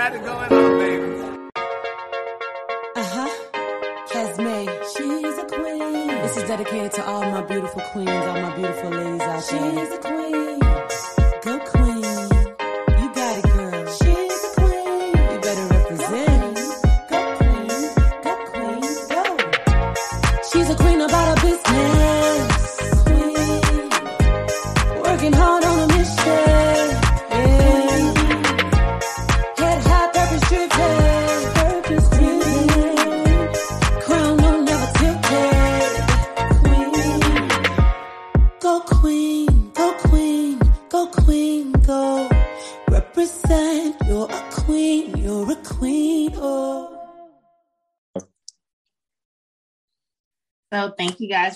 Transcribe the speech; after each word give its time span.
got 0.00 0.14
it 0.14 0.24
going 0.24 0.52
on, 0.52 0.78
baby. 0.78 1.08
Uh 2.96 3.08
huh. 3.14 3.30
Kesme, 4.10 4.58
she's 4.92 5.38
a 5.38 5.46
queen. 5.54 6.06
This 6.22 6.36
is 6.38 6.44
dedicated 6.44 6.92
to 6.92 7.06
all 7.06 7.20
my 7.30 7.42
beautiful 7.42 7.82
queens, 7.92 8.08
all 8.08 8.40
my 8.40 8.56
beautiful 8.56 8.90
ladies 8.90 9.20
out 9.20 9.44
there. 9.44 9.60
She's 9.60 9.92
a 9.92 9.98
queen. 9.98 10.49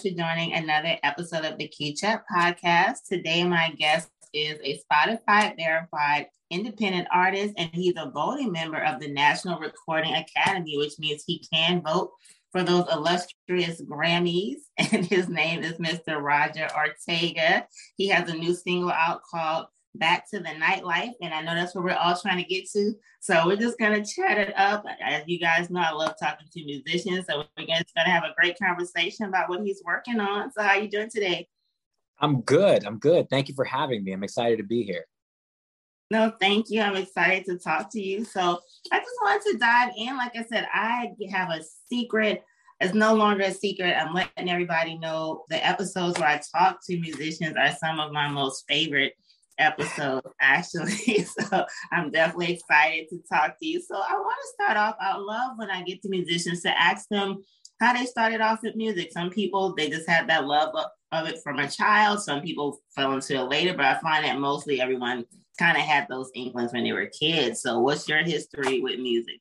For 0.05 0.11
joining 0.11 0.53
another 0.53 0.99
episode 1.03 1.47
of 1.47 1.57
the 1.57 1.67
Q 1.67 1.95
Chat 1.95 2.25
podcast. 2.31 3.07
Today, 3.09 3.43
my 3.43 3.71
guest 3.71 4.11
is 4.35 4.59
a 4.63 4.79
Spotify 4.79 5.57
verified 5.57 6.27
independent 6.51 7.09
artist, 7.11 7.55
and 7.57 7.71
he's 7.73 7.95
a 7.97 8.11
voting 8.11 8.53
member 8.53 8.77
of 8.85 9.01
the 9.01 9.11
National 9.11 9.59
Recording 9.59 10.15
Academy, 10.15 10.77
which 10.77 10.99
means 10.99 11.25
he 11.27 11.43
can 11.51 11.81
vote 11.81 12.11
for 12.53 12.63
those 12.63 12.85
illustrious 12.93 13.81
Grammys. 13.81 14.57
And 14.93 15.07
his 15.07 15.31
name 15.31 15.63
is 15.63 15.79
Mr. 15.79 16.23
Roger 16.23 16.69
Ortega. 16.77 17.67
He 17.97 18.09
has 18.09 18.29
a 18.29 18.37
new 18.37 18.53
single 18.53 18.91
out 18.91 19.23
called 19.23 19.69
Back 19.97 20.29
to 20.31 20.41
the 20.41 20.49
Nightlife, 20.49 21.13
and 21.23 21.33
I 21.33 21.41
know 21.41 21.55
that's 21.55 21.75
what 21.75 21.85
we're 21.85 21.95
all 21.95 22.17
trying 22.17 22.43
to 22.43 22.49
get 22.49 22.69
to. 22.73 22.95
So 23.21 23.47
we're 23.47 23.57
just 23.57 23.79
gonna 23.79 24.05
chat 24.05 24.39
it 24.39 24.53
up. 24.57 24.85
As 25.01 25.23
you 25.27 25.39
guys 25.39 25.71
know, 25.71 25.81
I 25.81 25.93
love 25.93 26.15
talking 26.21 26.49
to 26.51 26.65
musicians, 26.65 27.27
so 27.29 27.45
we're 27.57 27.67
just 27.67 27.95
gonna 27.95 28.11
have 28.11 28.25
a 28.25 28.35
great 28.37 28.59
conversation 28.59 29.27
about 29.27 29.49
what 29.49 29.63
he's 29.63 29.83
working 29.85 30.19
on. 30.19 30.51
So 30.53 30.63
how 30.63 30.71
are 30.71 30.81
you 30.81 30.91
doing 30.91 31.11
today? 31.11 31.49
I'm 32.19 32.41
good. 32.41 32.85
I'm 32.85 32.99
good. 32.99 33.31
Thank 33.31 33.49
you 33.49 33.55
for 33.55 33.65
having 33.65 34.03
me. 34.03 34.13
I'm 34.13 34.25
excited 34.25 34.59
to 34.59 34.65
be 34.65 34.83
here. 34.83 35.05
No, 36.11 36.33
thank 36.41 36.71
you. 36.71 36.81
I'm 36.81 36.97
excited 36.97 37.45
to 37.47 37.59
talk 37.59 37.91
to 37.93 38.01
you. 38.01 38.25
So 38.25 38.61
I 38.93 38.99
just 38.99 39.17
wanted 39.23 39.53
to 39.53 39.59
dive 39.59 39.93
in. 39.97 40.17
Like 40.17 40.37
I 40.37 40.45
said, 40.45 40.67
I 40.73 41.13
have 41.31 41.51
a 41.51 41.61
secret. 41.89 42.45
It's 42.81 42.95
no 42.95 43.15
longer 43.15 43.45
a 43.45 43.53
secret. 43.53 43.97
I'm 43.97 44.13
letting 44.13 44.51
everybody 44.51 44.99
know 44.99 45.45
the 45.49 45.65
episodes 45.65 46.19
where 46.19 46.29
I 46.29 46.41
talk 46.55 46.81
to 46.87 47.01
musicians 47.01 47.57
are 47.57 47.75
some 47.77 48.01
of 48.01 48.13
my 48.13 48.29
most 48.29 48.65
favorite 48.69 49.15
episodes, 49.59 50.27
actually. 50.41 51.27
So 51.51 51.65
I'm 51.93 52.11
definitely 52.11 52.55
excited 52.55 53.09
to 53.11 53.21
talk 53.33 53.59
to 53.59 53.67
you. 53.67 53.81
So 53.81 53.97
I 53.97 54.15
want 54.15 54.37
to 54.41 54.53
start 54.55 54.77
off. 54.77 54.97
I 55.01 55.17
love 55.17 55.53
when 55.57 55.71
I 55.71 55.83
get 55.83 56.03
to 56.03 56.09
musicians 56.09 56.63
to 56.63 56.71
ask 56.81 57.09
them 57.09 57.43
how 57.81 57.93
they 57.93 58.07
started 58.07 58.41
off 58.41 58.63
with 58.63 58.77
music. 58.77 59.13
Some 59.13 59.31
people 59.31 59.75
they 59.75 59.91
just 59.91 60.09
had 60.09 60.29
that 60.29 60.47
love 60.47 60.75
of, 60.75 60.87
of 61.13 61.29
it 61.29 61.41
from 61.43 61.59
a 61.59 61.69
child. 61.69 62.23
Some 62.23 62.41
people 62.41 62.81
fell 62.95 63.13
into 63.13 63.35
it 63.37 63.43
later, 63.43 63.75
but 63.75 63.87
I 63.87 64.01
find 64.01 64.25
that 64.25 64.39
mostly 64.39 64.81
everyone 64.81 65.25
kind 65.59 65.77
of 65.77 65.83
had 65.83 66.07
those 66.09 66.31
inklings 66.35 66.73
when 66.73 66.85
they 66.85 66.93
were 66.93 67.07
kids. 67.07 67.63
So 67.63 67.81
what's 67.81 68.09
your 68.09 68.23
history 68.23 68.81
with 68.81 68.99
music? 68.99 69.41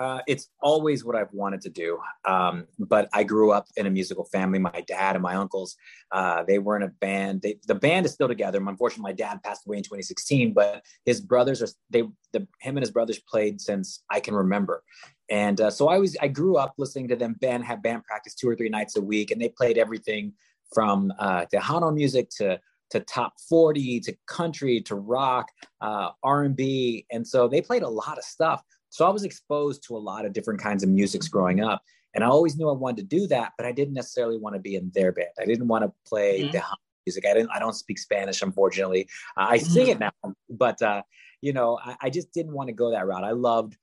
Uh, 0.00 0.20
it's 0.26 0.48
always 0.62 1.04
what 1.04 1.14
I've 1.14 1.32
wanted 1.34 1.60
to 1.60 1.68
do. 1.68 1.98
Um, 2.24 2.66
but 2.78 3.10
I 3.12 3.22
grew 3.22 3.52
up 3.52 3.66
in 3.76 3.86
a 3.86 3.90
musical 3.90 4.24
family. 4.24 4.58
My 4.58 4.82
dad 4.86 5.14
and 5.14 5.22
my 5.22 5.34
uncles, 5.34 5.76
uh, 6.10 6.42
they 6.42 6.58
were 6.58 6.74
in 6.74 6.82
a 6.82 6.88
band. 6.88 7.42
They, 7.42 7.58
the 7.66 7.74
band 7.74 8.06
is 8.06 8.12
still 8.12 8.26
together. 8.26 8.58
Unfortunately, 8.66 9.02
my 9.02 9.12
dad 9.12 9.42
passed 9.42 9.66
away 9.66 9.76
in 9.76 9.82
2016, 9.82 10.54
but 10.54 10.82
his 11.04 11.20
brothers 11.20 11.62
are 11.62 11.68
they 11.90 12.04
the 12.32 12.48
him 12.60 12.78
and 12.78 12.80
his 12.80 12.90
brothers 12.90 13.18
played 13.18 13.60
since 13.60 14.02
I 14.08 14.20
can 14.20 14.34
remember. 14.34 14.82
And 15.28 15.60
uh, 15.60 15.70
so 15.70 15.88
I 15.88 15.98
was 15.98 16.16
I 16.22 16.28
grew 16.28 16.56
up 16.56 16.74
listening 16.78 17.08
to 17.08 17.16
them 17.16 17.36
band 17.38 17.64
have 17.64 17.82
band 17.82 18.04
practice 18.04 18.34
two 18.34 18.48
or 18.48 18.56
three 18.56 18.70
nights 18.70 18.96
a 18.96 19.02
week, 19.02 19.30
and 19.30 19.40
they 19.40 19.50
played 19.50 19.76
everything 19.76 20.32
from 20.72 21.12
uh, 21.18 21.44
Tejano 21.52 21.94
music 21.94 22.30
to 22.38 22.58
to 22.90 23.00
top 23.00 23.34
40 23.48 24.00
to 24.00 24.16
country 24.26 24.80
to 24.80 24.96
rock 24.96 25.46
uh, 25.80 26.10
r&b 26.24 27.06
and 27.12 27.24
so 27.24 27.46
they 27.46 27.60
played 27.60 27.82
a 27.82 27.88
lot 27.88 28.18
of 28.18 28.24
stuff 28.24 28.64
so 28.90 29.06
i 29.06 29.08
was 29.10 29.24
exposed 29.24 29.82
to 29.86 29.96
a 29.96 29.98
lot 30.10 30.24
of 30.26 30.32
different 30.32 30.60
kinds 30.60 30.82
of 30.82 30.88
musics 30.88 31.26
growing 31.28 31.60
up 31.60 31.82
and 32.14 32.22
i 32.22 32.26
always 32.26 32.56
knew 32.56 32.68
i 32.68 32.72
wanted 32.72 32.98
to 33.08 33.16
do 33.18 33.26
that 33.26 33.52
but 33.56 33.66
i 33.66 33.72
didn't 33.72 33.94
necessarily 33.94 34.36
want 34.38 34.54
to 34.54 34.60
be 34.60 34.74
in 34.76 34.90
their 34.94 35.12
band. 35.12 35.28
I 35.40 35.44
didn't 35.46 35.68
want 35.68 35.84
to 35.84 35.92
play 36.06 36.42
Mhm. 36.42 36.52
the 36.52 36.62
music. 37.06 37.24
I 37.26 37.32
didn't 37.34 37.50
i 37.54 37.58
don't 37.58 37.74
speak 37.74 37.98
spanish 37.98 38.42
unfortunately. 38.42 39.08
Uh, 39.36 39.46
i 39.50 39.56
sing 39.58 39.88
it 39.88 39.98
now 39.98 40.12
but 40.50 40.80
uh, 40.82 41.02
you 41.40 41.52
know 41.52 41.78
I, 41.82 41.96
I 42.02 42.10
just 42.10 42.32
didn't 42.32 42.52
want 42.52 42.68
to 42.68 42.74
go 42.74 42.90
that 42.90 43.06
route. 43.06 43.24
I 43.24 43.30
loved 43.32 43.76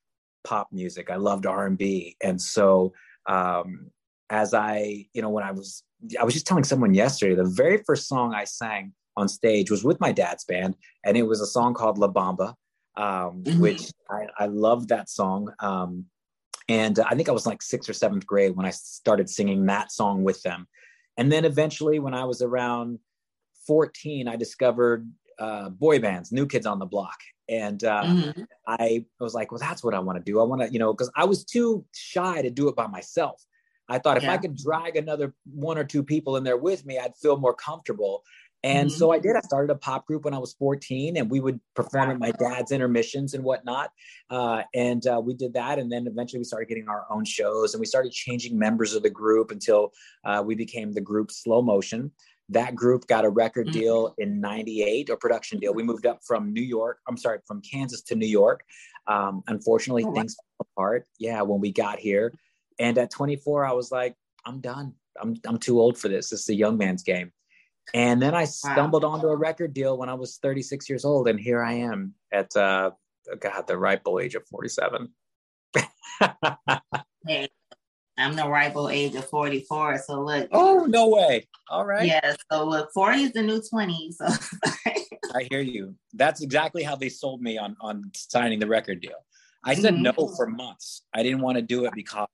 pop 0.43 0.67
music. 0.71 1.09
I 1.09 1.15
loved 1.15 1.45
r&b 1.45 2.15
and 2.23 2.39
so 2.41 2.93
um, 3.27 3.89
as 4.29 4.53
i 4.53 5.05
you 5.13 5.21
know 5.21 5.29
when 5.29 5.43
i 5.43 5.51
was 5.51 5.83
I 6.19 6.23
was 6.23 6.35
just 6.35 6.45
telling 6.45 6.63
someone 6.63 6.93
yesterday, 6.93 7.33
the 7.33 7.43
very 7.63 7.79
first 7.87 8.07
song 8.07 8.35
I 8.35 8.43
sang 8.43 8.93
on 9.17 9.27
stage 9.27 9.71
was 9.71 9.83
with 9.83 9.99
my 9.99 10.11
dad's 10.11 10.45
band, 10.45 10.75
and 11.03 11.17
it 11.17 11.23
was 11.23 11.41
a 11.41 11.47
song 11.47 11.73
called 11.73 11.97
La 11.97 12.07
Bamba, 12.07 12.53
um, 12.97 13.43
Mhm. 13.43 13.59
which 13.59 13.93
I, 14.09 14.27
I 14.37 14.45
loved 14.47 14.89
that 14.89 15.09
song. 15.09 15.53
Um, 15.59 16.05
and 16.67 16.99
I 16.99 17.15
think 17.15 17.29
I 17.29 17.31
was 17.31 17.45
like 17.45 17.61
sixth 17.61 17.89
or 17.89 17.93
seventh 17.93 18.25
grade 18.25 18.55
when 18.55 18.65
I 18.65 18.71
started 18.71 19.29
singing 19.29 19.65
that 19.67 19.91
song 19.91 20.23
with 20.23 20.41
them. 20.43 20.67
And 21.15 21.31
then 21.31 21.45
eventually, 21.45 21.99
when 21.99 22.13
I 22.13 22.25
was 22.25 22.41
around 22.41 22.99
14, 23.65 24.27
I 24.27 24.35
discovered 24.35 25.09
uh, 25.39 25.69
boy 25.69 25.99
bands, 25.99 26.31
New 26.31 26.45
Kids 26.45 26.65
on 26.65 26.79
the 26.79 26.85
Block. 26.85 27.19
And 27.47 27.83
uh, 27.83 28.03
Mhm. 28.03 28.47
I 28.67 29.05
was 29.19 29.33
like, 29.33 29.51
well, 29.51 29.59
that's 29.59 29.83
what 29.83 29.93
I 29.93 29.99
want 29.99 30.17
to 30.17 30.23
do. 30.23 30.41
I 30.41 30.43
want 30.43 30.61
to, 30.61 30.69
you 30.69 30.79
know, 30.79 30.91
because 30.91 31.11
I 31.15 31.23
was 31.23 31.45
too 31.45 31.85
shy 31.93 32.41
to 32.41 32.49
do 32.49 32.67
it 32.67 32.75
by 32.75 32.87
myself. 32.87 33.45
I 33.87 33.99
thought 33.99 34.17
if 34.17 34.27
I 34.27 34.37
could 34.37 34.57
drag 34.57 34.97
another 34.97 35.33
one 35.45 35.77
or 35.77 35.85
two 35.85 36.03
people 36.03 36.35
in 36.35 36.43
there 36.43 36.57
with 36.57 36.85
me, 36.85 36.99
I'd 36.99 37.15
feel 37.15 37.37
more 37.37 37.53
comfortable. 37.53 38.23
And 38.67 38.89
Mhm. 38.89 38.93
so 38.93 39.11
I 39.11 39.19
did. 39.19 39.35
I 39.37 39.39
started 39.41 39.71
a 39.71 39.77
pop 39.77 40.05
group 40.05 40.25
when 40.25 40.33
I 40.33 40.39
was 40.39 40.53
14, 40.55 41.15
and 41.15 41.31
we 41.31 41.39
would 41.39 41.61
perform 41.73 42.09
at 42.11 42.19
my 42.19 42.31
dad's 42.31 42.73
intermissions 42.73 43.33
and 43.33 43.41
whatnot. 43.43 43.91
Uh, 44.29 44.63
and 44.73 45.07
uh, 45.07 45.21
we 45.23 45.33
did 45.35 45.53
that. 45.53 45.79
And 45.79 45.89
then 45.89 46.05
eventually 46.05 46.39
we 46.39 46.43
started 46.43 46.67
getting 46.67 46.89
our 46.89 47.05
own 47.09 47.23
shows 47.23 47.73
and 47.73 47.79
we 47.79 47.85
started 47.85 48.11
changing 48.11 48.59
members 48.59 48.93
of 48.93 49.03
the 49.03 49.09
group 49.09 49.51
until 49.51 49.93
uh, 50.25 50.43
we 50.45 50.53
became 50.53 50.91
the 50.91 50.99
group 50.99 51.31
Slow 51.31 51.61
Motion. 51.61 52.11
That 52.49 52.75
group 52.75 53.07
got 53.07 53.23
a 53.23 53.29
record 53.29 53.67
Mhm. 53.67 53.71
deal 53.71 54.15
in 54.17 54.41
98, 54.41 55.09
a 55.09 55.15
production 55.15 55.59
deal. 55.59 55.73
We 55.73 55.83
moved 55.83 56.05
up 56.05 56.19
from 56.25 56.51
New 56.51 56.61
York, 56.61 56.99
I'm 57.07 57.17
sorry, 57.17 57.39
from 57.47 57.61
Kansas 57.61 58.01
to 58.03 58.15
New 58.15 58.27
York. 58.27 58.65
Um, 59.07 59.43
unfortunately, 59.47 60.03
Oh, 60.03 60.09
wow. 60.09 60.15
things 60.15 60.35
fell 60.35 60.67
apart. 60.75 61.07
Yeah, 61.19 61.41
when 61.43 61.61
we 61.61 61.71
got 61.71 61.99
here. 61.99 62.33
And 62.79 62.97
at 62.97 63.11
24, 63.11 63.65
I 63.65 63.71
was 63.71 63.93
like, 63.93 64.15
I'm 64.45 64.59
done. 64.59 64.93
I'm, 65.19 65.35
I'm 65.45 65.57
too 65.57 65.79
old 65.79 65.97
for 65.97 66.09
this. 66.09 66.29
This 66.29 66.41
is 66.41 66.49
a 66.49 66.55
young 66.55 66.77
man's 66.77 67.03
game. 67.03 67.31
And 67.93 68.21
then 68.21 68.35
I 68.35 68.45
stumbled 68.45 69.03
onto 69.03 69.27
a 69.27 69.35
record 69.35 69.73
deal 69.73 69.97
when 69.97 70.09
I 70.09 70.13
was 70.13 70.37
36 70.37 70.89
years 70.89 71.05
old. 71.05 71.27
And 71.27 71.39
here 71.39 71.63
I 71.63 71.73
am 71.73 72.13
at, 72.31 72.55
uh, 72.55 72.91
God, 73.39 73.67
the 73.67 73.77
ripe 73.77 74.01
old 74.05 74.21
age 74.21 74.35
of 74.35 74.45
47. 74.47 75.09
Hey, 77.27 77.49
I'm 78.17 78.35
the 78.37 78.47
ripe 78.47 78.75
old 78.77 78.91
age 78.91 79.15
of 79.15 79.27
44. 79.29 79.97
So 79.97 80.21
look, 80.21 80.47
oh, 80.53 80.85
no 80.87 81.09
way. 81.09 81.47
All 81.69 81.85
right. 81.85 82.07
yeah. 82.07 82.35
So 82.49 82.63
look, 82.63 82.89
40 82.93 83.23
is 83.23 83.31
the 83.33 83.41
new 83.43 83.61
20. 83.61 84.11
So 84.13 84.25
I 85.35 85.47
hear 85.51 85.59
you. 85.59 85.95
That's 86.13 86.41
exactly 86.41 86.83
how 86.83 86.95
they 86.95 87.09
sold 87.09 87.41
me 87.41 87.57
on 87.57 87.75
on 87.81 88.11
signing 88.15 88.59
the 88.59 88.67
record 88.67 89.01
deal. 89.01 89.25
I 89.65 89.73
said 89.75 89.95
Mhm. 89.95 90.03
no 90.03 90.27
for 90.37 90.47
months. 90.47 91.03
I 91.13 91.21
didn't 91.21 91.41
want 91.41 91.57
to 91.57 91.61
do 91.61 91.83
it 91.85 91.91
because 91.93 92.27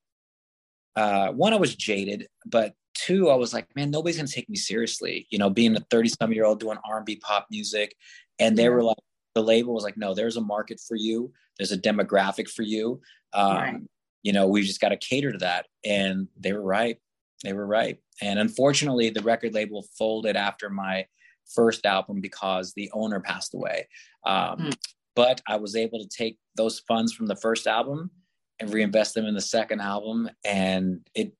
uh, 0.94 1.28
one, 1.32 1.52
I 1.52 1.56
was 1.56 1.74
jaded, 1.74 2.28
but 2.46 2.74
two, 2.94 3.30
I 3.30 3.34
was 3.34 3.52
like, 3.52 3.74
man, 3.76 3.90
nobody's 3.90 4.16
gonna 4.16 4.28
take 4.28 4.48
me 4.48 4.56
seriously. 4.56 5.26
You 5.30 5.38
know, 5.38 5.50
being 5.50 5.76
a 5.76 5.80
thirty 5.90 6.08
some 6.08 6.32
year 6.32 6.44
old 6.44 6.60
doing 6.60 6.78
R 6.88 6.98
and 6.98 7.06
B 7.06 7.16
pop 7.16 7.46
music, 7.50 7.94
and 8.38 8.56
they 8.56 8.64
Yeah. 8.64 8.70
were 8.70 8.82
like, 8.82 8.96
the 9.34 9.42
label 9.42 9.74
was 9.74 9.84
like, 9.84 9.96
no, 9.96 10.14
there's 10.14 10.36
a 10.36 10.40
market 10.40 10.80
for 10.80 10.96
you. 10.96 11.32
There's 11.58 11.72
a 11.72 11.78
demographic 11.78 12.48
for 12.48 12.62
you. 12.62 13.00
Um, 13.32 13.56
Right. 13.56 13.80
You 14.22 14.32
know, 14.32 14.46
we 14.46 14.62
just 14.62 14.80
got 14.80 14.88
to 14.88 14.96
cater 14.96 15.32
to 15.32 15.38
that, 15.38 15.66
and 15.84 16.28
they 16.38 16.52
were 16.52 16.62
right. 16.62 16.98
They 17.42 17.52
were 17.52 17.66
right. 17.66 17.98
And 18.22 18.38
unfortunately, 18.38 19.10
the 19.10 19.20
record 19.22 19.52
label 19.52 19.82
folded 19.98 20.34
after 20.36 20.70
my 20.70 21.06
first 21.54 21.84
album 21.84 22.20
because 22.22 22.72
the 22.72 22.90
owner 22.94 23.20
passed 23.20 23.52
away. 23.54 23.88
Um, 24.24 24.58
Hmm. 24.58 24.70
But 25.16 25.40
I 25.46 25.56
was 25.56 25.76
able 25.76 26.00
to 26.00 26.08
take 26.08 26.38
those 26.56 26.80
funds 26.80 27.12
from 27.12 27.26
the 27.26 27.36
first 27.36 27.66
album 27.68 28.10
and 28.58 28.72
reinvest 28.72 29.14
them 29.14 29.26
in 29.26 29.34
the 29.34 29.40
second 29.40 29.80
album, 29.80 30.28
and 30.44 31.06
it 31.14 31.34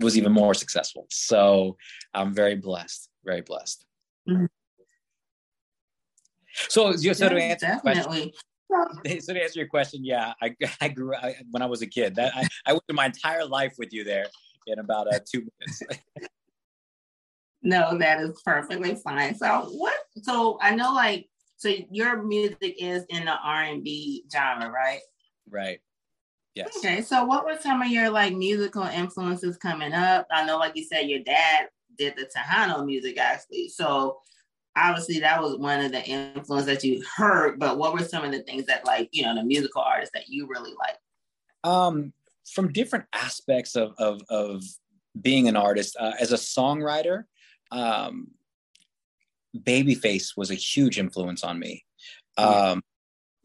was 0.00 0.16
even 0.16 0.32
more 0.32 0.54
successful. 0.54 1.06
So 1.10 1.76
I'm 2.14 2.34
very 2.34 2.54
blessed, 2.54 3.08
very 3.24 3.42
blessed. 3.42 3.84
Mhm. 4.28 4.48
So, 6.68 6.92
so 6.92 7.28
to 7.28 7.36
answer 7.36 7.78
question, 7.80 8.04
definitely. 8.04 8.34
so 9.20 9.32
to 9.34 9.42
answer 9.42 9.60
your 9.60 9.68
question, 9.68 10.04
yeah, 10.04 10.32
I, 10.42 10.54
I 10.80 10.88
grew 10.88 11.14
I, 11.14 11.36
when 11.50 11.62
I 11.62 11.66
was 11.66 11.82
a 11.82 11.86
kid. 11.86 12.16
That 12.16 12.36
I, 12.36 12.46
I 12.66 12.72
went 12.72 12.84
through 12.86 12.96
my 12.96 13.06
entire 13.06 13.44
life 13.44 13.74
with 13.78 13.92
you 13.92 14.04
there 14.04 14.26
in 14.66 14.78
about 14.78 15.12
uh, 15.12 15.20
two 15.30 15.46
minutes. 15.60 15.82
no, 17.62 17.96
that 17.98 18.20
is 18.20 18.40
perfectly 18.44 18.94
fine. 18.94 19.34
So 19.34 19.68
what? 19.72 19.96
So 20.22 20.58
I 20.60 20.74
know, 20.74 20.92
like, 20.92 21.28
so 21.56 21.72
your 21.90 22.22
music 22.22 22.76
is 22.78 23.04
in 23.08 23.24
the 23.24 23.36
R 23.42 23.62
and 23.62 23.82
B 23.82 24.24
genre, 24.32 24.70
right? 24.70 25.00
Right. 25.50 25.80
Yes. 26.58 26.76
Okay. 26.78 27.02
So 27.02 27.24
what 27.24 27.44
were 27.44 27.56
some 27.60 27.82
of 27.82 27.88
your 27.88 28.10
like 28.10 28.34
musical 28.34 28.82
influences 28.82 29.56
coming 29.56 29.92
up? 29.92 30.26
I 30.28 30.44
know, 30.44 30.58
like 30.58 30.74
you 30.74 30.82
said, 30.82 31.08
your 31.08 31.20
dad 31.20 31.68
did 31.96 32.14
the 32.16 32.28
Tejano 32.36 32.84
music 32.84 33.16
actually. 33.16 33.68
So 33.68 34.18
obviously 34.76 35.20
that 35.20 35.40
was 35.40 35.56
one 35.56 35.84
of 35.84 35.92
the 35.92 36.04
influence 36.04 36.66
that 36.66 36.82
you 36.82 37.04
heard, 37.16 37.60
but 37.60 37.78
what 37.78 37.92
were 37.92 38.02
some 38.02 38.24
of 38.24 38.32
the 38.32 38.42
things 38.42 38.66
that 38.66 38.84
like, 38.84 39.08
you 39.12 39.22
know, 39.22 39.36
the 39.36 39.44
musical 39.44 39.82
artists 39.82 40.12
that 40.14 40.28
you 40.28 40.48
really 40.48 40.74
like? 40.80 40.96
Um, 41.62 42.12
from 42.50 42.72
different 42.72 43.04
aspects 43.12 43.76
of, 43.76 43.92
of, 43.98 44.20
of 44.28 44.64
being 45.20 45.46
an 45.46 45.56
artist, 45.56 45.96
uh, 46.00 46.14
as 46.18 46.32
a 46.32 46.36
songwriter, 46.36 47.22
um, 47.70 48.32
Babyface 49.56 50.36
was 50.36 50.50
a 50.50 50.56
huge 50.56 50.98
influence 50.98 51.44
on 51.44 51.60
me. 51.60 51.84
Um, 52.36 52.82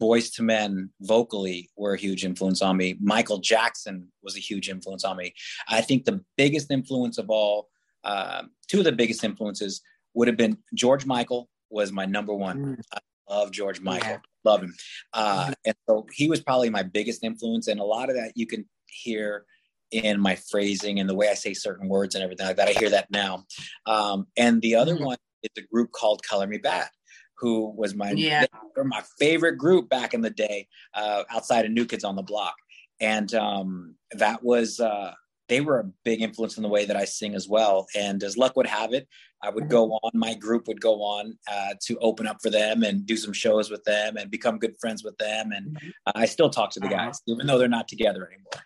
Boyz 0.00 0.38
II 0.38 0.46
Men 0.46 0.90
vocally 1.00 1.70
were 1.76 1.94
a 1.94 1.98
huge 1.98 2.24
influence 2.24 2.62
on 2.62 2.76
me. 2.76 2.96
Michael 3.00 3.38
Jackson 3.38 4.08
was 4.22 4.36
a 4.36 4.40
huge 4.40 4.68
influence 4.68 5.04
on 5.04 5.16
me. 5.16 5.34
I 5.68 5.80
think 5.80 6.04
the 6.04 6.22
biggest 6.36 6.70
influence 6.70 7.18
of 7.18 7.30
all, 7.30 7.68
uh, 8.02 8.42
two 8.68 8.78
of 8.78 8.84
the 8.84 8.92
biggest 8.92 9.24
influences 9.24 9.80
would 10.14 10.28
have 10.28 10.36
been 10.36 10.58
George 10.74 11.06
Michael 11.06 11.48
was 11.70 11.92
my 11.92 12.04
number 12.04 12.34
one. 12.34 12.76
Mm. 12.76 12.80
I 12.92 13.34
love 13.34 13.50
George 13.50 13.80
Michael, 13.80 14.10
yeah. 14.10 14.18
love 14.44 14.62
him. 14.62 14.74
Uh, 15.12 15.52
and 15.64 15.74
so 15.88 16.06
he 16.12 16.28
was 16.28 16.40
probably 16.40 16.70
my 16.70 16.82
biggest 16.82 17.24
influence. 17.24 17.68
And 17.68 17.80
a 17.80 17.84
lot 17.84 18.10
of 18.10 18.16
that 18.16 18.32
you 18.34 18.46
can 18.46 18.68
hear 18.86 19.44
in 19.90 20.20
my 20.20 20.34
phrasing 20.34 20.98
and 20.98 21.08
the 21.08 21.14
way 21.14 21.28
I 21.28 21.34
say 21.34 21.54
certain 21.54 21.88
words 21.88 22.14
and 22.14 22.24
everything 22.24 22.46
like 22.46 22.56
that. 22.56 22.68
I 22.68 22.72
hear 22.72 22.90
that 22.90 23.10
now. 23.10 23.44
Um, 23.86 24.26
and 24.36 24.60
the 24.60 24.74
other 24.74 24.96
mm. 24.96 25.04
one 25.04 25.16
is 25.42 25.50
a 25.62 25.66
group 25.66 25.92
called 25.92 26.22
Color 26.22 26.48
Me 26.48 26.58
Badd 26.58 26.88
who 27.36 27.70
was 27.76 27.94
my 27.94 28.12
yeah. 28.12 28.46
my 28.76 29.02
favorite 29.18 29.56
group 29.56 29.88
back 29.88 30.14
in 30.14 30.20
the 30.20 30.30
day 30.30 30.68
uh, 30.94 31.24
outside 31.30 31.64
of 31.64 31.72
New 31.72 31.84
Kids 31.84 32.04
on 32.04 32.16
the 32.16 32.22
Block, 32.22 32.54
and 33.00 33.34
um, 33.34 33.94
that 34.12 34.42
was 34.42 34.80
uh, 34.80 35.12
they 35.48 35.60
were 35.60 35.80
a 35.80 35.90
big 36.04 36.22
influence 36.22 36.56
in 36.56 36.62
the 36.62 36.68
way 36.68 36.84
that 36.86 36.96
I 36.96 37.04
sing 37.04 37.34
as 37.34 37.48
well. 37.48 37.86
And 37.94 38.22
as 38.22 38.36
luck 38.36 38.56
would 38.56 38.66
have 38.66 38.92
it, 38.94 39.06
I 39.42 39.50
would 39.50 39.68
go 39.68 39.92
on, 39.92 40.10
my 40.14 40.34
group 40.34 40.66
would 40.68 40.80
go 40.80 41.02
on 41.02 41.36
uh, 41.50 41.74
to 41.82 41.98
open 41.98 42.26
up 42.26 42.38
for 42.42 42.50
them 42.50 42.82
and 42.82 43.04
do 43.04 43.16
some 43.16 43.32
shows 43.32 43.70
with 43.70 43.84
them 43.84 44.16
and 44.16 44.30
become 44.30 44.58
good 44.58 44.74
friends 44.80 45.04
with 45.04 45.16
them. 45.18 45.52
And 45.52 45.78
uh, 46.06 46.12
I 46.14 46.26
still 46.26 46.48
talk 46.48 46.70
to 46.70 46.80
the 46.80 46.88
guys, 46.88 47.20
even 47.26 47.46
though 47.46 47.58
they're 47.58 47.68
not 47.68 47.88
together 47.88 48.26
anymore. 48.26 48.64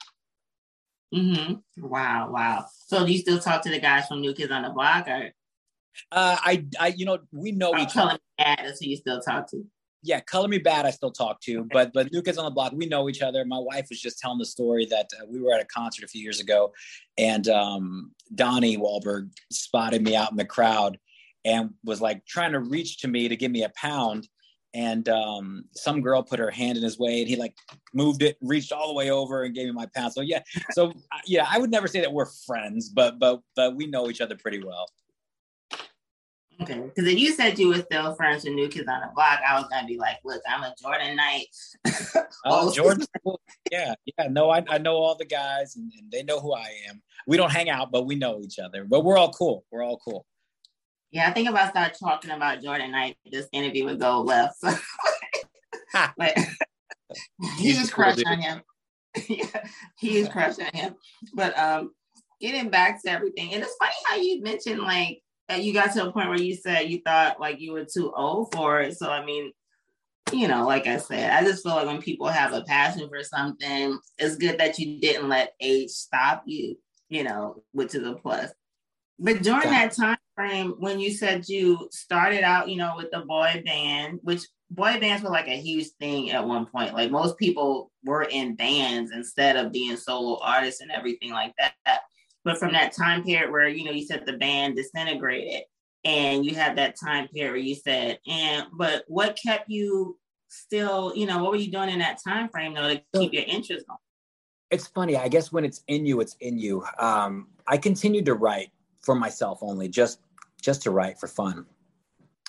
Mm-hmm. 1.15 1.87
Wow, 1.87 2.31
wow. 2.31 2.67
So 2.87 3.05
do 3.05 3.12
you 3.12 3.19
still 3.19 3.41
talk 3.41 3.62
to 3.62 3.70
the 3.70 3.81
guys 3.81 4.06
from 4.06 4.20
New 4.20 4.35
Kids 4.35 4.53
on 4.53 4.62
the 4.62 4.70
Block 4.70 5.09
or? 5.09 5.32
Uh, 6.12 6.36
I, 6.40 6.66
I, 6.80 6.88
you 6.88 7.04
know, 7.04 7.18
we 7.32 7.52
know 7.52 7.76
each 7.76 7.96
other. 7.96 8.18
That's 8.38 8.80
who 8.80 8.90
you 8.90 8.96
still 8.96 9.20
talk 9.20 9.50
to 9.50 9.64
yeah, 10.02 10.20
Color 10.20 10.48
Me 10.48 10.58
Badd. 10.58 10.84
I 10.84 10.90
still 10.90 11.10
talk 11.10 11.40
to, 11.42 11.66
but 11.72 11.92
but 11.92 12.12
New 12.12 12.22
Kids 12.22 12.38
on 12.38 12.44
the 12.44 12.50
Block, 12.50 12.72
we 12.72 12.86
know 12.86 13.08
each 13.08 13.22
other. 13.22 13.44
My 13.44 13.58
wife 13.58 13.86
was 13.90 14.00
just 14.00 14.18
telling 14.18 14.38
the 14.38 14.46
story 14.46 14.86
that 14.86 15.08
uh, 15.20 15.26
we 15.28 15.40
were 15.40 15.52
at 15.52 15.60
a 15.60 15.66
concert 15.66 16.04
a 16.04 16.08
few 16.08 16.22
years 16.22 16.40
ago, 16.40 16.72
and 17.16 17.48
um, 17.48 18.12
Donnie 18.34 18.78
Wahlberg 18.78 19.30
spotted 19.50 20.02
me 20.02 20.14
out 20.14 20.30
in 20.30 20.36
the 20.36 20.44
crowd 20.44 20.98
and 21.44 21.70
was 21.84 22.00
like 22.00 22.24
trying 22.26 22.52
to 22.52 22.60
reach 22.60 22.98
to 22.98 23.08
me 23.08 23.28
to 23.28 23.36
give 23.36 23.50
me 23.50 23.64
a 23.64 23.70
pound, 23.70 24.28
and 24.72 25.08
um, 25.08 25.64
some 25.74 26.00
girl 26.00 26.22
put 26.22 26.38
her 26.38 26.50
hand 26.50 26.78
in 26.78 26.84
his 26.84 26.98
way, 26.98 27.20
and 27.20 27.28
he 27.28 27.34
like 27.34 27.54
moved 27.92 28.22
it, 28.22 28.36
reached 28.40 28.70
all 28.70 28.88
the 28.88 28.94
way 28.94 29.10
over, 29.10 29.42
and 29.42 29.54
gave 29.54 29.66
me 29.66 29.72
my 29.72 29.86
pound. 29.96 30.12
So 30.12 30.20
yeah, 30.20 30.42
so 30.70 30.90
uh, 30.90 31.18
yeah, 31.26 31.46
I 31.50 31.58
would 31.58 31.72
never 31.72 31.88
say 31.88 32.00
that 32.00 32.12
we're 32.12 32.30
friends, 32.46 32.88
but 32.88 33.18
but 33.18 33.40
but 33.56 33.74
we 33.74 33.86
know 33.86 34.08
each 34.08 34.20
other 34.20 34.36
pretty 34.36 34.62
well. 34.62 34.86
Okay, 36.60 36.81
because 36.81 37.08
if 37.08 37.19
you 37.19 37.32
said 37.32 37.56
you 37.58 37.69
were 37.69 37.82
still 37.82 38.14
friends 38.16 38.43
with 38.43 38.55
New 38.55 38.69
Kids 38.69 38.88
on 38.88 39.00
the 39.00 39.10
Block, 39.14 39.38
I 39.49 39.55
was 39.60 39.69
gonna 39.70 39.87
be 39.87 39.96
like, 39.96 40.16
"Look, 40.25 40.43
I'm 40.49 40.64
a 40.64 40.75
Jordan 40.81 41.14
Knight." 41.14 41.46
oh, 42.44 42.72
Jordan, 42.72 43.06
yeah, 43.70 43.94
yeah. 44.05 44.26
No, 44.28 44.50
I, 44.50 44.64
I 44.69 44.78
know 44.78 44.96
all 44.96 45.14
the 45.14 45.25
guys, 45.25 45.76
and, 45.76 45.93
and, 45.96 46.10
they 46.10 46.25
know 46.25 46.40
who 46.40 46.52
I 46.55 46.69
am. 46.88 47.00
We 47.28 47.37
don't 47.37 47.52
hang 47.52 47.70
out, 47.70 47.93
but 47.93 48.06
we 48.06 48.16
know 48.16 48.40
each 48.43 48.58
other. 48.58 48.84
But 48.84 49.05
we're 49.05 49.16
all 49.16 49.32
cool. 49.32 49.64
We're 49.70 49.84
all 49.84 49.99
cool. 49.99 50.26
Yeah, 51.12 51.28
I 51.28 51.32
think 51.32 51.49
if 51.49 51.55
I 51.55 51.70
start 51.70 51.96
talking 51.99 52.32
about 52.32 52.60
Jordan 52.60 52.90
Knight, 52.90 53.16
this 53.31 53.49
interview 53.52 53.84
would 53.84 54.00
go 54.00 54.20
left. 54.22 54.56
but 56.16 56.37
he's 57.58 57.78
just 57.78 57.93
crushing 57.93 58.26
on 58.26 58.40
him. 58.40 58.62
yeah, 59.28 59.64
he's 59.99 60.28
on 60.28 60.55
him. 60.75 60.96
But 61.34 61.56
um, 61.56 61.93
getting 62.40 62.69
back 62.69 63.00
to 63.02 63.10
everything, 63.10 63.55
and 63.55 63.62
it's 63.62 63.76
funny 63.76 63.94
how 64.06 64.16
you 64.16 64.43
mentioned 64.43 64.81
like 64.81 65.22
you 65.56 65.72
got 65.72 65.92
to 65.94 66.06
a 66.06 66.12
point 66.12 66.28
where 66.28 66.40
you 66.40 66.54
said 66.54 66.90
you 66.90 67.00
thought 67.04 67.40
like 67.40 67.60
you 67.60 67.72
were 67.72 67.84
too 67.84 68.12
old 68.14 68.52
for 68.54 68.80
it. 68.80 68.96
So 68.96 69.10
I 69.10 69.24
mean, 69.24 69.52
you 70.32 70.48
know, 70.48 70.66
like 70.66 70.86
I 70.86 70.98
said, 70.98 71.30
I 71.30 71.42
just 71.42 71.62
feel 71.62 71.74
like 71.74 71.86
when 71.86 72.02
people 72.02 72.28
have 72.28 72.52
a 72.52 72.62
passion 72.62 73.08
for 73.08 73.22
something, 73.22 73.98
it's 74.18 74.36
good 74.36 74.58
that 74.58 74.78
you 74.78 75.00
didn't 75.00 75.28
let 75.28 75.54
age 75.60 75.90
stop 75.90 76.42
you, 76.46 76.76
you 77.08 77.24
know, 77.24 77.62
which 77.72 77.94
is 77.94 78.06
a 78.06 78.14
plus. 78.14 78.50
But 79.18 79.42
during 79.42 79.70
that 79.70 79.92
time 79.92 80.18
frame, 80.36 80.74
when 80.78 81.00
you 81.00 81.10
said 81.10 81.48
you 81.48 81.88
started 81.90 82.42
out, 82.44 82.68
you 82.68 82.76
know, 82.76 82.94
with 82.96 83.10
the 83.10 83.20
boy 83.20 83.62
band, 83.64 84.20
which 84.22 84.46
boy 84.70 85.00
bands 85.00 85.22
were 85.22 85.30
like 85.30 85.48
a 85.48 85.60
huge 85.60 85.88
thing 85.98 86.30
at 86.30 86.46
one 86.46 86.66
point. 86.66 86.94
Like 86.94 87.10
most 87.10 87.38
people 87.38 87.90
were 88.04 88.24
in 88.24 88.54
bands 88.54 89.10
instead 89.12 89.56
of 89.56 89.72
being 89.72 89.96
solo 89.96 90.38
artists 90.42 90.80
and 90.80 90.90
everything 90.90 91.32
like 91.32 91.54
that. 91.58 92.00
But 92.44 92.58
from 92.58 92.73
that 92.73 92.93
time 92.93 93.25
period 93.25 93.50
where, 93.50 93.69
you 93.69 93.85
know, 93.85 93.90
you 93.90 94.06
said 94.06 94.25
the 94.25 94.35
band 94.35 94.76
disintegrated 94.76 95.62
and 96.05 96.44
you 96.46 96.55
had 96.55 96.76
that 96.79 96.96
time 96.99 97.29
period 97.29 97.50
where 97.50 97.61
you 97.61 97.75
said, 97.75 98.19
and 98.26 98.67
but 98.73 99.05
what 99.08 99.38
kept 99.43 99.69
you 99.69 100.19
still, 100.49 101.12
you 101.14 101.26
know, 101.26 101.43
what 101.43 101.52
were 101.52 101.58
you 101.58 101.70
doing 101.70 101.90
in 101.90 101.99
that 101.99 102.19
time 102.26 102.49
frame 102.49 102.75
though 102.75 102.94
to 102.94 103.02
keep 103.17 103.32
your 103.32 103.44
interest 103.46 103.87
going? 103.87 103.99
It's 104.70 104.87
funny. 104.87 105.17
I 105.17 105.29
guess 105.29 105.50
when 105.50 105.64
it's 105.64 105.82
in 105.88 106.06
you, 106.06 106.20
it's 106.20 106.37
in 106.40 106.58
you. 106.58 106.85
Um, 106.99 107.49
I 107.67 107.76
continued 107.76 108.26
to 108.26 108.35
write 108.35 108.70
for 109.02 109.14
myself 109.14 109.58
only, 109.62 109.88
just 109.88 110.20
just 110.61 110.82
to 110.82 110.91
write 110.91 111.19
for 111.19 111.26
fun. 111.26 111.67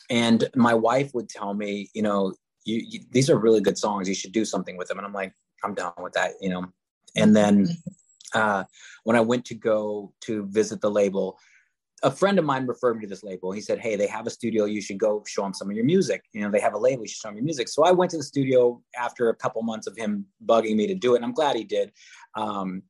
And 0.10 0.50
my 0.56 0.74
wife 0.74 1.14
would 1.14 1.30
tell 1.30 1.54
me, 1.54 1.90
you 1.94 2.02
know, 2.02 2.34
you, 2.66 2.82
you, 2.88 3.00
these 3.12 3.30
are 3.30 3.38
really 3.38 3.62
good 3.62 3.78
songs. 3.78 4.10
You 4.10 4.16
should 4.16 4.32
do 4.32 4.44
something 4.44 4.76
with 4.76 4.88
them. 4.88 4.98
And 4.98 5.06
I'm 5.06 5.14
like, 5.14 5.34
I'm 5.64 5.76
done 5.76 5.94
with 6.02 6.14
that, 6.14 6.32
you 6.42 6.50
know. 6.50 6.66
And 7.16 7.36
then 7.36 7.70
uh, 8.34 8.64
when 9.04 9.16
I 9.16 9.22
went 9.22 9.46
to 9.46 9.56
go 9.56 10.14
to 10.22 10.46
visit 10.48 10.82
the 10.82 10.92
label, 10.92 11.38
a 12.04 12.12
friend 12.12 12.40
of 12.40 12.46
mine 12.46 12.66
referred 12.66 12.96
me 12.96 13.02
to 13.02 13.08
this 13.08 13.24
label. 13.24 13.52
He 13.52 13.62
said, 13.62 13.80
"Hey, 13.80 13.96
they 13.96 14.08
have 14.08 14.26
a 14.26 14.30
studio. 14.30 14.66
You 14.66 14.82
should 14.82 14.98
go 14.98 15.24
show 15.28 15.44
them 15.44 15.54
some 15.54 15.70
of 15.70 15.76
your 15.76 15.86
music. 15.86 16.24
You 16.34 16.42
know, 16.42 16.52
they 16.52 16.60
have 16.60 16.74
a 16.74 16.78
label. 16.78 17.04
You 17.04 17.10
should 17.10 17.22
show 17.22 17.28
them 17.30 17.38
your 17.38 17.46
music." 17.46 17.68
So 17.68 17.84
I 17.84 17.92
went 17.92 18.12
to 18.12 18.18
the 18.18 18.24
studio 18.24 18.82
after 18.98 19.30
a 19.30 19.36
couple 19.36 19.62
months 19.64 19.88
of 19.88 19.98
him 19.98 20.26
bugging 20.46 20.76
me 20.76 20.88
to 20.88 20.96
do 20.96 21.14
it, 21.14 21.18
and 21.18 21.26
I'm 21.26 21.34
glad 21.34 21.56
he 21.56 21.64
did. 21.64 21.92
Um, 22.36 22.84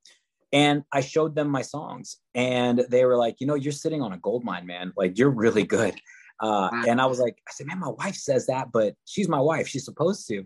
and 0.52 0.84
I 0.92 1.02
showed 1.02 1.36
them 1.36 1.50
my 1.50 1.62
songs, 1.62 2.18
and 2.36 2.86
they 2.90 3.06
were 3.06 3.18
like, 3.18 3.38
"You 3.40 3.48
know, 3.48 3.56
you're 3.56 3.72
sitting 3.72 4.02
on 4.02 4.14
a 4.14 4.18
gold 4.18 4.44
mine, 4.44 4.66
man. 4.66 4.94
Like, 4.96 5.18
you're 5.18 5.30
really 5.30 5.64
good." 5.64 5.96
Uh, 6.42 6.70
and 6.88 7.02
I 7.02 7.06
was 7.06 7.20
like, 7.20 7.38
"I 7.48 7.52
said, 7.52 7.68
man, 7.68 7.80
my 7.80 7.90
wife 7.90 8.16
says 8.16 8.46
that, 8.48 8.72
but 8.72 8.96
she's 9.06 9.28
my 9.28 9.42
wife. 9.42 9.68
She's 9.68 9.86
supposed 9.86 10.28
to." 10.28 10.46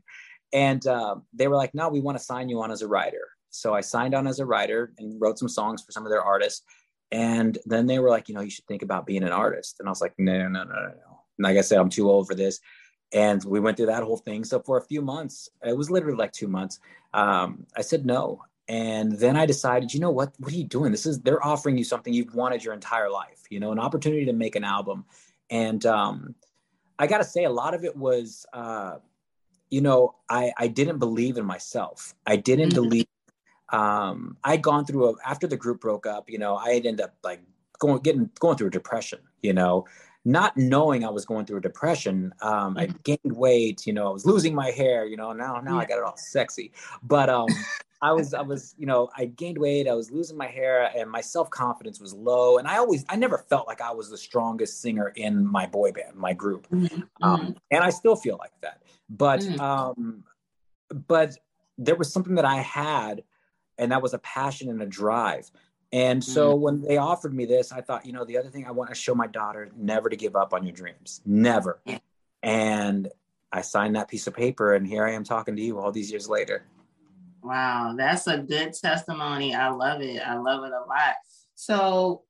And 0.54 0.86
uh, 0.88 1.16
they 1.34 1.48
were 1.48 1.56
like, 1.56 1.74
"No, 1.74 1.90
we 1.90 2.00
want 2.00 2.18
to 2.18 2.24
sign 2.24 2.50
you 2.50 2.62
on 2.62 2.72
as 2.72 2.82
a 2.82 2.88
writer." 2.88 3.28
So 3.53 3.74
I 3.74 3.81
signed 3.81 4.15
on 4.15 4.27
as 4.27 4.39
a 4.39 4.45
writer 4.45 4.93
and 4.98 5.19
wrote 5.22 5.38
some 5.38 5.50
songs 5.50 5.81
for 5.83 5.91
some 5.91 6.05
of 6.05 6.12
their 6.12 6.24
artists. 6.24 6.63
And 7.12 7.57
then 7.65 7.86
they 7.86 8.00
were 8.00 8.10
like, 8.10 8.27
you 8.27 8.36
know, 8.36 8.41
you 8.41 8.50
should 8.50 8.65
think 8.65 8.81
about 8.81 9.05
being 9.05 9.24
an 9.24 9.31
artist. 9.31 9.77
And 9.79 9.88
I 9.88 9.91
was 9.91 10.01
like, 10.01 10.13
no, 10.17 10.48
no, 10.48 10.63
no, 10.63 10.63
no, 10.63 10.88
no. 10.88 11.19
Like 11.39 11.57
I 11.57 11.62
said, 11.62 11.79
I'm 11.79 11.89
too 11.89 12.10
old 12.10 12.27
for 12.27 12.36
this. 12.36 12.60
And 13.13 13.43
we 13.43 13.60
went 13.60 13.77
through 13.77 13.88
that 13.88 14.01
whole 14.01 14.17
thing. 14.17 14.43
So 14.43 14.60
for 14.60 14.77
a 14.77 14.86
few 14.86 15.01
months, 15.03 15.50
it 15.63 15.77
was 15.77 15.91
literally 15.91 16.17
like 16.17 16.31
two 16.31 16.48
months. 16.48 16.79
Um, 17.13 17.67
I 17.77 17.81
said 17.81 18.05
no. 18.07 18.41
And 18.67 19.12
then 19.12 19.38
I 19.38 19.45
decided, 19.45 19.93
you 19.93 20.00
know 20.00 20.10
what? 20.10 20.33
What 20.39 20.51
are 20.51 20.55
you 20.55 20.63
doing? 20.63 20.91
This 20.91 21.05
is 21.05 21.19
they're 21.22 21.45
offering 21.45 21.77
you 21.77 21.83
something 21.83 22.12
you've 22.12 22.33
wanted 22.33 22.63
your 22.63 22.74
entire 22.74 23.10
life. 23.12 23.43
You 23.51 23.60
know, 23.60 23.72
an 23.72 23.79
opportunity 23.79 24.25
to 24.25 24.33
make 24.33 24.55
an 24.55 24.63
album. 24.63 25.05
And 25.51 25.86
um, 25.86 26.33
I 26.98 27.05
got 27.05 27.19
to 27.19 27.24
say, 27.24 27.43
a 27.43 27.51
lot 27.51 27.75
of 27.75 27.83
it 27.83 27.95
was, 27.95 28.48
uh, 28.53 28.95
you 29.69 29.81
know, 29.81 30.15
I 30.29 30.53
I 30.57 30.67
didn't 30.67 31.00
believe 31.00 31.38
in 31.38 31.45
myself. 31.45 32.15
I 32.25 32.38
didn't 32.38 32.69
mm-hmm. 32.69 32.83
believe 32.83 33.05
um, 33.74 34.38
I'd 34.44 34.62
gone 34.62 34.86
through 34.86 35.10
a, 35.10 35.13
after 35.25 35.48
the 35.48 35.58
group 35.58 35.82
broke 35.82 36.06
up, 36.06 36.30
you 36.30 36.38
know, 36.38 36.56
I 36.56 36.75
had 36.75 36.86
ended 36.86 37.01
up 37.01 37.15
like 37.24 37.42
going, 37.80 38.00
getting, 38.01 38.30
going 38.39 38.56
through 38.56 38.68
a 38.68 38.72
depression, 38.72 39.20
you 39.42 39.51
know, 39.51 39.86
not 40.25 40.56
knowing 40.56 41.03
I 41.03 41.10
was 41.10 41.25
going 41.25 41.46
through 41.46 41.58
a 41.58 41.62
depression. 41.62 42.34
Um, 42.42 42.77
I 42.77 42.86
mm-hmm. 42.86 42.98
gained 43.03 43.36
weight, 43.36 43.86
you 43.86 43.92
know, 43.92 44.08
I 44.08 44.12
was 44.12 44.25
losing 44.25 44.56
my 44.56 44.72
hair, 44.72 45.06
you 45.06 45.18
know, 45.18 45.34
now, 45.34 45.60
now. 45.60 45.80
I 45.80 45.86
got 45.86 45.98
it 45.98 46.03
all 46.03 46.15
sexy, 46.15 46.72
but, 47.01 47.30
um, 47.30 47.48
I 48.01 48.12
was, 48.12 48.34
I 48.34 48.42
was, 48.42 48.75
you 48.77 48.86
know, 48.86 49.10
I 49.18 49.25
gained 49.25 49.58
weight, 49.58 49.88
I 49.88 49.94
was 49.94 50.12
losing 50.12 50.38
my 50.38 50.48
hair 50.48 50.92
and 50.96 51.10
my 51.10 51.22
self-confidence 51.22 52.01
was 52.01 52.13
low. 52.13 52.58
And 52.58 52.68
I 52.68 52.77
always, 52.77 53.06
I 53.08 53.15
never 53.15 53.38
felt 53.38 53.65
like 53.65 53.80
I 53.80 53.92
was 53.92 54.10
the 54.10 54.18
strongest 54.18 54.82
singer 54.82 55.13
in 55.15 55.46
my 55.46 55.65
boy 55.65 55.94
band, 55.94 56.15
my 56.15 56.34
group. 56.34 56.68
Mm-hmm. 56.70 57.01
Um, 57.22 57.56
and 57.72 57.82
I 57.84 57.89
still 57.89 58.18
feel 58.18 58.38
like 58.38 58.51
that, 58.62 58.84
but, 59.10 59.39
mm-hmm. 59.39 59.60
um, 59.60 60.24
but 61.08 61.38
there 61.77 61.96
was 61.96 62.12
something 62.13 62.36
that 62.36 62.46
I 62.46 62.58
had, 62.58 63.24
and 63.77 63.92
that 63.92 64.01
was 64.01 64.13
a 64.13 64.20
passion 64.20 64.70
and 64.70 64.82
a 64.82 64.86
drive. 64.86 65.50
And 65.92 66.24
so 66.24 66.53
mm-hmm. 66.53 66.62
when 66.62 66.82
they 66.82 66.98
offered 66.98 67.34
me 67.36 67.46
this, 67.46 67.72
I 67.72 67.82
thought, 67.82 68.06
you 68.06 68.13
know, 68.13 68.25
the 68.25 68.38
other 68.38 68.50
thing 68.50 68.65
I 68.65 68.72
want 68.72 68.89
to 68.89 68.96
show 68.96 69.13
my 69.13 69.27
daughter 69.27 69.70
never 69.77 70.10
to 70.10 70.15
give 70.15 70.36
up 70.36 70.51
on 70.51 70.65
your 70.65 70.74
dreams, 70.74 71.22
never. 71.24 71.80
And 72.42 73.10
I 73.51 73.62
signed 73.62 73.96
that 73.96 74.08
piece 74.08 74.25
of 74.25 74.34
paper, 74.34 74.74
and 74.74 74.88
here 74.88 75.06
I 75.06 75.12
am 75.12 75.24
talking 75.24 75.56
to 75.56 75.62
you 75.62 75.80
all 75.80 75.92
these 75.92 76.10
years 76.10 76.27
later. 76.27 76.65
Wow, 77.44 77.94
that's 77.96 78.25
a 78.25 78.39
good 78.39 78.74
testimony. 78.74 79.53
I 79.53 79.70
love 79.70 80.01
it. 80.01 80.20
I 80.25 80.38
love 80.38 80.63
it 80.63 80.72
a 80.72 80.88
lot. 80.88 81.15
So, 81.53 82.24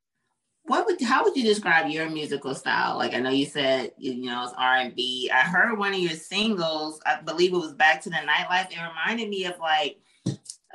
what 0.63 0.85
would 0.85 1.01
how 1.01 1.23
would 1.23 1.35
you 1.35 1.43
describe 1.43 1.89
your 1.89 2.09
musical 2.09 2.55
style? 2.55 2.97
Like 2.97 3.13
I 3.13 3.19
know 3.19 3.29
you 3.29 3.45
said 3.45 3.91
you 3.97 4.25
know 4.25 4.43
it's 4.43 4.53
R 4.57 4.75
and 4.77 4.95
B. 4.95 5.31
I 5.33 5.41
heard 5.41 5.77
one 5.77 5.93
of 5.93 5.99
your 5.99 6.11
singles. 6.11 6.99
I 7.05 7.21
believe 7.21 7.53
it 7.53 7.57
was 7.57 7.73
Back 7.73 8.01
to 8.01 8.09
the 8.09 8.17
Nightlife. 8.17 8.71
It 8.71 8.77
reminded 8.77 9.29
me 9.29 9.45
of 9.45 9.57
like 9.59 9.97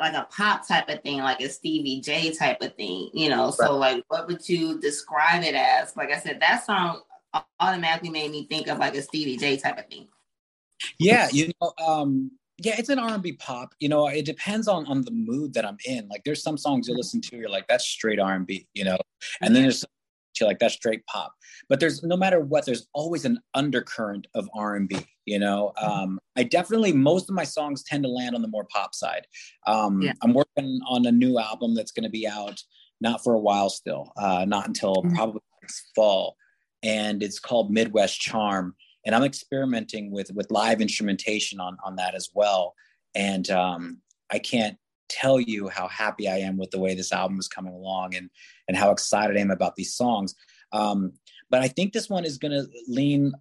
like 0.00 0.14
a 0.14 0.26
pop 0.30 0.66
type 0.66 0.88
of 0.88 1.02
thing, 1.02 1.18
like 1.18 1.40
a 1.40 1.48
Stevie 1.48 2.00
J 2.00 2.32
type 2.32 2.60
of 2.62 2.74
thing. 2.74 3.10
You 3.12 3.30
know, 3.30 3.50
so 3.50 3.76
like 3.76 4.04
what 4.08 4.26
would 4.26 4.48
you 4.48 4.80
describe 4.80 5.42
it 5.44 5.54
as? 5.54 5.96
Like 5.96 6.10
I 6.10 6.18
said, 6.18 6.40
that 6.40 6.64
song 6.64 7.02
automatically 7.60 8.10
made 8.10 8.30
me 8.30 8.46
think 8.46 8.68
of 8.68 8.78
like 8.78 8.94
a 8.94 9.02
Stevie 9.02 9.36
J 9.36 9.56
type 9.56 9.78
of 9.78 9.86
thing. 9.86 10.08
Yeah, 10.98 11.28
you 11.32 11.50
know, 11.60 11.72
um, 11.84 12.30
yeah, 12.58 12.74
it's 12.78 12.88
an 12.88 12.98
R&B 12.98 13.32
pop. 13.34 13.74
You 13.80 13.88
know, 13.88 14.08
it 14.08 14.24
depends 14.24 14.68
on 14.68 14.86
on 14.86 15.02
the 15.02 15.10
mood 15.10 15.54
that 15.54 15.64
I'm 15.64 15.78
in. 15.84 16.08
Like 16.08 16.24
there's 16.24 16.42
some 16.42 16.56
songs 16.56 16.88
you 16.88 16.96
listen 16.96 17.20
to, 17.22 17.36
you're 17.36 17.48
like, 17.48 17.66
that's 17.68 17.86
straight 17.86 18.18
R&B, 18.18 18.66
you 18.74 18.84
know, 18.84 18.98
and 19.40 19.54
then 19.54 19.62
there's 19.62 19.84
you're 20.38 20.48
like 20.48 20.58
that's 20.58 20.74
straight 20.74 21.04
pop. 21.06 21.34
But 21.68 21.80
there's 21.80 22.02
no 22.02 22.16
matter 22.16 22.40
what, 22.40 22.64
there's 22.64 22.86
always 22.92 23.24
an 23.24 23.40
undercurrent 23.54 24.26
of 24.34 24.48
R&B. 24.54 24.96
You 25.28 25.38
know, 25.38 25.72
um, 25.80 26.18
I 26.36 26.44
definitely 26.44 26.92
most 26.92 27.28
of 27.28 27.34
my 27.34 27.44
songs 27.44 27.82
tend 27.82 28.04
to 28.04 28.08
land 28.08 28.34
on 28.34 28.42
the 28.42 28.48
more 28.48 28.66
pop 28.72 28.94
side. 28.94 29.26
Um, 29.66 30.02
yeah. 30.02 30.12
I'm 30.22 30.34
working 30.34 30.80
on 30.88 31.06
a 31.06 31.12
new 31.12 31.38
album 31.38 31.74
that's 31.74 31.92
going 31.92 32.04
to 32.04 32.10
be 32.10 32.26
out 32.26 32.62
not 33.00 33.22
for 33.22 33.34
a 33.34 33.38
while 33.38 33.70
still, 33.70 34.12
uh, 34.16 34.44
not 34.46 34.66
until 34.66 34.96
mm-hmm. 34.96 35.14
probably 35.14 35.42
next 35.62 35.90
fall, 35.94 36.36
and 36.82 37.22
it's 37.22 37.38
called 37.38 37.70
Midwest 37.70 38.20
Charm 38.20 38.74
and 39.08 39.14
I'm 39.14 39.24
experimenting 39.24 40.10
with 40.10 40.30
with 40.34 40.50
live 40.50 40.82
instrumentation 40.82 41.60
on 41.60 41.78
on 41.82 41.96
that 41.96 42.14
as 42.14 42.28
well. 42.34 42.74
And 43.14 43.48
um, 43.50 44.02
I 44.30 44.38
can't 44.38 44.76
tell 45.08 45.40
you 45.40 45.68
how 45.68 45.88
happy 45.88 46.28
I 46.28 46.38
am 46.38 46.58
with 46.58 46.70
the 46.70 46.78
way 46.78 46.94
this 46.94 47.10
album 47.10 47.38
is 47.38 47.48
coming 47.48 47.72
along 47.72 48.14
and 48.14 48.28
and 48.68 48.76
how 48.76 48.90
excited 48.90 49.36
I 49.36 49.40
am 49.40 49.50
about 49.50 49.76
these 49.76 49.94
songs. 49.94 50.34
Um, 50.72 51.12
but 51.48 51.62
I 51.62 51.68
think 51.68 51.94
this 51.94 52.10
one 52.10 52.26
is 52.26 52.36
going 52.36 52.52
to 52.52 52.68
lean 52.86 53.32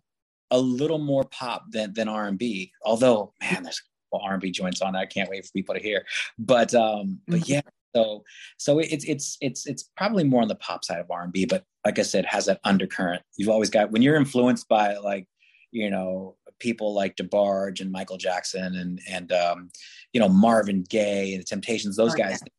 a 0.51 0.59
little 0.59 0.99
more 0.99 1.23
pop 1.25 1.65
than 1.71 1.93
than 1.93 2.07
R&B. 2.07 2.71
Although, 2.83 3.33
man, 3.41 3.63
there's 3.63 3.81
R&B 4.13 4.51
joints 4.51 4.81
on. 4.81 4.93
That. 4.93 4.99
I 4.99 5.05
can't 5.05 5.29
wait 5.29 5.45
for 5.45 5.51
people 5.51 5.75
to 5.75 5.81
hear. 5.81 6.05
But 6.39 6.73
um, 6.73 7.19
but 7.27 7.41
mm-hmm. 7.41 7.51
yeah, 7.51 7.61
so 7.95 8.23
so 8.57 8.79
it's 8.79 9.05
it's 9.05 9.37
it's 9.41 9.65
it's 9.65 9.89
probably 9.95 10.23
more 10.23 10.41
on 10.41 10.47
the 10.47 10.55
pop 10.55 10.83
side 10.83 10.99
of 10.99 11.11
R&B. 11.11 11.45
But 11.45 11.63
like 11.85 11.99
I 11.99 12.03
said, 12.03 12.25
has 12.25 12.45
that 12.45 12.59
undercurrent. 12.63 13.21
You've 13.37 13.49
always 13.49 13.69
got 13.69 13.91
when 13.91 14.01
you're 14.01 14.15
influenced 14.15 14.67
by 14.67 14.97
like 14.97 15.27
you 15.71 15.89
know 15.89 16.35
people 16.59 16.93
like 16.93 17.15
DeBarge 17.15 17.81
and 17.81 17.91
Michael 17.91 18.17
Jackson 18.17 18.75
and 18.75 18.99
and 19.09 19.31
um, 19.31 19.69
you 20.13 20.19
know 20.19 20.29
Marvin 20.29 20.83
Gaye 20.89 21.33
and 21.33 21.41
the 21.41 21.45
Temptations, 21.45 21.95
those 21.95 22.13
oh, 22.13 22.17
guys. 22.17 22.39
Yeah. 22.43 22.49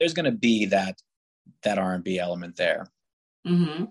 There's 0.00 0.14
going 0.14 0.24
to 0.24 0.32
be 0.32 0.66
that 0.66 1.00
that 1.62 1.78
R&B 1.78 2.18
element 2.18 2.56
there. 2.56 2.86
Mm-hmm. 3.46 3.84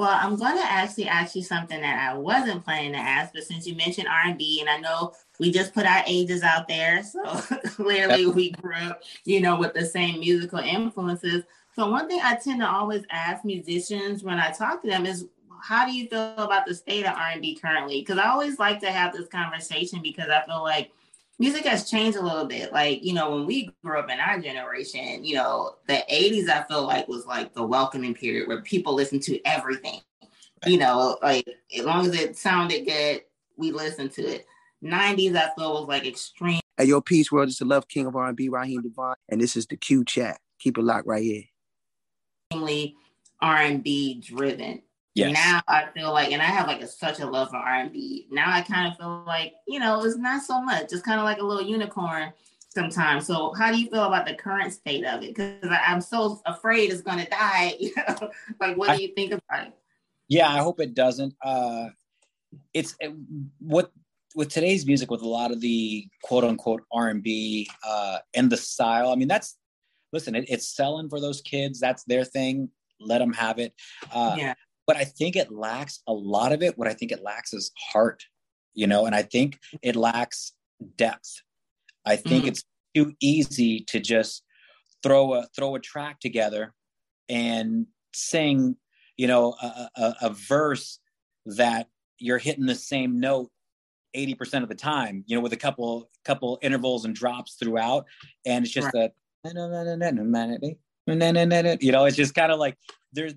Well, 0.00 0.18
I'm 0.18 0.36
going 0.36 0.56
to 0.56 0.64
actually 0.64 1.08
ask 1.08 1.36
you 1.36 1.42
something 1.42 1.78
that 1.78 2.10
I 2.10 2.16
wasn't 2.16 2.64
planning 2.64 2.92
to 2.92 2.98
ask, 2.98 3.34
but 3.34 3.44
since 3.44 3.66
you 3.66 3.74
mentioned 3.74 4.08
R&B, 4.08 4.62
and 4.62 4.70
I 4.70 4.78
know 4.78 5.12
we 5.38 5.50
just 5.50 5.74
put 5.74 5.84
our 5.84 6.02
ages 6.06 6.42
out 6.42 6.66
there, 6.66 7.02
so 7.02 7.22
clearly 7.66 8.26
we 8.26 8.52
grew 8.52 8.76
up, 8.76 9.02
you 9.26 9.42
know, 9.42 9.58
with 9.58 9.74
the 9.74 9.84
same 9.84 10.20
musical 10.20 10.58
influences. 10.58 11.44
So 11.76 11.90
one 11.90 12.08
thing 12.08 12.18
I 12.22 12.36
tend 12.36 12.62
to 12.62 12.66
always 12.66 13.04
ask 13.10 13.44
musicians 13.44 14.24
when 14.24 14.38
I 14.38 14.52
talk 14.52 14.80
to 14.80 14.88
them 14.88 15.04
is, 15.04 15.26
how 15.62 15.84
do 15.84 15.92
you 15.92 16.08
feel 16.08 16.32
about 16.38 16.64
the 16.64 16.74
state 16.74 17.04
of 17.04 17.14
R&B 17.14 17.58
currently? 17.60 18.00
Because 18.00 18.16
I 18.16 18.30
always 18.30 18.58
like 18.58 18.80
to 18.80 18.90
have 18.90 19.12
this 19.12 19.28
conversation 19.28 20.00
because 20.00 20.30
I 20.30 20.40
feel 20.46 20.62
like 20.62 20.92
music 21.40 21.64
has 21.64 21.90
changed 21.90 22.18
a 22.18 22.22
little 22.22 22.44
bit. 22.44 22.72
Like, 22.72 23.02
you 23.02 23.14
know, 23.14 23.30
when 23.30 23.46
we 23.46 23.72
grew 23.82 23.98
up 23.98 24.10
in 24.10 24.20
our 24.20 24.38
generation, 24.38 25.24
you 25.24 25.34
know, 25.34 25.76
the 25.88 26.04
80s 26.12 26.48
I 26.48 26.62
feel 26.68 26.86
like 26.86 27.08
was 27.08 27.26
like 27.26 27.54
the 27.54 27.66
welcoming 27.66 28.14
period 28.14 28.46
where 28.46 28.60
people 28.60 28.94
listened 28.94 29.22
to 29.22 29.40
everything. 29.44 30.00
You 30.66 30.78
know, 30.78 31.16
like 31.22 31.48
as 31.76 31.84
long 31.86 32.06
as 32.06 32.14
it 32.14 32.36
sounded 32.36 32.84
good, 32.84 33.22
we 33.56 33.72
listened 33.72 34.12
to 34.12 34.22
it. 34.22 34.46
90s 34.84 35.34
I 35.34 35.50
feel 35.56 35.72
was 35.72 35.88
like 35.88 36.06
extreme. 36.06 36.60
Hey, 36.76 36.84
your 36.84 37.00
peace 37.00 37.32
world 37.32 37.48
is 37.48 37.56
the 37.56 37.64
love 37.64 37.88
king 37.88 38.06
of 38.06 38.14
R&B, 38.14 38.50
Raheem 38.50 38.82
DeVaughn, 38.82 39.14
and 39.30 39.40
this 39.40 39.56
is 39.56 39.66
the 39.66 39.76
Q 39.76 40.04
chat. 40.04 40.38
Keep 40.58 40.76
it 40.76 40.82
locked 40.82 41.06
right 41.06 41.22
here. 41.22 41.44
R&B 43.40 44.20
driven. 44.20 44.82
Yes. 45.20 45.34
Now 45.34 45.60
I 45.68 45.86
feel 45.92 46.12
like, 46.12 46.32
and 46.32 46.40
I 46.40 46.46
have 46.46 46.66
like 46.66 46.80
a, 46.80 46.86
such 46.86 47.20
a 47.20 47.26
love 47.26 47.50
for 47.50 47.56
R 47.56 47.80
and 47.80 47.92
B. 47.92 48.26
Now 48.30 48.50
I 48.50 48.62
kind 48.62 48.90
of 48.90 48.96
feel 48.96 49.22
like, 49.26 49.54
you 49.68 49.78
know, 49.78 50.02
it's 50.02 50.16
not 50.16 50.42
so 50.42 50.62
much. 50.62 50.92
It's 50.92 51.02
kind 51.02 51.20
of 51.20 51.24
like 51.24 51.38
a 51.38 51.44
little 51.44 51.62
unicorn 51.62 52.32
sometimes. 52.70 53.26
So 53.26 53.52
how 53.58 53.70
do 53.70 53.78
you 53.78 53.90
feel 53.90 54.04
about 54.04 54.26
the 54.26 54.34
current 54.34 54.72
state 54.72 55.04
of 55.04 55.22
it? 55.22 55.34
Because 55.34 55.70
I'm 55.86 56.00
so 56.00 56.40
afraid 56.46 56.90
it's 56.90 57.02
going 57.02 57.18
to 57.18 57.28
die. 57.28 57.74
You 57.80 57.92
know, 57.96 58.30
like 58.60 58.76
what 58.76 58.96
do 58.96 59.02
you 59.02 59.12
think 59.14 59.32
about 59.32 59.66
it? 59.66 59.72
Yeah, 60.28 60.48
I 60.48 60.58
hope 60.58 60.80
it 60.80 60.94
doesn't. 60.94 61.34
Uh, 61.42 61.88
it's 62.72 62.96
it, 63.00 63.12
what 63.58 63.92
with 64.36 64.48
today's 64.48 64.86
music, 64.86 65.10
with 65.10 65.22
a 65.22 65.28
lot 65.28 65.50
of 65.50 65.60
the 65.60 66.06
quote 66.22 66.44
unquote 66.44 66.82
R 66.92 67.08
and 67.08 67.22
B 67.22 67.68
uh, 67.86 68.18
and 68.34 68.50
the 68.50 68.56
style. 68.56 69.10
I 69.10 69.16
mean, 69.16 69.28
that's 69.28 69.56
listen, 70.12 70.34
it, 70.36 70.44
it's 70.48 70.68
selling 70.68 71.08
for 71.08 71.20
those 71.20 71.40
kids. 71.40 71.80
That's 71.80 72.04
their 72.04 72.24
thing. 72.24 72.70
Let 73.00 73.18
them 73.18 73.32
have 73.32 73.58
it. 73.58 73.74
Uh, 74.12 74.36
yeah 74.38 74.54
but 74.86 74.96
I 74.96 75.04
think 75.04 75.36
it 75.36 75.50
lacks 75.50 76.02
a 76.06 76.12
lot 76.12 76.52
of 76.52 76.62
it. 76.62 76.76
What 76.76 76.88
I 76.88 76.94
think 76.94 77.12
it 77.12 77.22
lacks 77.22 77.52
is 77.52 77.70
heart, 77.92 78.22
you 78.74 78.86
know, 78.86 79.06
and 79.06 79.14
I 79.14 79.22
think 79.22 79.58
it 79.82 79.96
lacks 79.96 80.52
depth. 80.96 81.42
I 82.06 82.16
think 82.16 82.44
mm-hmm. 82.44 82.48
it's 82.48 82.64
too 82.94 83.12
easy 83.20 83.84
to 83.88 84.00
just 84.00 84.42
throw 85.02 85.34
a 85.34 85.46
throw 85.56 85.74
a 85.74 85.80
track 85.80 86.20
together 86.20 86.74
and 87.28 87.86
sing, 88.12 88.76
you 89.16 89.26
know, 89.26 89.54
a, 89.62 89.88
a, 89.96 90.14
a 90.22 90.30
verse 90.30 90.98
that 91.46 91.88
you're 92.18 92.38
hitting 92.38 92.66
the 92.66 92.74
same 92.74 93.20
note 93.20 93.50
80% 94.16 94.62
of 94.62 94.68
the 94.68 94.74
time, 94.74 95.24
you 95.26 95.36
know, 95.36 95.42
with 95.42 95.52
a 95.52 95.56
couple 95.56 96.10
couple 96.24 96.58
intervals 96.62 97.04
and 97.04 97.14
drops 97.14 97.54
throughout. 97.54 98.06
And 98.44 98.64
it's 98.64 98.74
just 98.74 98.92
right. 98.94 99.04
a 99.04 99.12
you 101.80 101.92
know, 101.92 102.04
it's 102.04 102.16
just 102.16 102.34
kind 102.34 102.52
of 102.52 102.58
like 102.58 102.76
there's 103.12 103.34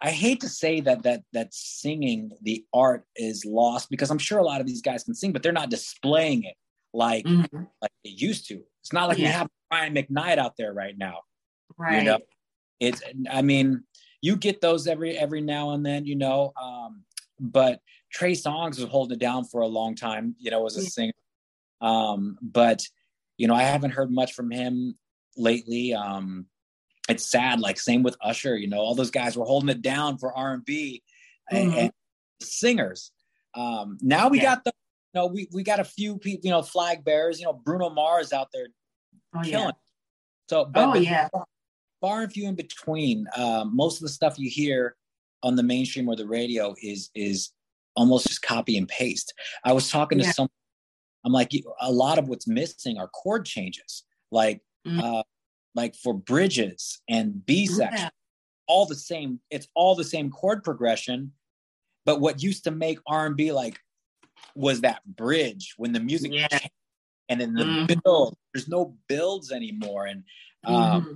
I 0.00 0.10
hate 0.10 0.40
to 0.40 0.48
say 0.48 0.80
that 0.80 1.02
that 1.02 1.22
that 1.32 1.52
singing 1.52 2.32
the 2.42 2.64
art 2.72 3.04
is 3.16 3.44
lost 3.44 3.90
because 3.90 4.10
I'm 4.10 4.18
sure 4.18 4.38
a 4.38 4.44
lot 4.44 4.60
of 4.60 4.66
these 4.66 4.82
guys 4.82 5.04
can 5.04 5.14
sing, 5.14 5.32
but 5.32 5.42
they're 5.42 5.52
not 5.52 5.70
displaying 5.70 6.44
it 6.44 6.54
like 6.92 7.24
mm-hmm. 7.24 7.64
like 7.82 7.90
they 8.04 8.10
used 8.10 8.48
to. 8.48 8.62
It's 8.80 8.92
not 8.92 9.08
like 9.08 9.18
yeah. 9.18 9.26
we 9.26 9.32
have 9.32 9.48
Brian 9.70 9.94
McKnight 9.94 10.38
out 10.38 10.56
there 10.56 10.72
right 10.72 10.96
now. 10.96 11.20
Right. 11.76 11.98
You 11.98 12.04
know, 12.04 12.18
it's 12.80 13.02
I 13.30 13.42
mean, 13.42 13.84
you 14.22 14.36
get 14.36 14.60
those 14.60 14.86
every 14.86 15.18
every 15.18 15.40
now 15.40 15.70
and 15.70 15.84
then, 15.84 16.06
you 16.06 16.16
know. 16.16 16.52
Um, 16.60 17.02
but 17.40 17.80
Trey 18.12 18.32
Songz 18.32 18.78
was 18.78 18.88
holding 18.88 19.16
it 19.16 19.20
down 19.20 19.44
for 19.44 19.60
a 19.60 19.66
long 19.66 19.96
time, 19.96 20.36
you 20.38 20.50
know, 20.50 20.64
as 20.66 20.78
a 20.78 20.82
yeah. 20.82 20.88
singer. 20.88 21.12
Um, 21.80 22.38
but 22.40 22.82
you 23.36 23.48
know, 23.48 23.54
I 23.54 23.64
haven't 23.64 23.90
heard 23.90 24.10
much 24.10 24.32
from 24.32 24.50
him 24.50 24.96
lately. 25.36 25.94
Um, 25.94 26.46
it's 27.08 27.30
sad. 27.30 27.60
Like 27.60 27.78
same 27.78 28.02
with 28.02 28.16
Usher, 28.20 28.56
you 28.56 28.68
know, 28.68 28.78
all 28.78 28.94
those 28.94 29.10
guys 29.10 29.36
were 29.36 29.44
holding 29.44 29.68
it 29.68 29.82
down 29.82 30.18
for 30.18 30.32
R 30.32 30.54
and 30.54 30.64
B 30.64 31.02
mm-hmm. 31.52 31.78
and 31.78 31.92
singers. 32.40 33.10
Um, 33.54 33.98
now 34.00 34.28
we 34.28 34.38
yeah. 34.38 34.44
got 34.44 34.64
the, 34.64 34.72
you 35.12 35.20
know, 35.20 35.26
we 35.26 35.48
we 35.52 35.62
got 35.62 35.80
a 35.80 35.84
few 35.84 36.18
people, 36.18 36.44
you 36.44 36.50
know, 36.50 36.62
flag 36.62 37.04
bearers. 37.04 37.38
You 37.38 37.46
know, 37.46 37.52
Bruno 37.52 37.90
Mars 37.90 38.32
out 38.32 38.48
there 38.52 38.66
oh, 39.36 39.42
killing. 39.42 39.66
Yeah. 39.66 39.70
So, 40.48 40.64
but, 40.64 40.88
oh 40.88 40.92
but 40.92 41.02
yeah, 41.02 41.28
far, 42.00 42.22
and 42.22 42.32
few 42.32 42.48
in 42.48 42.54
between. 42.54 43.26
Um, 43.36 43.74
most 43.74 43.96
of 43.96 44.02
the 44.02 44.08
stuff 44.08 44.38
you 44.38 44.50
hear 44.50 44.96
on 45.42 45.56
the 45.56 45.62
mainstream 45.62 46.08
or 46.08 46.16
the 46.16 46.26
radio 46.26 46.74
is 46.82 47.10
is 47.14 47.50
almost 47.96 48.26
just 48.26 48.42
copy 48.42 48.76
and 48.76 48.88
paste. 48.88 49.32
I 49.64 49.72
was 49.72 49.90
talking 49.90 50.18
yeah. 50.18 50.26
to 50.26 50.32
some. 50.32 50.48
I'm 51.24 51.32
like, 51.32 51.52
a 51.80 51.90
lot 51.90 52.18
of 52.18 52.28
what's 52.28 52.46
missing 52.46 52.98
are 52.98 53.08
chord 53.08 53.46
changes. 53.46 54.04
Like, 54.30 54.60
mm-hmm. 54.86 55.00
uh, 55.00 55.22
like 55.74 55.94
for 55.96 56.14
bridges 56.14 57.00
and 57.08 57.44
B 57.44 57.66
section, 57.66 57.98
yeah. 57.98 58.10
all 58.66 58.86
the 58.86 58.94
same. 58.94 59.40
It's 59.50 59.68
all 59.74 59.94
the 59.94 60.04
same 60.04 60.30
chord 60.30 60.62
progression, 60.62 61.32
but 62.04 62.20
what 62.20 62.42
used 62.42 62.64
to 62.64 62.70
make 62.70 62.98
R 63.06 63.26
and 63.26 63.36
B 63.36 63.52
like 63.52 63.78
was 64.54 64.82
that 64.82 65.04
bridge 65.04 65.74
when 65.76 65.92
the 65.92 66.00
music 66.00 66.32
yeah. 66.32 66.48
changed, 66.48 66.70
and 67.28 67.40
then 67.40 67.54
the 67.54 67.64
mm-hmm. 67.64 68.00
build. 68.04 68.36
There's 68.52 68.68
no 68.68 68.96
builds 69.08 69.50
anymore, 69.50 70.06
and 70.06 70.24
um, 70.64 70.74
mm-hmm. 70.74 71.12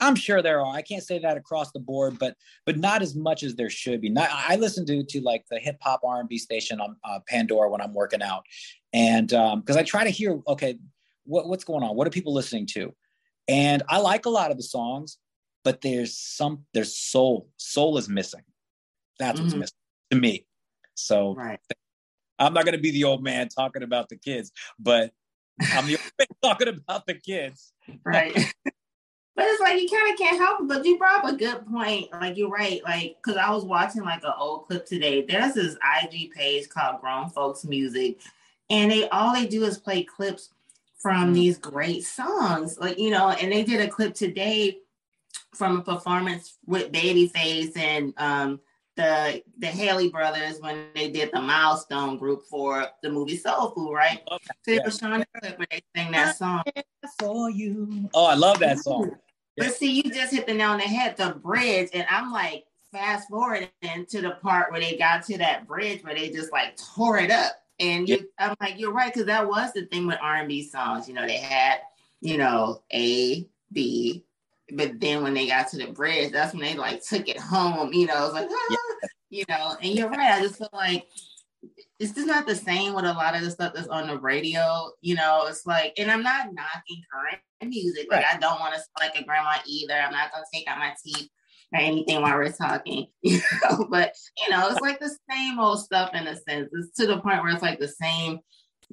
I'm 0.00 0.16
sure 0.16 0.42
there 0.42 0.60
are. 0.60 0.74
I 0.74 0.82
can't 0.82 1.04
say 1.04 1.18
that 1.20 1.36
across 1.36 1.70
the 1.72 1.78
board, 1.78 2.18
but 2.18 2.36
but 2.66 2.78
not 2.78 3.00
as 3.00 3.14
much 3.14 3.42
as 3.42 3.54
there 3.54 3.70
should 3.70 4.00
be. 4.00 4.08
Not, 4.08 4.28
I 4.30 4.56
listen 4.56 4.84
to 4.86 5.04
to 5.04 5.20
like 5.20 5.44
the 5.50 5.58
hip 5.58 5.76
hop 5.80 6.00
R 6.04 6.20
and 6.20 6.28
B 6.28 6.36
station 6.38 6.80
on 6.80 6.96
uh, 7.04 7.20
Pandora 7.28 7.70
when 7.70 7.80
I'm 7.80 7.94
working 7.94 8.22
out, 8.22 8.44
and 8.92 9.28
because 9.28 9.76
um, 9.76 9.78
I 9.78 9.82
try 9.82 10.04
to 10.04 10.10
hear, 10.10 10.40
okay, 10.48 10.78
what, 11.24 11.48
what's 11.48 11.64
going 11.64 11.82
on? 11.82 11.96
What 11.96 12.06
are 12.06 12.10
people 12.10 12.34
listening 12.34 12.66
to? 12.74 12.94
And 13.48 13.82
I 13.88 13.98
like 13.98 14.26
a 14.26 14.30
lot 14.30 14.50
of 14.50 14.56
the 14.56 14.62
songs, 14.62 15.18
but 15.64 15.80
there's 15.80 16.16
some 16.16 16.64
there's 16.72 16.96
soul. 16.96 17.48
Soul 17.56 17.98
is 17.98 18.08
missing. 18.08 18.42
That's 19.18 19.40
what's 19.40 19.52
mm-hmm. 19.52 19.60
missing 19.60 19.76
to 20.10 20.18
me. 20.18 20.46
So 20.94 21.34
right. 21.34 21.60
I'm 22.38 22.54
not 22.54 22.64
going 22.64 22.76
to 22.76 22.80
be 22.82 22.90
the 22.90 23.04
old 23.04 23.22
man 23.22 23.48
talking 23.48 23.82
about 23.82 24.08
the 24.08 24.16
kids, 24.16 24.50
but 24.78 25.12
I'm 25.72 25.86
the 25.86 25.96
old 25.96 26.12
man 26.18 26.28
talking 26.42 26.68
about 26.68 27.06
the 27.06 27.14
kids. 27.14 27.72
Right. 28.04 28.54
But 29.36 29.46
it's 29.46 29.60
like 29.60 29.80
you 29.80 29.88
kind 29.88 30.12
of 30.12 30.18
can't 30.18 30.38
help 30.38 30.60
it. 30.60 30.68
But 30.68 30.84
you 30.84 30.96
brought 30.96 31.24
up 31.24 31.32
a 31.32 31.36
good 31.36 31.66
point. 31.66 32.12
Like 32.12 32.36
you're 32.36 32.48
right. 32.48 32.80
Like 32.84 33.16
because 33.16 33.36
I 33.36 33.50
was 33.50 33.64
watching 33.64 34.02
like 34.02 34.22
an 34.22 34.32
old 34.38 34.66
clip 34.66 34.86
today. 34.86 35.22
There's 35.22 35.54
this 35.54 35.74
IG 35.74 36.30
page 36.30 36.68
called 36.68 37.00
Grown 37.00 37.30
Folks 37.30 37.64
Music, 37.64 38.20
and 38.70 38.92
they 38.92 39.08
all 39.08 39.34
they 39.34 39.46
do 39.46 39.64
is 39.64 39.76
play 39.76 40.04
clips 40.04 40.50
from 41.04 41.24
mm-hmm. 41.24 41.32
these 41.34 41.58
great 41.58 42.02
songs. 42.02 42.78
Like 42.78 42.98
you 42.98 43.10
know, 43.10 43.28
and 43.28 43.52
they 43.52 43.62
did 43.62 43.82
a 43.82 43.88
clip 43.88 44.14
today 44.14 44.78
from 45.54 45.76
a 45.76 45.82
performance 45.82 46.56
with 46.64 46.90
Babyface 46.90 47.76
and 47.76 48.14
um 48.16 48.60
the 48.96 49.42
the 49.58 49.66
Hailey 49.66 50.08
brothers 50.08 50.60
when 50.60 50.86
they 50.94 51.10
did 51.10 51.30
the 51.34 51.42
milestone 51.42 52.16
group 52.16 52.44
for 52.48 52.86
the 53.02 53.10
movie 53.10 53.36
Soul 53.36 53.70
Food, 53.72 53.92
right? 53.92 54.22
Okay. 54.32 54.44
So 54.46 54.70
they 54.70 54.76
yeah. 54.76 54.84
were 54.84 54.90
showing 54.90 55.20
the 55.20 55.40
clip 55.40 55.58
where 55.58 55.68
they 55.70 55.82
sang 55.94 56.12
that 56.12 56.36
song. 56.38 56.62
For 57.20 57.50
you. 57.50 58.08
Oh, 58.14 58.24
I 58.24 58.34
love 58.34 58.60
that 58.60 58.78
song. 58.78 59.12
But 59.58 59.74
see, 59.74 59.92
you 59.92 60.04
just 60.04 60.32
hit 60.32 60.46
the 60.46 60.54
nail 60.54 60.70
on 60.70 60.78
the 60.78 60.84
head, 60.84 61.18
the 61.18 61.34
bridge, 61.34 61.90
and 61.92 62.06
I'm 62.08 62.32
like, 62.32 62.64
fast 62.90 63.28
forward 63.28 63.68
to 63.82 64.20
the 64.22 64.38
part 64.42 64.72
where 64.72 64.80
they 64.80 64.96
got 64.96 65.24
to 65.26 65.36
that 65.38 65.66
bridge 65.68 66.02
where 66.02 66.14
they 66.14 66.30
just 66.30 66.50
like 66.50 66.76
tore 66.76 67.18
it 67.18 67.30
up. 67.30 67.52
And 67.80 68.08
you, 68.08 68.28
I'm 68.38 68.54
like, 68.60 68.78
you're 68.78 68.92
right, 68.92 69.12
because 69.12 69.26
that 69.26 69.48
was 69.48 69.72
the 69.72 69.86
thing 69.86 70.06
with 70.06 70.18
R&B 70.20 70.62
songs. 70.68 71.08
You 71.08 71.14
know, 71.14 71.26
they 71.26 71.38
had, 71.38 71.78
you 72.20 72.38
know, 72.38 72.82
A, 72.92 73.48
B, 73.72 74.24
but 74.72 75.00
then 75.00 75.22
when 75.22 75.34
they 75.34 75.46
got 75.46 75.68
to 75.68 75.78
the 75.78 75.92
bridge, 75.92 76.32
that's 76.32 76.54
when 76.54 76.62
they 76.62 76.74
like 76.74 77.04
took 77.04 77.28
it 77.28 77.38
home. 77.38 77.92
You 77.92 78.06
know, 78.06 78.16
it 78.16 78.32
was 78.32 78.32
like, 78.32 78.48
ah, 78.50 78.66
yeah. 78.70 79.08
you 79.30 79.44
know. 79.48 79.76
And 79.82 79.92
you're 79.92 80.08
right. 80.08 80.32
I 80.32 80.40
just 80.40 80.58
feel 80.58 80.70
like 80.72 81.06
it's 81.98 82.12
just 82.12 82.26
not 82.26 82.46
the 82.46 82.54
same 82.54 82.94
with 82.94 83.04
a 83.04 83.12
lot 83.12 83.36
of 83.36 83.42
the 83.42 83.50
stuff 83.50 83.74
that's 83.74 83.88
on 83.88 84.06
the 84.06 84.18
radio. 84.18 84.90
You 85.00 85.16
know, 85.16 85.46
it's 85.48 85.66
like, 85.66 85.94
and 85.98 86.10
I'm 86.10 86.22
not 86.22 86.54
knocking 86.54 87.02
current 87.12 87.42
music. 87.62 88.06
Like, 88.10 88.24
right. 88.24 88.36
I 88.36 88.38
don't 88.38 88.60
want 88.60 88.74
to 88.74 88.80
sound 88.80 88.88
like 89.00 89.16
a 89.16 89.24
grandma 89.24 89.56
either. 89.66 89.94
I'm 89.94 90.12
not 90.12 90.32
gonna 90.32 90.44
take 90.52 90.68
out 90.68 90.78
my 90.78 90.94
teeth 91.04 91.28
or 91.74 91.80
anything 91.80 92.22
while 92.22 92.36
we're 92.36 92.52
talking. 92.52 93.08
You 93.22 93.40
know, 93.62 93.86
but 93.90 94.14
you 94.38 94.50
know, 94.50 94.68
it's 94.68 94.80
like 94.80 95.00
the 95.00 95.16
same 95.30 95.58
old 95.58 95.82
stuff 95.82 96.10
in 96.14 96.26
a 96.26 96.36
sense. 96.36 96.70
It's 96.72 96.96
to 96.98 97.06
the 97.06 97.20
point 97.20 97.42
where 97.42 97.52
it's 97.52 97.62
like 97.62 97.78
the 97.78 97.88
same 97.88 98.40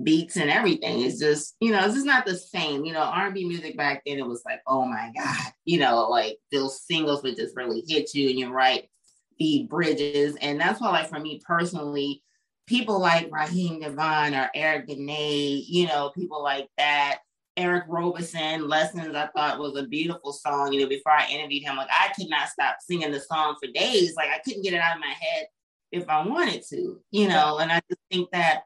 beats 0.01 0.37
and 0.37 0.49
everything. 0.49 1.01
It's 1.01 1.19
just, 1.19 1.55
you 1.59 1.71
know, 1.71 1.85
it's 1.85 1.95
just 1.95 2.05
not 2.05 2.25
the 2.25 2.35
same. 2.35 2.85
You 2.85 2.93
know, 2.93 3.01
R&B 3.01 3.45
music 3.45 3.77
back 3.77 4.03
then, 4.05 4.17
it 4.17 4.25
was 4.25 4.43
like, 4.45 4.61
oh 4.67 4.85
my 4.85 5.11
God, 5.15 5.51
you 5.65 5.79
know, 5.79 6.09
like 6.09 6.37
those 6.51 6.81
singles 6.81 7.23
would 7.23 7.35
just 7.35 7.55
really 7.55 7.83
hit 7.87 8.13
you 8.13 8.29
and 8.29 8.39
you 8.39 8.51
write 8.51 8.89
the 9.37 9.67
bridges. 9.69 10.35
And 10.41 10.59
that's 10.59 10.79
why, 10.79 10.91
like, 10.91 11.09
for 11.09 11.19
me 11.19 11.41
personally, 11.45 12.23
people 12.67 12.99
like 12.99 13.29
Raheem 13.31 13.81
DeVaughn 13.81 14.33
or 14.33 14.49
Eric 14.55 14.87
Benet, 14.87 15.65
you 15.67 15.87
know, 15.87 16.11
people 16.15 16.41
like 16.41 16.69
that. 16.77 17.19
Eric 17.61 17.85
Roberson, 17.87 18.67
Lessons, 18.67 19.15
I 19.15 19.27
thought 19.27 19.59
was 19.59 19.77
a 19.77 19.87
beautiful 19.87 20.33
song. 20.33 20.73
You 20.73 20.81
know, 20.81 20.89
before 20.89 21.11
I 21.11 21.27
interviewed 21.29 21.63
him, 21.63 21.77
like 21.77 21.89
I 21.89 22.11
could 22.13 22.29
not 22.29 22.49
stop 22.49 22.77
singing 22.81 23.11
the 23.11 23.19
song 23.19 23.55
for 23.61 23.71
days. 23.71 24.15
Like 24.15 24.29
I 24.29 24.39
couldn't 24.43 24.63
get 24.63 24.73
it 24.73 24.81
out 24.81 24.95
of 24.95 25.01
my 25.01 25.13
head 25.19 25.45
if 25.91 26.09
I 26.09 26.25
wanted 26.25 26.63
to, 26.69 26.99
you 27.11 27.27
know. 27.27 27.59
And 27.59 27.71
I 27.71 27.81
just 27.87 28.01
think 28.11 28.31
that 28.31 28.63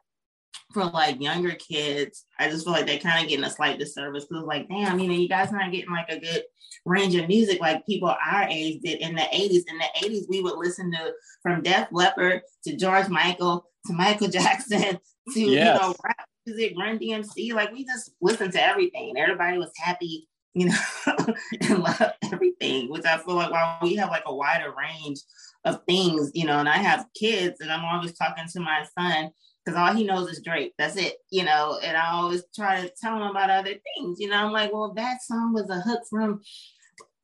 for 0.72 0.84
like 0.84 1.20
younger 1.20 1.52
kids, 1.52 2.24
I 2.38 2.48
just 2.48 2.64
feel 2.64 2.72
like 2.72 2.86
they're 2.86 2.98
kind 2.98 3.22
of 3.22 3.28
getting 3.28 3.44
a 3.44 3.50
slight 3.50 3.78
disservice 3.78 4.24
because, 4.24 4.44
like, 4.44 4.68
damn, 4.68 4.98
you 4.98 5.08
know, 5.08 5.14
you 5.14 5.28
guys 5.28 5.52
not 5.52 5.70
getting 5.72 5.90
like 5.90 6.08
a 6.08 6.18
good 6.18 6.42
range 6.86 7.14
of 7.16 7.28
music 7.28 7.60
like 7.60 7.84
people 7.84 8.08
our 8.08 8.48
age 8.48 8.80
did 8.82 9.00
in 9.00 9.14
the 9.14 9.22
80s. 9.22 9.62
In 9.68 9.78
the 9.78 9.88
80s, 10.02 10.24
we 10.28 10.40
would 10.40 10.56
listen 10.56 10.90
to 10.92 11.12
from 11.42 11.62
Def 11.62 11.88
Leppard 11.92 12.42
to 12.64 12.76
George 12.76 13.08
Michael 13.08 13.66
to 13.86 13.92
Michael 13.92 14.28
Jackson 14.30 14.98
to 15.34 15.40
yes. 15.40 15.80
you 15.80 15.80
know 15.80 15.94
rap 16.04 16.26
music, 16.46 16.74
Run 16.78 16.98
DMC. 16.98 17.52
Like 17.52 17.72
we 17.72 17.84
just 17.84 18.12
listened 18.20 18.52
to 18.52 18.62
everything. 18.62 19.14
Everybody 19.16 19.58
was 19.58 19.72
happy, 19.76 20.28
you 20.54 20.66
know, 20.66 20.76
and 21.68 21.78
loved 21.80 22.02
everything. 22.32 22.90
Which 22.90 23.04
I 23.04 23.18
feel 23.18 23.34
like 23.34 23.50
while 23.50 23.78
we 23.82 23.96
have 23.96 24.10
like 24.10 24.24
a 24.26 24.34
wider 24.34 24.72
range 24.76 25.20
of 25.64 25.80
things, 25.88 26.30
you 26.34 26.46
know, 26.46 26.58
and 26.58 26.68
I 26.68 26.76
have 26.76 27.06
kids, 27.18 27.60
and 27.60 27.70
I'm 27.70 27.84
always 27.84 28.16
talking 28.16 28.44
to 28.52 28.60
my 28.60 28.86
son 28.98 29.30
because 29.64 29.78
all 29.78 29.94
he 29.94 30.04
knows 30.04 30.30
is 30.30 30.42
Drake. 30.42 30.74
That's 30.78 30.96
it, 30.96 31.16
you 31.30 31.44
know. 31.44 31.78
And 31.82 31.96
I 31.96 32.12
always 32.12 32.44
try 32.54 32.80
to 32.82 32.92
tell 33.00 33.16
him 33.16 33.22
about 33.22 33.50
other 33.50 33.74
things, 33.74 34.20
you 34.20 34.28
know. 34.28 34.36
I'm 34.36 34.52
like, 34.52 34.72
well, 34.72 34.92
that 34.94 35.22
song 35.22 35.52
was 35.52 35.68
a 35.70 35.80
hook 35.80 36.02
from 36.08 36.40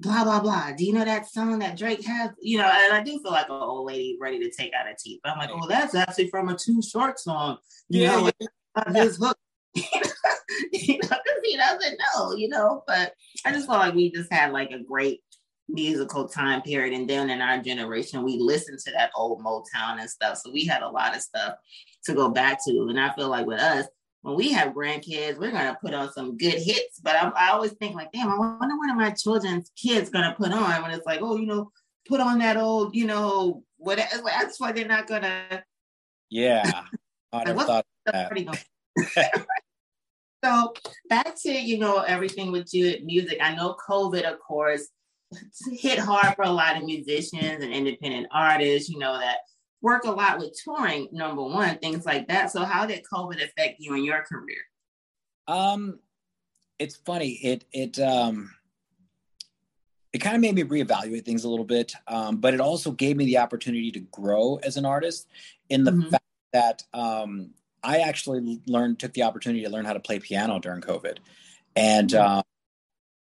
blah 0.00 0.24
blah 0.24 0.40
blah. 0.40 0.72
Do 0.76 0.85
you 0.85 0.92
know 0.92 1.04
that 1.04 1.30
song 1.30 1.61
that 1.61 1.78
Drake 1.78 2.04
has? 2.04 2.30
You 2.40 2.58
know, 2.58 2.64
and 2.64 2.92
I 2.92 3.02
do 3.02 3.20
feel 3.20 3.30
like 3.30 3.48
an 3.48 3.54
old 3.54 3.87
lady 3.87 4.18
ready 4.20 4.40
to 4.40 4.50
take 4.50 4.72
out 4.74 4.88
a 4.88 4.94
teeth. 4.98 5.20
But 5.22 5.32
I'm 5.32 5.38
like, 5.38 5.50
oh, 5.52 5.68
that's 5.68 5.94
actually 5.94 6.28
from 6.28 6.48
a 6.48 6.56
Too 6.56 6.82
Short 6.82 7.20
song. 7.20 7.58
You 7.88 8.02
yeah, 8.02 8.16
know, 8.16 8.30
yeah. 8.40 8.46
His 8.94 9.16
hook. 9.16 9.37
you 9.74 10.98
know, 10.98 11.08
because 11.08 11.40
he 11.42 11.56
doesn't 11.56 11.98
know, 11.98 12.35
you 12.37 12.48
know. 12.48 12.82
But 12.87 13.14
I 13.44 13.52
just 13.52 13.66
felt 13.66 13.80
like 13.80 13.94
we 13.94 14.11
just 14.11 14.32
had 14.32 14.52
like 14.52 14.70
a 14.70 14.82
great 14.82 15.20
musical 15.68 16.28
time 16.28 16.62
period. 16.62 16.92
And 16.92 17.08
then 17.08 17.30
in 17.30 17.40
our 17.40 17.58
generation, 17.58 18.22
we 18.22 18.38
listened 18.38 18.78
to 18.80 18.92
that 18.92 19.11
old 19.16 19.42
Motown 19.42 19.98
and 19.98 20.11
stuff. 20.11 20.38
So 20.38 20.52
we 20.52 20.66
had 20.66 20.82
a 20.82 20.88
lot 20.88 21.16
of 21.16 21.22
stuff 21.22 21.54
to 22.04 22.14
go 22.14 22.30
back 22.30 22.58
to. 22.66 22.87
And 22.88 23.00
I 23.00 23.14
feel 23.14 23.28
like 23.28 23.46
with 23.46 23.61
us, 23.61 23.87
when 24.22 24.37
we 24.37 24.52
have 24.52 24.72
grandkids, 24.72 25.38
we're 25.38 25.50
gonna 25.50 25.76
put 25.80 25.94
on 25.94 26.12
some 26.12 26.37
good 26.37 26.54
hits. 26.54 27.00
But 27.02 27.16
I, 27.16 27.28
I 27.30 27.50
always 27.50 27.72
think 27.72 27.94
like, 27.94 28.12
damn, 28.12 28.30
I 28.30 28.38
wonder 28.38 28.76
what 28.76 28.90
are 28.90 28.96
my 28.96 29.11
children's 29.11 29.70
kids 29.76 30.11
gonna 30.11 30.35
put 30.38 30.52
on 30.52 30.82
when 30.82 30.92
it's 30.92 31.06
like, 31.06 31.20
oh, 31.22 31.37
you 31.37 31.46
know, 31.46 31.70
put 32.08 32.20
on 32.20 32.38
that 32.38 32.56
old, 32.56 32.94
you 32.94 33.06
know, 33.06 33.64
what? 33.78 33.98
That's 33.98 34.61
why 34.61 34.72
they're 34.72 34.87
not 34.87 35.08
gonna. 35.08 35.64
Yeah, 36.30 36.85
I 37.32 37.44
never 37.44 37.58
like, 37.58 37.66
thought 37.66 37.87
that. 38.06 38.64
so 40.44 40.74
back 41.08 41.34
to 41.42 41.50
you 41.50 41.78
know 41.78 41.98
everything 42.00 42.52
with 42.52 42.72
you 42.72 42.98
music. 43.04 43.38
I 43.40 43.54
know 43.54 43.76
COVID, 43.88 44.22
of 44.22 44.38
course, 44.40 44.88
hit 45.72 45.98
hard 45.98 46.34
for 46.36 46.42
a 46.42 46.50
lot 46.50 46.76
of 46.76 46.84
musicians 46.84 47.62
and 47.62 47.72
independent 47.72 48.28
artists, 48.32 48.88
you 48.88 48.98
know, 48.98 49.18
that 49.18 49.38
work 49.80 50.04
a 50.04 50.10
lot 50.10 50.38
with 50.38 50.56
touring, 50.62 51.08
number 51.12 51.42
one, 51.42 51.78
things 51.78 52.06
like 52.06 52.28
that. 52.28 52.50
So 52.50 52.64
how 52.64 52.86
did 52.86 53.02
COVID 53.12 53.42
affect 53.44 53.76
you 53.78 53.94
in 53.94 54.04
your 54.04 54.22
career? 54.22 54.58
Um, 55.48 55.98
it's 56.78 56.96
funny. 56.96 57.30
It 57.42 57.64
it 57.72 57.98
um 57.98 58.50
it 60.12 60.18
kind 60.18 60.34
of 60.36 60.42
made 60.42 60.54
me 60.54 60.62
reevaluate 60.62 61.24
things 61.24 61.44
a 61.44 61.48
little 61.48 61.64
bit, 61.64 61.94
um, 62.06 62.36
but 62.36 62.52
it 62.52 62.60
also 62.60 62.90
gave 62.90 63.16
me 63.16 63.24
the 63.24 63.38
opportunity 63.38 63.90
to 63.92 64.00
grow 64.00 64.56
as 64.62 64.76
an 64.76 64.84
artist 64.84 65.26
in 65.70 65.84
the 65.84 65.90
mm-hmm. 65.90 66.10
fact 66.10 66.24
that 66.52 66.82
um, 66.92 67.50
I 67.83 67.99
actually 67.99 68.61
learned, 68.66 68.99
took 68.99 69.12
the 69.12 69.25
opportunity 69.25 69.64
to 69.64 69.71
learn 69.71 69.85
how 69.85 69.92
to 69.92 70.01
play 70.01 70.18
piano 70.18 70.59
during 70.61 70.81
COVID. 70.81 71.18
And 71.75 72.14
um, 72.14 72.42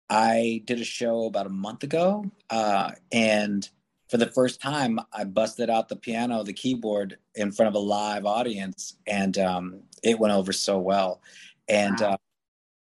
I 0.10 0.62
did 0.66 0.80
a 0.80 0.86
show 0.86 1.26
about 1.26 1.48
a 1.48 1.50
month 1.50 1.84
ago, 1.84 2.32
uh, 2.50 2.92
and 3.12 3.68
for 4.10 4.18
the 4.18 4.28
first 4.28 4.62
time, 4.62 5.00
I 5.12 5.26
busted 5.26 5.70
out 5.70 5.90
the 5.90 5.96
piano, 5.98 6.44
the 6.44 6.54
keyboard 6.54 7.18
in 7.36 7.52
front 7.52 7.68
of 7.68 7.76
a 7.76 7.84
live 7.84 8.26
audience, 8.26 8.96
and 9.06 9.38
um, 9.38 9.82
it 10.02 10.18
went 10.18 10.34
over 10.34 10.54
so 10.54 10.78
well. 10.78 11.22
And 11.68 12.00
wow. 12.00 12.12
uh, 12.12 12.18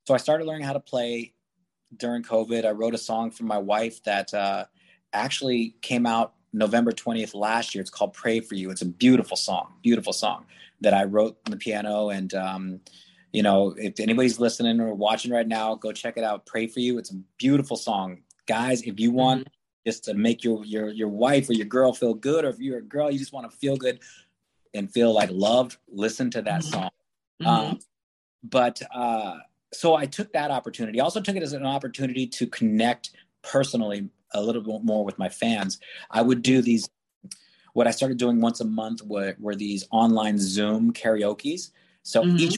so 0.07 0.13
I 0.13 0.17
started 0.17 0.47
learning 0.47 0.65
how 0.65 0.73
to 0.73 0.79
play 0.79 1.33
during 1.95 2.23
COVID. 2.23 2.65
I 2.65 2.71
wrote 2.71 2.93
a 2.93 2.99
song 2.99 3.31
for 3.31 3.43
my 3.43 3.57
wife 3.57 4.01
that 4.03 4.33
uh, 4.33 4.65
actually 5.11 5.75
came 5.81 6.05
out 6.05 6.35
November 6.53 6.91
20th 6.91 7.35
last 7.35 7.75
year. 7.75 7.81
It's 7.81 7.89
called 7.89 8.13
Pray 8.13 8.39
for 8.39 8.55
You. 8.55 8.71
It's 8.71 8.81
a 8.81 8.85
beautiful 8.85 9.35
song, 9.35 9.73
beautiful 9.81 10.13
song 10.13 10.45
that 10.81 10.93
I 10.93 11.03
wrote 11.03 11.37
on 11.45 11.51
the 11.51 11.57
piano. 11.57 12.09
And 12.09 12.33
um, 12.33 12.81
you 13.31 13.43
know, 13.43 13.75
if 13.77 13.99
anybody's 13.99 14.39
listening 14.39 14.79
or 14.79 14.93
watching 14.93 15.31
right 15.31 15.47
now, 15.47 15.75
go 15.75 15.91
check 15.91 16.17
it 16.17 16.23
out. 16.23 16.45
Pray 16.45 16.67
for 16.67 16.79
you. 16.79 16.97
It's 16.97 17.11
a 17.11 17.21
beautiful 17.37 17.77
song, 17.77 18.23
guys. 18.47 18.81
If 18.81 18.99
you 18.99 19.11
want 19.11 19.41
mm-hmm. 19.41 19.89
just 19.89 20.03
to 20.05 20.13
make 20.13 20.43
your 20.43 20.65
your 20.65 20.89
your 20.89 21.09
wife 21.09 21.49
or 21.49 21.53
your 21.53 21.67
girl 21.67 21.93
feel 21.93 22.13
good, 22.13 22.45
or 22.45 22.49
if 22.49 22.59
you're 22.59 22.79
a 22.79 22.83
girl, 22.83 23.11
you 23.11 23.19
just 23.19 23.33
want 23.33 23.49
to 23.49 23.57
feel 23.57 23.77
good 23.77 23.99
and 24.73 24.91
feel 24.91 25.13
like 25.13 25.29
loved, 25.31 25.77
listen 25.87 26.29
to 26.31 26.41
that 26.41 26.61
mm-hmm. 26.61 26.71
song. 26.71 26.89
Mm-hmm. 27.41 27.47
Um, 27.47 27.79
but 28.43 28.81
uh, 28.93 29.37
so 29.73 29.95
I 29.95 30.05
took 30.05 30.33
that 30.33 30.51
opportunity. 30.51 30.99
I 30.99 31.03
also 31.03 31.21
took 31.21 31.35
it 31.35 31.43
as 31.43 31.53
an 31.53 31.65
opportunity 31.65 32.25
to 32.27 32.47
connect 32.47 33.11
personally 33.41 34.09
a 34.33 34.41
little 34.41 34.61
bit 34.61 34.83
more 34.83 35.03
with 35.03 35.17
my 35.17 35.29
fans. 35.29 35.79
I 36.11 36.21
would 36.21 36.41
do 36.41 36.61
these. 36.61 36.89
What 37.73 37.87
I 37.87 37.91
started 37.91 38.17
doing 38.17 38.41
once 38.41 38.59
a 38.59 38.65
month 38.65 39.03
were, 39.03 39.35
were 39.39 39.55
these 39.55 39.85
online 39.91 40.37
Zoom 40.37 40.91
karaoke's. 40.91 41.71
So 42.03 42.23
mm-hmm. 42.23 42.37
each 42.37 42.57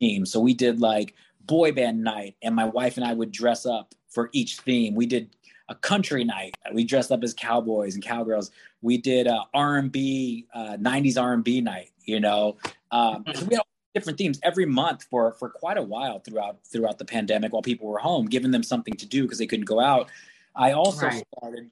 theme. 0.00 0.26
So 0.26 0.40
we 0.40 0.54
did 0.54 0.80
like 0.80 1.14
boy 1.46 1.72
band 1.72 2.02
night, 2.02 2.36
and 2.42 2.54
my 2.54 2.64
wife 2.64 2.96
and 2.96 3.04
I 3.04 3.12
would 3.12 3.32
dress 3.32 3.66
up 3.66 3.94
for 4.08 4.30
each 4.32 4.58
theme. 4.58 4.94
We 4.94 5.06
did 5.06 5.36
a 5.68 5.74
country 5.74 6.24
night. 6.24 6.56
We 6.72 6.84
dressed 6.84 7.12
up 7.12 7.22
as 7.22 7.32
cowboys 7.32 7.94
and 7.94 8.02
cowgirls. 8.02 8.50
We 8.82 8.98
did 8.98 9.26
a 9.26 9.44
R&B, 9.54 10.46
uh, 10.52 10.76
90s 10.76 11.20
R&B 11.20 11.60
night, 11.60 11.90
you 12.04 12.18
know. 12.18 12.56
Um, 12.90 13.24
so 13.34 13.44
we 13.44 13.54
had 13.54 13.62
different 13.94 14.18
themes 14.18 14.40
every 14.42 14.66
month 14.66 15.04
for 15.04 15.32
for 15.34 15.48
quite 15.48 15.78
a 15.78 15.82
while 15.82 16.20
throughout 16.20 16.58
throughout 16.64 16.98
the 16.98 17.04
pandemic 17.04 17.52
while 17.52 17.62
people 17.62 17.88
were 17.88 17.98
home, 17.98 18.26
giving 18.26 18.50
them 18.50 18.62
something 18.62 18.94
to 18.94 19.06
do 19.06 19.22
because 19.22 19.38
they 19.38 19.46
couldn't 19.46 19.66
go 19.66 19.80
out. 19.80 20.08
I 20.56 20.72
also 20.72 21.06
right. 21.06 21.24
started 21.38 21.70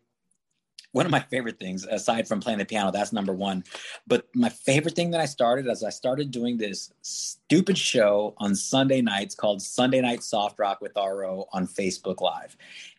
one 0.93 1.07
of 1.07 1.13
my 1.13 1.21
favorite 1.21 1.59
things 1.59 1.85
aside 1.85 2.27
from 2.27 2.41
playing 2.41 2.59
the 2.59 2.65
piano 2.65 2.91
that's 2.91 3.13
number 3.13 3.33
one. 3.33 3.65
But 4.07 4.27
my 4.35 4.49
favorite 4.49 4.95
thing 4.95 5.11
that 5.13 5.21
i 5.21 5.27
started 5.27 5.69
as 5.69 5.85
i 5.85 5.91
started 5.91 6.31
doing 6.31 6.57
this 6.57 6.93
stupid 7.03 7.77
show 7.77 8.35
on 8.39 8.55
sunday 8.55 9.01
nights 9.01 9.35
called 9.35 9.63
sunday 9.63 10.01
night 10.01 10.23
soft 10.23 10.59
rock 10.59 10.81
with 10.81 10.93
ro 10.97 11.47
on 11.53 11.67
facebook 11.67 12.21
live. 12.21 12.57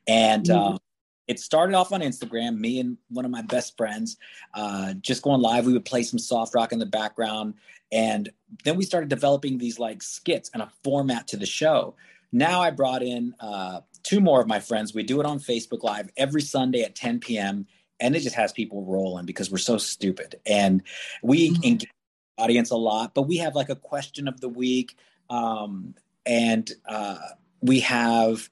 And 0.07 0.45
mm-hmm. 0.45 0.73
um, 0.73 0.79
it 1.27 1.39
started 1.39 1.75
off 1.75 1.91
on 1.91 2.01
instagram 2.01 2.59
me 2.59 2.79
and 2.79 2.97
one 3.09 3.25
of 3.25 3.31
my 3.31 3.41
best 3.41 3.75
friends 3.75 4.17
uh, 4.53 4.93
just 4.93 5.23
going 5.23 5.41
live. 5.41 5.65
We 5.65 5.73
would 5.73 5.85
play 5.85 6.03
some 6.03 6.19
soft 6.19 6.53
rock 6.53 6.71
in 6.71 6.79
the 6.79 6.85
background. 6.85 7.55
And 7.91 8.29
then 8.63 8.77
we 8.77 8.83
started 8.83 9.09
developing 9.09 9.57
these 9.57 9.79
like 9.79 10.03
skits 10.03 10.51
and 10.53 10.61
a 10.61 10.71
format 10.83 11.27
to 11.29 11.37
the 11.37 11.45
show. 11.45 11.95
Now 12.31 12.61
i 12.61 12.69
brought 12.69 13.01
in 13.01 13.33
uh, 13.39 13.81
two 14.03 14.19
more 14.19 14.39
of 14.39 14.47
my 14.47 14.59
friends. 14.59 14.93
We 14.93 15.01
do 15.01 15.19
it 15.19 15.25
on 15.25 15.39
facebook 15.39 15.83
live 15.83 16.11
every 16.15 16.43
sunday 16.43 16.83
at 16.83 16.95
10 16.95 17.19
p.m 17.19 17.65
and 17.99 18.15
it 18.15 18.21
just 18.21 18.35
has 18.35 18.51
people 18.51 18.83
rolling 18.85 19.25
because 19.25 19.51
we're 19.51 19.57
so 19.57 19.77
stupid 19.77 20.35
and 20.45 20.83
we 21.21 21.51
mm-hmm. 21.51 21.63
engage 21.63 21.89
the 22.37 22.43
audience 22.43 22.71
a 22.71 22.75
lot 22.75 23.13
but 23.13 23.23
we 23.23 23.37
have 23.37 23.55
like 23.55 23.69
a 23.69 23.75
question 23.75 24.27
of 24.27 24.39
the 24.41 24.49
week 24.49 24.97
um, 25.29 25.93
and 26.25 26.71
uh, 26.87 27.17
we 27.61 27.79
have 27.79 28.49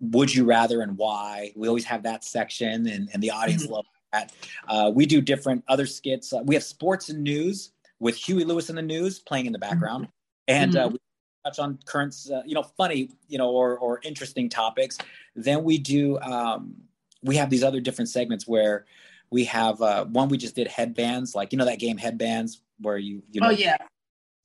would 0.00 0.34
you 0.34 0.44
rather 0.44 0.80
and 0.80 0.96
why 0.96 1.52
we 1.56 1.68
always 1.68 1.84
have 1.84 2.02
that 2.02 2.24
section 2.24 2.86
and, 2.86 3.10
and 3.12 3.22
the 3.22 3.30
audience 3.30 3.64
mm-hmm. 3.64 3.74
love 3.74 3.86
that 4.12 4.32
uh, 4.68 4.90
we 4.92 5.06
do 5.06 5.20
different 5.20 5.62
other 5.68 5.86
skits 5.86 6.32
uh, 6.32 6.42
we 6.44 6.54
have 6.54 6.64
sports 6.64 7.08
and 7.08 7.22
news 7.22 7.72
with 7.98 8.16
huey 8.16 8.44
lewis 8.44 8.70
in 8.70 8.76
the 8.76 8.82
news 8.82 9.18
playing 9.18 9.46
in 9.46 9.52
the 9.52 9.58
mm-hmm. 9.58 9.70
background 9.70 10.04
mm-hmm. 10.04 10.62
and 10.62 10.76
uh, 10.76 10.88
we 10.90 10.98
touch 11.44 11.58
on 11.58 11.78
current 11.86 12.14
uh, 12.32 12.42
you 12.44 12.54
know 12.54 12.62
funny 12.62 13.10
you 13.28 13.38
know 13.38 13.50
or, 13.50 13.78
or 13.78 14.00
interesting 14.02 14.48
topics 14.48 14.98
then 15.34 15.64
we 15.64 15.78
do 15.78 16.18
um, 16.20 16.74
we 17.22 17.36
have 17.36 17.50
these 17.50 17.62
other 17.64 17.80
different 17.80 18.08
segments 18.08 18.46
where 18.46 18.86
we 19.30 19.44
have 19.44 19.80
uh, 19.80 20.04
one 20.06 20.28
we 20.28 20.38
just 20.38 20.54
did 20.54 20.68
headbands, 20.68 21.34
like 21.34 21.52
you 21.52 21.58
know 21.58 21.64
that 21.64 21.78
game 21.78 21.96
headbands 21.96 22.62
where 22.80 22.98
you 22.98 23.22
you 23.30 23.40
know. 23.40 23.48
Oh 23.48 23.50
yeah. 23.50 23.76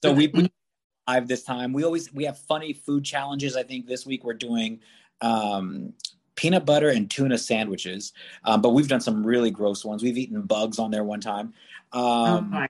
So 0.04 0.14
we, 0.14 0.28
we 0.28 0.52
live 1.08 1.28
this 1.28 1.44
time. 1.44 1.74
We 1.74 1.84
always 1.84 2.14
we 2.14 2.26
have 2.26 2.38
funny 2.38 2.74
food 2.74 3.04
challenges. 3.04 3.56
I 3.56 3.64
think 3.64 3.88
this 3.88 4.06
week 4.06 4.24
we're 4.24 4.34
doing 4.34 4.80
um, 5.22 5.94
peanut 6.36 6.66
butter 6.66 6.90
and 6.90 7.10
tuna 7.10 7.38
sandwiches, 7.38 8.14
um, 8.44 8.62
but 8.62 8.70
we've 8.70 8.88
done 8.88 9.02
some 9.02 9.26
really 9.26 9.50
gross 9.50 9.84
ones. 9.84 10.04
We've 10.04 10.18
eaten 10.18 10.42
bugs 10.44 10.78
on 10.78 10.92
there 10.92 11.04
one 11.04 11.22
time. 11.22 11.54
Um, 11.92 12.52
oh 12.54 12.66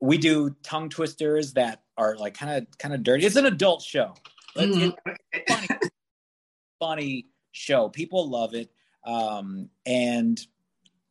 we 0.00 0.16
do 0.18 0.54
tongue 0.62 0.88
twisters 0.88 1.52
that 1.52 1.82
are 1.96 2.16
like 2.16 2.34
kind 2.34 2.52
of 2.52 2.78
kind 2.78 2.94
of 2.94 3.02
dirty. 3.02 3.26
It's 3.26 3.36
an 3.36 3.46
adult 3.46 3.82
show. 3.82 4.14
Mm. 4.56 4.96
It's 5.32 5.52
funny, 5.52 5.68
funny 6.80 7.26
show. 7.52 7.88
People 7.88 8.28
love 8.28 8.54
it. 8.54 8.70
Um, 9.04 9.70
and 9.86 10.40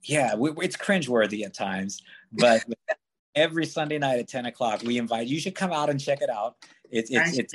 yeah, 0.03 0.35
we, 0.35 0.51
it's 0.61 0.77
cringeworthy 0.77 1.45
at 1.45 1.53
times, 1.53 2.01
but 2.31 2.63
every 3.35 3.65
Sunday 3.65 3.97
night 3.97 4.19
at 4.19 4.27
10 4.27 4.45
o'clock, 4.45 4.81
we 4.83 4.97
invite 4.97 5.27
you 5.27 5.39
should 5.39 5.55
come 5.55 5.71
out 5.71 5.89
and 5.89 5.99
check 5.99 6.21
it 6.21 6.29
out. 6.29 6.57
It's, 6.89 7.09
it's, 7.11 7.37
it's, 7.37 7.53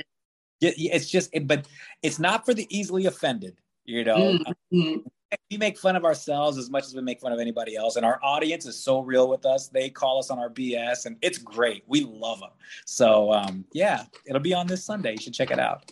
it's 0.61 1.09
just, 1.09 1.29
it, 1.33 1.47
but 1.47 1.67
it's 2.01 2.19
not 2.19 2.45
for 2.45 2.53
the 2.53 2.67
easily 2.75 3.05
offended, 3.05 3.57
you 3.85 4.03
know. 4.03 4.39
Mm-hmm. 4.73 5.07
We 5.51 5.57
make 5.57 5.77
fun 5.77 5.95
of 5.95 6.05
ourselves 6.05 6.57
as 6.57 6.69
much 6.69 6.85
as 6.85 6.95
we 6.95 7.01
make 7.01 7.19
fun 7.19 7.33
of 7.33 7.39
anybody 7.39 7.75
else, 7.75 7.97
and 7.97 8.05
our 8.05 8.19
audience 8.23 8.65
is 8.65 8.81
so 8.81 9.01
real 9.01 9.27
with 9.27 9.45
us. 9.45 9.67
They 9.67 9.89
call 9.89 10.19
us 10.19 10.29
on 10.29 10.39
our 10.39 10.49
BS, 10.49 11.07
and 11.07 11.17
it's 11.21 11.37
great. 11.37 11.83
We 11.87 12.01
love 12.01 12.39
them. 12.39 12.51
So, 12.85 13.33
um, 13.33 13.65
yeah, 13.73 14.05
it'll 14.25 14.39
be 14.39 14.53
on 14.53 14.67
this 14.67 14.85
Sunday. 14.85 15.11
You 15.13 15.17
should 15.17 15.33
check 15.33 15.51
it 15.51 15.59
out. 15.59 15.91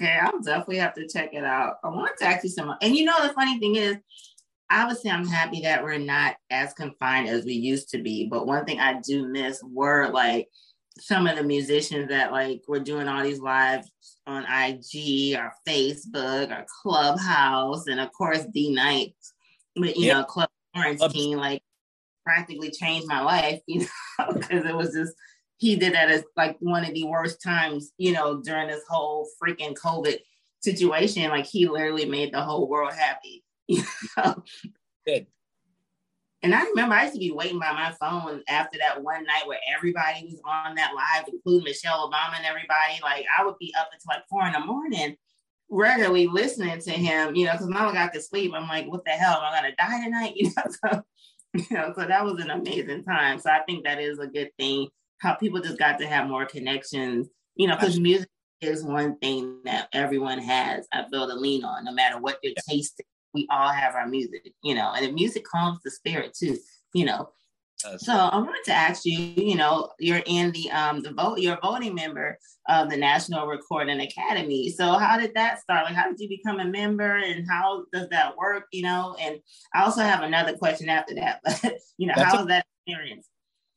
Okay, 0.00 0.18
I'll 0.18 0.40
definitely 0.40 0.78
have 0.78 0.94
to 0.94 1.06
check 1.06 1.34
it 1.34 1.44
out. 1.44 1.76
I 1.84 1.88
want 1.88 2.16
to 2.18 2.24
ask 2.24 2.42
you 2.42 2.50
something. 2.50 2.76
And 2.80 2.96
you 2.96 3.04
know, 3.04 3.26
the 3.26 3.34
funny 3.34 3.58
thing 3.58 3.76
is, 3.76 3.96
obviously, 4.70 5.10
I'm 5.10 5.26
happy 5.26 5.60
that 5.62 5.82
we're 5.82 5.98
not 5.98 6.36
as 6.48 6.72
confined 6.72 7.28
as 7.28 7.44
we 7.44 7.52
used 7.52 7.90
to 7.90 8.02
be. 8.02 8.26
But 8.26 8.46
one 8.46 8.64
thing 8.64 8.80
I 8.80 9.00
do 9.00 9.28
miss 9.28 9.62
were 9.62 10.08
like 10.08 10.48
some 10.98 11.26
of 11.26 11.36
the 11.36 11.42
musicians 11.42 12.08
that 12.08 12.32
like 12.32 12.62
were 12.66 12.80
doing 12.80 13.08
all 13.08 13.22
these 13.22 13.40
lives 13.40 13.90
on 14.26 14.44
IG 14.44 15.36
or 15.36 15.52
Facebook 15.68 16.50
or 16.50 16.64
Clubhouse, 16.82 17.86
and 17.86 18.00
of 18.00 18.10
course, 18.12 18.46
D-Nice, 18.54 19.10
but 19.76 19.96
you 19.96 20.06
yep. 20.06 20.16
know, 20.16 20.24
Club 20.24 20.48
Quarantine, 20.74 21.36
like 21.36 21.62
practically 22.24 22.70
changed 22.70 23.06
my 23.06 23.20
life, 23.20 23.60
you 23.66 23.80
know, 24.18 24.32
because 24.32 24.64
it 24.64 24.74
was 24.74 24.94
just 24.94 25.12
he 25.60 25.76
did 25.76 25.92
that 25.92 26.08
as 26.08 26.24
like 26.38 26.56
one 26.60 26.86
of 26.86 26.94
the 26.94 27.04
worst 27.04 27.42
times, 27.42 27.92
you 27.98 28.12
know, 28.12 28.40
during 28.40 28.68
this 28.68 28.82
whole 28.88 29.28
freaking 29.40 29.76
COVID 29.76 30.16
situation. 30.60 31.28
Like 31.28 31.44
he 31.44 31.68
literally 31.68 32.06
made 32.06 32.32
the 32.32 32.40
whole 32.40 32.68
world 32.68 32.94
happy. 32.94 33.44
You 33.68 33.84
know? 34.16 34.42
Good. 35.06 35.26
And 36.42 36.54
I 36.54 36.64
remember 36.64 36.94
I 36.94 37.02
used 37.02 37.14
to 37.14 37.20
be 37.20 37.30
waiting 37.30 37.60
by 37.60 37.72
my 37.72 37.92
phone 38.00 38.42
after 38.48 38.78
that 38.78 39.02
one 39.02 39.24
night 39.24 39.46
where 39.46 39.60
everybody 39.76 40.24
was 40.24 40.40
on 40.44 40.74
that 40.74 40.92
live, 40.94 41.28
including 41.30 41.64
Michelle 41.64 42.10
Obama 42.10 42.36
and 42.38 42.46
everybody. 42.46 42.98
Like 43.02 43.26
I 43.38 43.44
would 43.44 43.58
be 43.60 43.72
up 43.78 43.90
until 43.92 44.16
like 44.16 44.26
four 44.28 44.46
in 44.46 44.54
the 44.54 44.60
morning, 44.60 45.14
regularly 45.68 46.26
listening 46.26 46.80
to 46.80 46.90
him, 46.90 47.36
you 47.36 47.44
know, 47.44 47.52
because 47.52 47.68
mama 47.68 47.92
got 47.92 48.12
to 48.14 48.20
sleep. 48.20 48.52
I'm 48.54 48.66
like, 48.66 48.86
what 48.86 49.04
the 49.04 49.12
hell? 49.12 49.36
Am 49.36 49.52
I 49.52 49.60
gonna 49.60 49.76
die 49.76 50.04
tonight? 50.04 50.34
You 50.36 50.50
know, 50.56 50.64
so 50.82 51.02
you 51.54 51.76
know, 51.76 51.92
so 51.94 52.06
that 52.06 52.24
was 52.24 52.40
an 52.40 52.50
amazing 52.50 53.04
time. 53.04 53.38
So 53.38 53.50
I 53.50 53.60
think 53.68 53.84
that 53.84 54.00
is 54.00 54.18
a 54.18 54.26
good 54.26 54.50
thing 54.58 54.88
how 55.20 55.34
people 55.34 55.60
just 55.60 55.78
got 55.78 55.98
to 55.98 56.06
have 56.06 56.26
more 56.26 56.46
connections, 56.46 57.28
you 57.54 57.68
know, 57.68 57.76
because 57.76 58.00
music 58.00 58.28
is 58.60 58.82
one 58.82 59.16
thing 59.18 59.60
that 59.64 59.88
everyone 59.92 60.38
has, 60.38 60.86
I 60.92 61.04
feel 61.10 61.28
to 61.28 61.34
lean 61.34 61.64
on, 61.64 61.84
no 61.84 61.92
matter 61.92 62.18
what 62.18 62.38
your 62.42 62.54
yeah. 62.56 62.62
taste 62.68 62.94
is. 62.98 63.06
We 63.32 63.46
all 63.48 63.68
have 63.68 63.94
our 63.94 64.08
music, 64.08 64.52
you 64.64 64.74
know, 64.74 64.92
and 64.92 65.06
the 65.06 65.12
music 65.12 65.44
calms 65.44 65.78
the 65.84 65.90
spirit 65.92 66.34
too, 66.34 66.58
you 66.92 67.04
know. 67.04 67.30
so 67.76 68.12
I 68.12 68.36
wanted 68.36 68.64
to 68.64 68.72
ask 68.72 69.04
you, 69.04 69.16
you 69.16 69.54
know, 69.54 69.90
you're 70.00 70.22
in 70.26 70.50
the 70.50 70.68
um 70.72 71.00
the 71.02 71.12
vote, 71.12 71.38
you're 71.38 71.54
a 71.54 71.60
voting 71.62 71.94
member 71.94 72.36
of 72.68 72.90
the 72.90 72.96
National 72.96 73.46
Recording 73.46 74.00
Academy. 74.00 74.68
So 74.70 74.94
how 74.94 75.16
did 75.16 75.32
that 75.34 75.60
start? 75.60 75.84
Like 75.84 75.94
how 75.94 76.08
did 76.08 76.18
you 76.18 76.28
become 76.28 76.58
a 76.58 76.64
member 76.64 77.18
and 77.18 77.46
how 77.48 77.84
does 77.92 78.08
that 78.08 78.36
work? 78.36 78.64
You 78.72 78.82
know, 78.82 79.16
and 79.20 79.38
I 79.72 79.84
also 79.84 80.00
have 80.02 80.22
another 80.22 80.56
question 80.56 80.88
after 80.88 81.14
that, 81.14 81.40
but 81.62 81.74
you 81.98 82.08
know, 82.08 82.14
That's 82.16 82.32
how 82.32 82.38
a- 82.38 82.42
was 82.42 82.48
that 82.48 82.66
experience? 82.84 83.29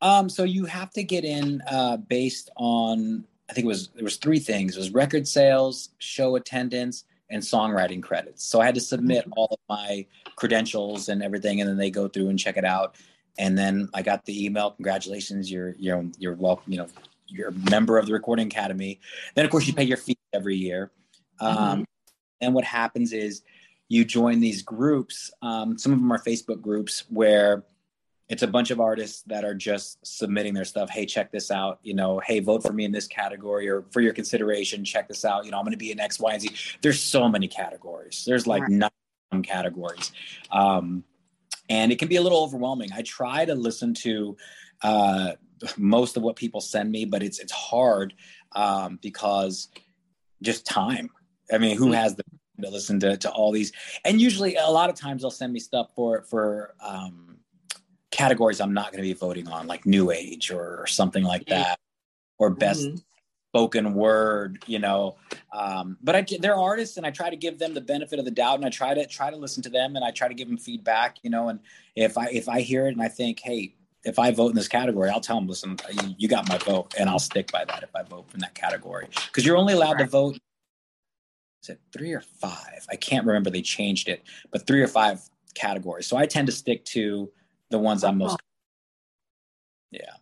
Um, 0.03 0.27
so 0.27 0.43
you 0.43 0.65
have 0.65 0.91
to 0.91 1.03
get 1.03 1.23
in 1.23 1.63
uh, 1.71 1.97
based 1.97 2.51
on 2.57 3.23
I 3.49 3.53
think 3.53 3.65
it 3.65 3.67
was 3.67 3.87
there 3.89 4.03
was 4.03 4.17
three 4.17 4.39
things. 4.39 4.75
It 4.75 4.79
was 4.79 4.91
record 4.91 5.27
sales, 5.27 5.89
show 5.97 6.35
attendance, 6.35 7.05
and 7.29 7.41
songwriting 7.41 8.03
credits. 8.03 8.43
So 8.43 8.59
I 8.59 8.65
had 8.65 8.75
to 8.75 8.81
submit 8.81 9.23
mm-hmm. 9.23 9.33
all 9.37 9.47
of 9.51 9.59
my 9.69 10.05
credentials 10.35 11.07
and 11.07 11.23
everything, 11.23 11.61
and 11.61 11.69
then 11.69 11.77
they 11.77 11.89
go 11.89 12.07
through 12.09 12.27
and 12.29 12.37
check 12.37 12.57
it 12.57 12.65
out. 12.65 12.95
And 13.37 13.57
then 13.57 13.89
I 13.93 14.01
got 14.01 14.25
the 14.25 14.45
email, 14.45 14.71
congratulations, 14.71 15.49
you're 15.49 15.75
you're 15.79 16.05
you're 16.17 16.35
welcome, 16.35 16.71
you 16.71 16.79
know, 16.79 16.87
you're 17.27 17.49
a 17.49 17.69
member 17.71 17.97
of 17.97 18.05
the 18.05 18.13
Recording 18.13 18.47
Academy. 18.47 18.99
Then 19.35 19.45
of 19.45 19.51
course 19.51 19.67
you 19.67 19.73
pay 19.73 19.83
your 19.83 19.97
fee 19.97 20.17
every 20.33 20.57
year. 20.57 20.91
Um, 21.39 21.57
mm-hmm. 21.57 21.83
And 22.41 22.53
what 22.53 22.65
happens 22.65 23.13
is 23.13 23.41
you 23.87 24.03
join 24.03 24.41
these 24.41 24.63
groups. 24.63 25.31
Um, 25.41 25.77
some 25.77 25.93
of 25.93 25.99
them 25.99 26.11
are 26.11 26.19
Facebook 26.19 26.61
groups 26.61 27.05
where 27.09 27.63
it's 28.29 28.43
a 28.43 28.47
bunch 28.47 28.71
of 28.71 28.79
artists 28.79 29.21
that 29.23 29.43
are 29.43 29.53
just 29.53 29.99
submitting 30.05 30.53
their 30.53 30.65
stuff. 30.65 30.89
Hey 30.89 31.05
check 31.05 31.31
this 31.31 31.51
out. 31.51 31.79
You 31.83 31.93
know 31.93 32.21
hey 32.25 32.39
vote 32.39 32.63
for 32.63 32.73
me 32.73 32.85
in 32.85 32.91
this 32.91 33.07
category 33.07 33.69
or 33.69 33.85
for 33.91 34.01
your 34.01 34.13
consideration. 34.13 34.83
Check 34.85 35.07
this 35.07 35.25
out. 35.25 35.45
You 35.45 35.51
know 35.51 35.57
i'm 35.57 35.65
going 35.65 35.71
to 35.71 35.77
be 35.77 35.91
in 35.91 35.99
x 35.99 36.19
y 36.19 36.33
and 36.33 36.41
z. 36.41 36.49
There's 36.81 37.01
so 37.01 37.27
many 37.27 37.47
categories. 37.47 38.23
There's 38.25 38.47
like 38.47 38.63
right. 38.63 38.89
nine 39.31 39.43
categories. 39.43 40.11
Um, 40.51 41.03
and 41.69 41.91
it 41.91 41.99
can 41.99 42.07
be 42.07 42.17
a 42.17 42.21
little 42.21 42.43
overwhelming. 42.43 42.89
I 42.93 43.01
try 43.01 43.45
to 43.45 43.55
listen 43.55 43.93
to 43.95 44.37
uh, 44.81 45.31
most 45.77 46.17
of 46.17 46.23
what 46.23 46.35
people 46.35 46.59
send 46.59 46.91
me 46.91 47.05
but 47.05 47.23
it's 47.23 47.39
it's 47.39 47.53
hard 47.53 48.13
um, 48.53 48.99
because 49.01 49.69
just 50.41 50.65
time. 50.65 51.09
I 51.51 51.57
mean 51.57 51.77
who 51.77 51.85
mm-hmm. 51.85 51.93
has 51.95 52.15
the 52.15 52.23
to 52.61 52.69
listen 52.69 52.99
to, 53.01 53.17
to 53.17 53.31
all 53.31 53.51
these? 53.51 53.71
And 54.05 54.21
usually 54.21 54.55
a 54.55 54.69
lot 54.69 54.89
of 54.89 54.95
times 54.95 55.21
they'll 55.21 55.31
send 55.31 55.53
me 55.53 55.59
stuff 55.59 55.91
for 55.95 56.23
for 56.23 56.73
um, 56.81 57.37
categories 58.13 58.61
I'm 58.61 58.73
not 58.73 58.91
going 58.91 59.03
to 59.03 59.09
be 59.09 59.13
voting 59.13 59.47
on, 59.47 59.67
like 59.67 59.85
New 59.85 60.11
Age 60.11 60.51
or, 60.51 60.81
or 60.81 60.87
something 60.87 61.23
like 61.23 61.45
that, 61.47 61.79
or 62.37 62.49
best 62.49 62.81
mm-hmm. 62.81 62.97
spoken 63.49 63.93
word, 63.93 64.63
you 64.67 64.79
know. 64.79 65.15
Um, 65.51 65.97
but 66.01 66.15
I, 66.15 66.25
they're 66.39 66.55
artists, 66.55 66.97
and 66.97 67.05
I 67.05 67.11
try 67.11 67.29
to 67.29 67.35
give 67.35 67.59
them 67.59 67.73
the 67.73 67.81
benefit 67.81 68.19
of 68.19 68.25
the 68.25 68.31
doubt, 68.31 68.55
and 68.55 68.65
I 68.65 68.69
try 68.69 68.93
to 68.93 69.05
try 69.07 69.29
to 69.29 69.37
listen 69.37 69.63
to 69.63 69.69
them, 69.69 69.95
and 69.95 70.05
I 70.05 70.11
try 70.11 70.27
to 70.27 70.33
give 70.33 70.47
them 70.47 70.57
feedback, 70.57 71.17
you 71.23 71.29
know. 71.29 71.49
And 71.49 71.59
if 71.95 72.17
I 72.17 72.27
if 72.27 72.47
I 72.47 72.61
hear 72.61 72.87
it 72.87 72.93
and 72.93 73.01
I 73.01 73.07
think, 73.07 73.39
hey, 73.39 73.75
if 74.03 74.19
I 74.19 74.31
vote 74.31 74.49
in 74.49 74.55
this 74.55 74.67
category, 74.67 75.09
I'll 75.09 75.21
tell 75.21 75.37
them, 75.37 75.47
listen, 75.47 75.77
you, 76.17 76.27
got 76.27 76.47
my 76.49 76.57
vote, 76.57 76.93
and 76.99 77.09
I'll 77.09 77.19
stick 77.19 77.51
by 77.51 77.65
that 77.65 77.83
if 77.83 77.95
I 77.95 78.03
vote 78.03 78.25
in 78.33 78.39
that 78.41 78.53
category, 78.53 79.07
because 79.27 79.45
you're 79.45 79.57
only 79.57 79.73
allowed 79.73 79.93
right. 79.93 80.05
to 80.05 80.07
vote 80.07 80.37
is 81.63 81.69
it 81.69 81.79
three 81.93 82.11
or 82.11 82.19
five? 82.19 82.85
I 82.89 82.97
can't 82.97 83.25
remember. 83.25 83.49
They 83.49 83.61
changed 83.61 84.09
it, 84.09 84.23
but 84.51 84.67
three 84.67 84.81
or 84.81 84.87
five 84.87 85.21
categories. 85.55 86.07
So 86.07 86.17
I 86.17 86.25
tend 86.25 86.47
to 86.47 86.51
stick 86.51 86.83
to 86.85 87.31
the 87.73 87.79
ones 87.79 88.03
I'm 88.03 88.19
most. 88.19 88.37
Yeah. 89.89 90.13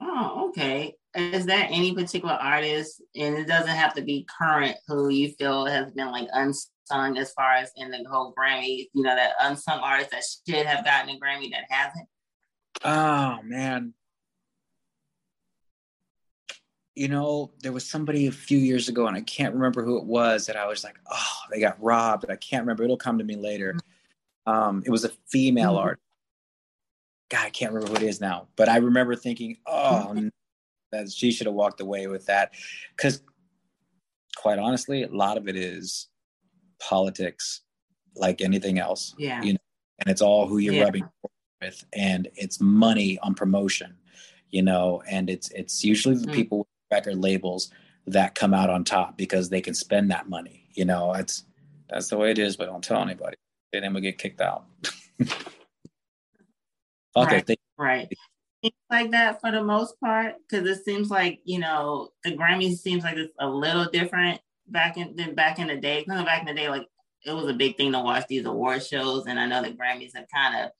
Oh, 0.00 0.48
okay. 0.48 0.94
Is 1.16 1.44
there 1.44 1.66
any 1.68 1.92
particular 1.92 2.34
artist, 2.34 3.02
and 3.16 3.36
it 3.36 3.48
doesn't 3.48 3.68
have 3.68 3.94
to 3.94 4.02
be 4.02 4.26
current, 4.38 4.76
who 4.86 5.08
you 5.08 5.32
feel 5.32 5.66
has 5.66 5.90
been 5.90 6.12
like 6.12 6.28
unsung 6.32 7.18
as 7.18 7.32
far 7.32 7.54
as 7.54 7.72
in 7.76 7.90
the 7.90 8.04
whole 8.08 8.32
Grammy? 8.32 8.86
You 8.94 9.02
know, 9.02 9.16
that 9.16 9.32
unsung 9.40 9.80
artist 9.80 10.12
that 10.12 10.22
should 10.46 10.66
have 10.66 10.84
gotten 10.84 11.10
a 11.10 11.18
Grammy 11.18 11.50
that 11.50 11.64
hasn't. 11.68 12.06
Oh 12.84 13.42
man. 13.42 13.94
You 16.94 17.08
know, 17.08 17.52
there 17.60 17.72
was 17.72 17.88
somebody 17.88 18.28
a 18.28 18.32
few 18.32 18.58
years 18.58 18.88
ago, 18.88 19.08
and 19.08 19.16
I 19.16 19.20
can't 19.22 19.54
remember 19.54 19.84
who 19.84 19.98
it 19.98 20.04
was, 20.04 20.46
that 20.46 20.56
I 20.56 20.66
was 20.66 20.84
like, 20.84 20.98
oh, 21.10 21.36
they 21.50 21.58
got 21.58 21.82
robbed. 21.82 22.26
I 22.30 22.36
can't 22.36 22.62
remember. 22.62 22.84
It'll 22.84 22.96
come 22.96 23.18
to 23.18 23.24
me 23.24 23.34
later. 23.34 23.76
Um, 24.46 24.82
it 24.86 24.90
was 24.90 25.04
a 25.04 25.10
female 25.28 25.74
Mhm. 25.74 25.80
artist. 25.80 26.02
God, 27.30 27.44
I 27.46 27.50
can't 27.50 27.72
remember 27.72 27.90
who 27.98 28.04
it 28.04 28.08
is 28.08 28.20
now, 28.20 28.48
but 28.56 28.68
I 28.68 28.78
remember 28.78 29.14
thinking, 29.14 29.58
oh, 29.66 30.14
that 30.92 31.10
she 31.10 31.30
should 31.30 31.46
have 31.46 31.54
walked 31.54 31.80
away 31.80 32.06
with 32.06 32.26
that. 32.26 32.52
Because, 32.96 33.22
quite 34.36 34.58
honestly, 34.58 35.02
a 35.02 35.08
lot 35.08 35.36
of 35.36 35.46
it 35.48 35.56
is 35.56 36.08
politics, 36.78 37.60
like 38.16 38.40
anything 38.40 38.78
else 38.78 39.14
Yeah. 39.18 39.42
You 39.42 39.56
and 40.00 40.08
it's 40.10 40.22
all 40.22 40.46
who 40.46 40.58
you're 40.58 40.74
Yeah. 40.74 40.84
rubbing 40.84 41.04
with 41.60 41.84
and 41.92 42.28
it's 42.36 42.60
money 42.60 43.18
on 43.20 43.34
promotion 43.34 43.96
you 44.50 44.62
know 44.62 45.02
and 45.08 45.28
it's 45.28 45.50
it's 45.50 45.84
usually 45.84 46.14
the 46.16 46.28
Mm. 46.28 46.32
people 46.32 46.58
with 46.58 46.66
record 46.90 47.16
labels 47.16 47.70
that 48.06 48.34
come 48.36 48.54
out 48.54 48.70
on 48.70 48.84
top 48.84 49.16
because 49.16 49.48
they 49.50 49.60
can 49.60 49.74
spend 49.74 50.10
that 50.10 50.28
money 50.28 50.68
you 50.74 50.84
know 50.84 51.12
it's 51.14 51.44
that's 51.90 52.08
the 52.08 52.16
way 52.16 52.30
it 52.30 52.38
is 52.38 52.56
but 52.56 52.66
don't 52.66 52.82
tell 52.82 53.02
anybody 53.02 53.36
and 53.72 53.82
then 53.84 53.92
we 53.92 54.00
get 54.00 54.18
kicked 54.18 54.40
out 54.40 54.66
okay 57.22 57.36
Right. 57.36 57.46
they, 57.46 57.56
Right. 57.78 58.08
Things 58.62 58.74
like 58.90 59.10
that 59.12 59.40
for 59.40 59.52
the 59.52 59.62
most 59.62 60.00
part, 60.00 60.34
because 60.48 60.68
it 60.68 60.84
seems 60.84 61.10
like 61.10 61.40
you 61.44 61.60
know 61.60 62.10
the 62.24 62.36
Grammys 62.36 62.78
seems 62.78 63.04
like 63.04 63.16
it's 63.16 63.32
a 63.38 63.48
little 63.48 63.84
different 63.84 64.40
back 64.66 64.96
in 64.96 65.14
than 65.14 65.34
back 65.36 65.60
in 65.60 65.68
the 65.68 65.76
day. 65.76 66.04
Kind 66.04 66.18
of 66.20 66.26
back 66.26 66.40
in 66.40 66.48
the 66.48 66.60
day, 66.60 66.68
like 66.68 66.86
it 67.24 67.32
was 67.32 67.48
a 67.48 67.54
big 67.54 67.76
thing 67.76 67.92
to 67.92 68.00
watch 68.00 68.26
these 68.28 68.46
award 68.46 68.84
shows, 68.84 69.26
and 69.26 69.38
I 69.38 69.46
know 69.46 69.62
the 69.62 69.70
Grammys 69.70 70.16
have 70.16 70.26
kind 70.34 70.64
of, 70.64 70.70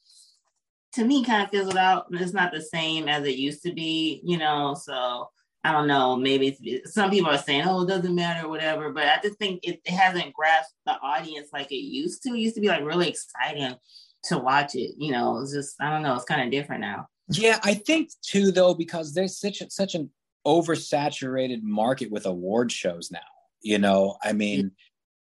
to 0.94 1.05
me, 1.05 1.24
kind 1.24 1.44
of 1.44 1.51
fizzled 1.51 1.77
out. 1.77 2.07
It's 2.11 2.33
not 2.33 2.53
the 2.53 2.62
same 2.62 3.09
as 3.09 3.24
it 3.24 3.37
used 3.37 3.62
to 3.62 3.72
be, 3.72 4.20
you 4.24 4.38
know. 4.38 4.74
So 4.74 5.31
I 5.62 5.70
don't 5.70 5.87
know. 5.87 6.16
Maybe 6.16 6.57
it's, 6.61 6.94
some 6.94 7.11
people 7.11 7.31
are 7.31 7.38
saying, 7.38 7.62
"Oh, 7.64 7.83
it 7.83 7.88
doesn't 7.88 8.14
matter," 8.14 8.48
whatever. 8.48 8.92
But 8.92 9.05
I 9.05 9.18
just 9.22 9.38
think 9.38 9.61
it, 9.62 9.81
it 9.85 9.92
hasn't 9.92 10.33
grasped 10.33 10.74
the 10.85 10.98
audience 11.01 11.51
like 11.53 11.70
it 11.70 11.77
used 11.77 12.22
to. 12.24 12.31
It 12.31 12.38
used 12.38 12.57
to 12.57 12.61
be 12.61 12.68
like 12.68 12.85
really 12.85 13.09
exciting 13.09 13.77
to 14.25 14.39
watch 14.39 14.75
it. 14.75 14.95
You 14.99 15.13
know, 15.13 15.41
it's 15.41 15.53
just 15.53 15.77
I 15.81 15.91
don't 15.91 16.03
know. 16.03 16.15
It's 16.15 16.25
kind 16.25 16.43
of 16.43 16.51
different 16.51 16.81
now. 16.83 17.09
yeah 17.31 17.59
i 17.63 17.75
think 17.75 18.11
too 18.23 18.51
though 18.51 18.75
because 18.75 19.13
there's 19.13 19.39
such 19.39 19.61
a, 19.61 19.71
such 19.71 19.95
an 19.95 20.11
oversaturated 20.47 21.63
market 21.63 22.11
with 22.11 22.27
award 22.27 22.73
shows 22.73 23.11
now 23.11 23.19
you 23.61 23.79
know 23.79 24.17
i 24.23 24.33
mean 24.33 24.71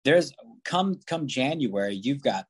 there's 0.03 0.33
come 0.63 0.99
come 1.07 1.25
january 1.25 1.95
you've 1.95 2.21
got 2.21 2.45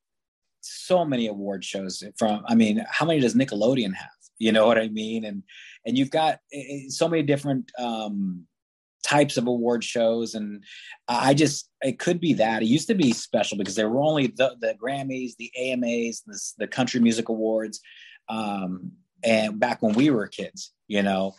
so 0.62 1.04
many 1.04 1.28
award 1.28 1.64
shows 1.64 2.02
from 2.18 2.42
i 2.48 2.54
mean 2.54 2.84
how 2.90 3.06
many 3.06 3.20
does 3.20 3.34
nickelodeon 3.34 3.94
have 3.94 4.08
you 4.38 4.50
know 4.50 4.66
what 4.66 4.78
i 4.78 4.88
mean 4.88 5.24
and 5.24 5.42
and 5.84 5.96
you've 5.96 6.10
got 6.10 6.40
eh, 6.52 6.62
eh, 6.68 6.80
so 6.88 7.06
many 7.08 7.22
different 7.22 7.70
um 7.78 8.44
types 9.06 9.36
of 9.36 9.46
award 9.46 9.84
shows 9.84 10.34
and 10.34 10.64
i 11.06 11.32
just 11.32 11.70
it 11.82 11.98
could 12.00 12.20
be 12.20 12.32
that. 12.32 12.62
It 12.62 12.66
used 12.66 12.88
to 12.88 12.94
be 12.94 13.12
special 13.12 13.56
because 13.56 13.76
there 13.76 13.88
were 13.88 14.00
only 14.00 14.26
the, 14.26 14.56
the 14.60 14.74
grammys 14.82 15.36
the 15.38 15.52
amas 15.70 16.22
the, 16.26 16.38
the 16.58 16.66
country 16.66 17.00
music 17.00 17.28
awards 17.28 17.80
um 18.28 18.90
and 19.22 19.60
back 19.60 19.82
when 19.82 19.94
we 19.94 20.10
were 20.10 20.26
kids 20.26 20.72
you 20.88 21.02
know? 21.02 21.34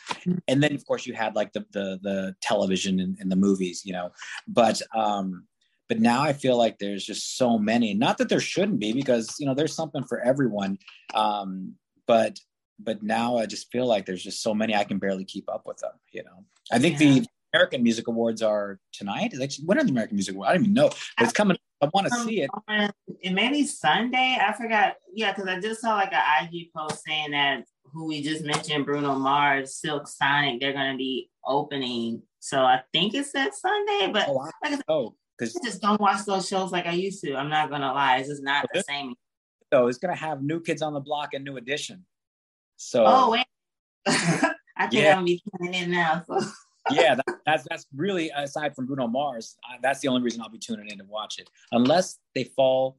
And 0.49 0.61
then 0.61 0.73
of 0.75 0.85
course 0.85 1.05
you 1.05 1.13
had 1.13 1.35
like 1.35 1.51
the 1.51 1.65
the, 1.71 1.99
the 2.01 2.35
television 2.41 2.99
and, 3.01 3.17
and 3.19 3.29
the 3.29 3.35
movies 3.35 3.81
you 3.85 3.91
know? 3.91 4.11
But 4.47 4.81
um 4.95 5.45
but 5.89 5.99
now 5.99 6.21
i 6.21 6.33
feel 6.33 6.57
like 6.57 6.77
there's 6.77 7.05
just 7.05 7.37
so 7.37 7.57
many. 7.57 7.93
Not 7.93 8.17
that 8.19 8.29
there 8.29 8.39
shouldn't 8.39 8.79
be 8.79 8.93
because 8.93 9.35
you 9.39 9.45
know 9.45 9.55
there's 9.55 9.75
something 9.75 10.03
for 10.05 10.21
everyone 10.21 10.77
um 11.13 11.73
but 12.05 12.39
but 12.79 13.03
now 13.03 13.37
i 13.37 13.45
just 13.45 13.71
feel 13.73 13.87
like 13.93 14.05
there's 14.05 14.23
just 14.23 14.41
so 14.41 14.53
many 14.53 14.75
i 14.75 14.83
can 14.83 14.99
barely 14.99 15.25
keep 15.25 15.49
up 15.49 15.63
with 15.65 15.79
them 15.79 15.95
you 16.13 16.23
know? 16.23 16.45
I 16.71 16.79
think 16.79 16.93
Yeah. 16.99 17.05
the 17.05 17.27
american 17.53 17.81
music 17.83 18.07
awards 18.07 18.41
are 18.41 18.79
tonight 18.91 19.33
Is 19.33 19.39
actually 19.41 19.65
when 19.65 19.77
are 19.79 19.83
the 19.83 19.91
american 19.91 20.15
music 20.15 20.35
awards 20.35 20.49
i 20.49 20.53
don't 20.53 20.63
even 20.63 20.73
know 20.73 20.89
but 20.89 21.23
it's 21.23 21.33
coming 21.33 21.57
i 21.81 21.89
want 21.93 22.07
to 22.07 22.13
Um, 22.13 22.27
see 22.27 22.41
it 22.41 22.49
it 23.21 23.31
may 23.31 23.49
be 23.49 23.65
Sunday. 23.65 24.37
I 24.39 24.53
forgot. 24.53 24.95
Yeah, 25.13 25.31
because 25.33 25.47
I 25.47 25.59
just 25.59 25.81
saw 25.81 25.95
like 25.95 26.13
an 26.13 26.21
IG 26.53 26.71
post 26.75 27.03
saying 27.05 27.31
that 27.31 27.63
who 27.85 28.05
we 28.07 28.21
just 28.21 28.43
mentioned, 28.43 28.85
Bruno 28.85 29.15
Mars, 29.15 29.75
Silk 29.75 30.07
Sonic, 30.07 30.59
they're 30.59 30.73
gonna 30.73 30.97
be 30.97 31.29
opening. 31.45 32.21
So 32.39 32.59
I 32.61 32.81
think 32.93 33.13
it's 33.15 33.31
that 33.31 33.55
Sunday, 33.55 34.09
but 34.11 34.27
oh, 34.27 34.33
like 34.33 34.53
I 34.63 34.69
said, 34.71 34.81
oh 34.87 35.15
because 35.37 35.55
I 35.55 35.65
just 35.65 35.81
don't 35.81 35.99
watch 36.01 36.25
those 36.25 36.47
shows 36.47 36.71
like 36.71 36.85
I 36.85 36.91
used 36.91 37.23
to. 37.23 37.35
I'm 37.35 37.49
not 37.49 37.69
gonna 37.69 37.91
lie, 37.93 38.17
it's 38.17 38.29
just 38.29 38.43
not 38.43 38.67
the 38.73 38.83
same. 38.83 39.15
so 39.73 39.87
it's 39.87 39.97
gonna 39.97 40.15
have 40.15 40.41
new 40.43 40.59
kids 40.59 40.81
on 40.81 40.93
the 40.93 40.99
block 40.99 41.33
and 41.33 41.43
new 41.43 41.57
edition 41.57 42.05
so 42.75 43.03
Oh 43.07 43.31
wait, 43.31 43.45
I 44.07 44.87
think 44.87 44.93
Yeah. 44.93 45.11
I'm 45.11 45.15
gonna 45.17 45.25
be 45.25 45.41
tuning 45.59 45.73
in 45.73 45.91
now. 45.91 46.23
So. 46.27 46.39
Yeah, 46.91 47.15
that, 47.15 47.25
that's 47.45 47.65
that's 47.69 47.85
really 47.95 48.31
aside 48.35 48.75
from 48.75 48.85
Bruno 48.85 49.07
Mars, 49.07 49.57
that's 49.81 49.99
the 49.99 50.07
only 50.07 50.21
reason 50.21 50.41
I'll 50.41 50.49
be 50.49 50.59
tuning 50.59 50.87
in 50.89 50.97
to 50.99 51.05
watch 51.05 51.39
it, 51.39 51.49
unless 51.71 52.19
they 52.35 52.45
fall 52.45 52.97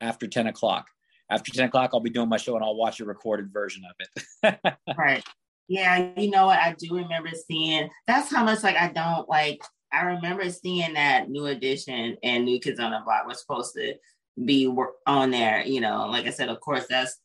after 0.00 0.26
ten 0.26 0.46
o'clock. 0.46 0.88
After 1.30 1.52
ten 1.52 1.66
o'clock, 1.66 1.90
I'll 1.92 2.00
be 2.00 2.10
doing 2.10 2.28
my 2.28 2.36
show 2.36 2.54
and 2.54 2.64
I'll 2.64 2.76
watch 2.76 3.00
a 3.00 3.04
recorded 3.04 3.52
version 3.52 3.82
of 3.84 3.96
it. 3.98 4.76
Right. 4.98 5.24
Yeah, 5.66 6.10
you 6.18 6.30
know 6.30 6.46
what? 6.46 6.58
I 6.58 6.74
do 6.78 6.94
remember 6.94 7.30
seeing 7.30 7.88
that's 8.06 8.30
how 8.30 8.44
much 8.44 8.62
like 8.62 8.76
I 8.76 8.88
don't 8.88 9.26
like 9.30 9.62
I 9.94 10.02
remember 10.02 10.50
seeing 10.50 10.94
that 10.94 11.30
new 11.30 11.46
edition 11.46 12.18
and 12.22 12.44
New 12.44 12.60
Kids 12.60 12.80
on 12.80 12.90
the 12.90 13.00
Block 13.04 13.26
was 13.26 13.40
supposed 13.40 13.74
to 13.76 13.94
be 14.44 14.72
on 15.06 15.30
there, 15.30 15.64
you 15.64 15.80
know. 15.80 16.06
Like 16.06 16.26
I 16.26 16.30
said, 16.30 16.48
of 16.48 16.60
course, 16.60 16.86
that's 16.88 17.18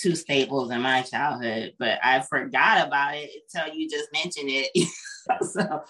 two 0.00 0.14
staples 0.14 0.70
in 0.70 0.80
my 0.82 1.02
childhood, 1.02 1.74
but 1.78 1.98
I 2.02 2.20
forgot 2.20 2.86
about 2.86 3.14
it 3.14 3.30
until 3.54 3.74
you 3.74 3.88
just 3.88 4.08
mentioned 4.12 4.50
it. 4.50 4.88
so 5.42 5.82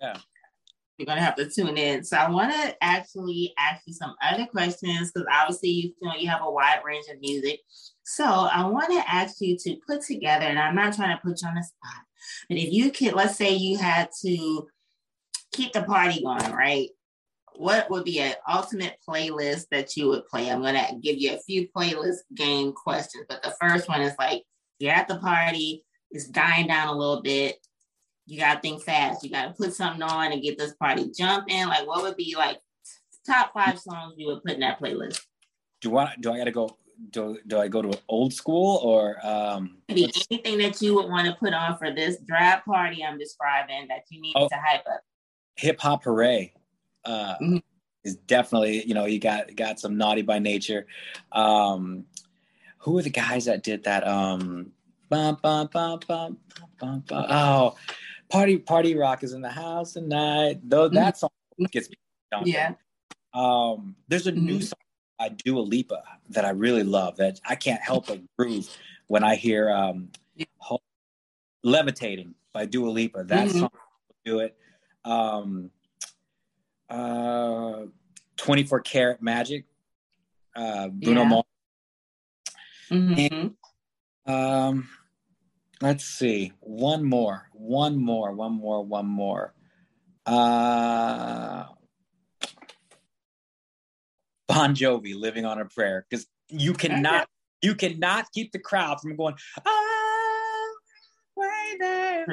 Yeah. 0.00 0.18
You're 0.98 1.06
gonna 1.06 1.22
have 1.22 1.34
to 1.36 1.50
tune 1.50 1.76
in. 1.76 2.04
So 2.04 2.16
I 2.16 2.30
want 2.30 2.52
to 2.52 2.76
actually 2.80 3.52
ask 3.58 3.82
you 3.84 3.92
some 3.92 4.14
other 4.22 4.46
questions 4.46 5.10
because 5.10 5.26
obviously 5.32 5.70
you 5.70 5.92
feel 6.00 6.20
you 6.20 6.28
have 6.28 6.42
a 6.42 6.50
wide 6.50 6.82
range 6.84 7.06
of 7.12 7.20
music. 7.20 7.60
So 8.04 8.24
I 8.24 8.64
want 8.66 8.92
to 8.92 9.12
ask 9.12 9.40
you 9.40 9.56
to 9.58 9.76
put 9.88 10.02
together, 10.02 10.46
and 10.46 10.58
I'm 10.58 10.76
not 10.76 10.94
trying 10.94 11.16
to 11.16 11.20
put 11.20 11.42
you 11.42 11.48
on 11.48 11.56
the 11.56 11.64
spot, 11.64 12.04
but 12.48 12.58
if 12.58 12.72
you 12.72 12.92
could, 12.92 13.14
let's 13.14 13.36
say 13.36 13.54
you 13.54 13.76
had 13.76 14.08
to 14.24 14.68
keep 15.52 15.72
the 15.72 15.82
party 15.82 16.22
going, 16.22 16.52
right? 16.52 16.90
What 17.56 17.88
would 17.90 18.04
be 18.04 18.20
an 18.20 18.34
ultimate 18.52 18.96
playlist 19.08 19.66
that 19.70 19.96
you 19.96 20.08
would 20.08 20.26
play? 20.26 20.50
I'm 20.50 20.62
gonna 20.62 20.98
give 21.00 21.18
you 21.18 21.34
a 21.34 21.38
few 21.38 21.68
playlist 21.68 22.18
game 22.34 22.72
questions, 22.72 23.24
but 23.28 23.42
the 23.42 23.54
first 23.60 23.88
one 23.88 24.00
is 24.02 24.14
like 24.18 24.42
you're 24.78 24.92
at 24.92 25.08
the 25.08 25.18
party, 25.18 25.84
it's 26.10 26.26
dying 26.28 26.66
down 26.66 26.88
a 26.88 26.92
little 26.98 27.22
bit. 27.22 27.56
You 28.26 28.38
gotta 28.40 28.60
think 28.60 28.82
fast. 28.82 29.22
You 29.22 29.30
gotta 29.30 29.52
put 29.52 29.72
something 29.74 30.02
on 30.02 30.32
and 30.32 30.42
get 30.42 30.58
this 30.58 30.74
party 30.74 31.10
jumping. 31.16 31.66
Like, 31.66 31.86
what 31.86 32.02
would 32.02 32.16
be 32.16 32.34
like 32.36 32.58
top 33.26 33.52
five 33.54 33.78
songs 33.78 34.14
you 34.16 34.26
would 34.26 34.42
put 34.42 34.52
in 34.54 34.60
that 34.60 34.80
playlist? 34.80 35.20
do 35.80 35.96
I 35.98 36.14
do 36.20 36.32
I 36.32 36.38
got 36.38 36.44
to 36.44 36.50
go? 36.50 36.76
Do, 37.10 37.36
do 37.48 37.58
I 37.58 37.66
go 37.68 37.82
to 37.82 37.98
old 38.08 38.32
school 38.32 38.78
or 38.82 39.18
um, 39.26 39.78
Maybe 39.88 40.10
anything 40.30 40.58
that 40.58 40.80
you 40.80 40.94
would 40.94 41.10
want 41.10 41.26
to 41.26 41.34
put 41.34 41.52
on 41.52 41.76
for 41.76 41.92
this 41.92 42.18
draft 42.20 42.64
party 42.66 43.04
I'm 43.04 43.18
describing 43.18 43.88
that 43.88 44.04
you 44.10 44.20
need 44.20 44.32
Oh. 44.36 44.48
to 44.48 44.54
hype 44.54 44.84
up. 44.86 45.00
hip 45.56 45.80
hop 45.80 46.04
hooray 46.04 46.54
uh, 47.04 47.36
Mhm. 47.40 47.62
is 48.04 48.16
definitely 48.16 48.84
you 48.86 48.94
know 48.94 49.04
he 49.04 49.18
got 49.18 49.54
got 49.56 49.80
some 49.80 49.96
naughty 49.96 50.22
by 50.22 50.38
nature. 50.38 50.86
Um, 51.32 52.06
who 52.78 52.98
are 52.98 53.02
the 53.02 53.10
guys 53.10 53.46
that 53.46 53.62
did 53.62 53.84
that? 53.84 54.06
Um, 54.06 54.72
bum, 55.08 55.38
bum, 55.42 55.68
bum, 55.72 56.00
bum, 56.06 56.38
bum, 56.78 57.00
bum. 57.06 57.26
Oh, 57.28 57.76
party 58.28 58.58
party 58.58 58.94
rock 58.94 59.22
is 59.24 59.32
in 59.32 59.40
the 59.40 59.50
house 59.50 59.94
tonight. 59.94 60.60
Though 60.62 60.88
that 60.88 61.16
song 61.18 61.30
gets 61.70 61.88
me. 61.88 61.96
Yeah. 62.44 62.74
Um, 63.32 63.96
there's 64.08 64.26
a 64.26 64.32
new 64.32 64.58
Mhm. 64.58 64.64
song 64.64 64.78
by 65.18 65.28
Dua 65.30 65.60
Lipa 65.60 66.02
that 66.30 66.44
I 66.44 66.50
really 66.50 66.82
love 66.82 67.16
that 67.16 67.40
I 67.44 67.54
can't 67.56 67.80
help 67.80 68.06
but 68.08 68.20
groove 68.36 68.68
when 69.06 69.24
I 69.24 69.34
hear 69.34 69.70
um, 69.70 70.10
"Levitating" 71.62 72.34
by 72.52 72.66
Dua 72.66 72.90
Lipa. 72.90 73.24
That 73.24 73.48
Mhm. 73.48 73.60
song 73.60 73.70
will 73.72 74.16
do 74.24 74.38
it. 74.40 74.56
Um, 75.04 75.70
uh, 76.94 77.86
24 78.36 78.80
Karat 78.80 79.22
Magic, 79.22 79.64
uh, 80.54 80.88
Bruno 80.88 81.22
Yeah. 81.22 81.28
Mars. 81.28 81.44
Mhm. 82.90 83.54
Um, 84.26 84.88
let's 85.80 86.04
see. 86.04 86.52
One 86.60 87.04
more. 87.04 87.48
One 87.52 87.96
more. 87.98 88.32
One 88.32 88.52
more. 88.52 88.84
One 88.84 89.06
more. 89.06 89.54
Uh, 90.26 91.66
Bon 94.46 94.74
Jovi, 94.74 95.14
"Living 95.14 95.44
on 95.44 95.58
a 95.60 95.64
Prayer," 95.64 96.06
because 96.08 96.26
you 96.48 96.74
cannot 96.74 97.28
you 97.62 97.74
cannot 97.74 98.30
keep 98.32 98.52
the 98.52 98.58
crowd 98.58 99.00
from 99.00 99.16
going. 99.16 99.34
Oh, 99.64 100.76
way 101.34 101.76
there. 101.80 102.26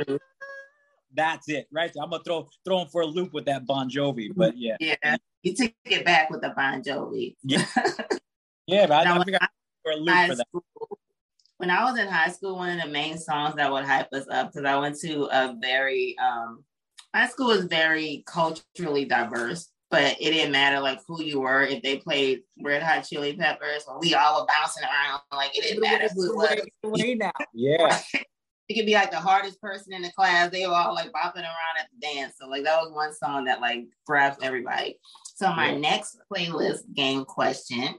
That's 1.14 1.50
it, 1.50 1.68
right? 1.72 1.92
I'm 2.02 2.10
gonna 2.10 2.24
throw 2.24 2.50
throw 2.66 2.82
him 2.82 2.88
for 2.88 3.02
a 3.02 3.06
loop 3.06 3.34
with 3.34 3.46
that 3.46 3.66
Bon 3.66 3.90
Jovi, 3.90 4.30
but 4.36 4.58
yeah, 4.58 4.78
yeah, 4.80 5.18
you 5.44 5.56
took 5.56 5.74
it 5.86 6.06
back 6.06 6.30
with 6.30 6.42
the 6.42 6.50
Bon 6.50 6.82
Jovi. 6.82 7.36
Yeah, 7.44 7.66
yeah, 8.68 8.88
but 8.88 9.08
I, 9.08 9.18
I 9.20 9.24
think 9.24 9.38
I 9.42 9.48
for 9.84 9.92
a 9.92 9.96
loop 9.96 10.16
for 10.28 10.36
that. 10.36 10.48
School, 10.48 11.00
when 11.58 11.70
I 11.70 11.84
was 11.84 12.00
in 12.00 12.08
high 12.08 12.30
school, 12.30 12.56
one 12.56 12.78
of 12.78 12.84
the 12.84 12.90
main 12.92 13.18
songs 13.18 13.56
that 13.56 13.72
would 13.72 13.86
hype 13.86 14.12
us 14.14 14.26
up 14.32 14.52
because 14.52 14.66
I 14.66 14.78
went 14.78 14.98
to 15.02 15.26
a 15.26 15.56
very 15.62 16.16
um, 16.18 16.64
my 17.14 17.28
school 17.28 17.48
was 17.48 17.66
very 17.66 18.24
culturally 18.26 19.06
diverse, 19.06 19.70
but 19.90 20.16
it 20.20 20.32
didn't 20.32 20.52
matter 20.52 20.80
like 20.80 21.00
who 21.08 21.22
you 21.22 21.42
were. 21.42 21.64
If 21.64 21.84
they 21.84 21.98
played 21.98 22.42
Red 22.64 22.82
Hot 22.84 23.02
Chili 23.02 23.36
Peppers, 23.36 23.84
or 23.88 24.00
we 24.00 24.16
all 24.16 24.42
were 24.42 24.48
bouncing 24.48 24.84
around, 24.84 25.22
like 25.34 25.58
it 25.58 25.64
didn't 25.64 25.82
matter 25.82 26.08
who 26.16 26.32
it 26.32 26.36
was. 26.36 26.62
Way 26.84 27.16
now. 27.16 27.32
Yeah. 27.54 28.00
it 28.72 28.76
could 28.76 28.86
be 28.86 28.94
like 28.94 29.12
the 29.12 29.18
hardest 29.18 29.62
person 29.62 29.94
in 29.94 30.02
the 30.02 30.12
class. 30.12 30.50
They 30.50 30.66
were 30.66 30.74
all 30.74 30.96
like 30.96 31.12
bopping 31.12 31.44
around 31.44 31.78
at 31.80 31.88
the 31.92 32.08
dance. 32.08 32.36
So 32.40 32.48
like 32.48 32.64
that 32.64 32.82
was 32.82 32.92
one 32.94 33.14
song 33.14 33.46
that 33.46 33.62
like 33.62 33.86
grabbed 34.06 34.44
everybody. 34.44 35.00
So 35.36 35.54
my 35.54 35.72
yeah. 35.72 35.78
next 35.78 36.18
playlist 36.32 36.82
game 36.94 37.26
question 37.26 37.96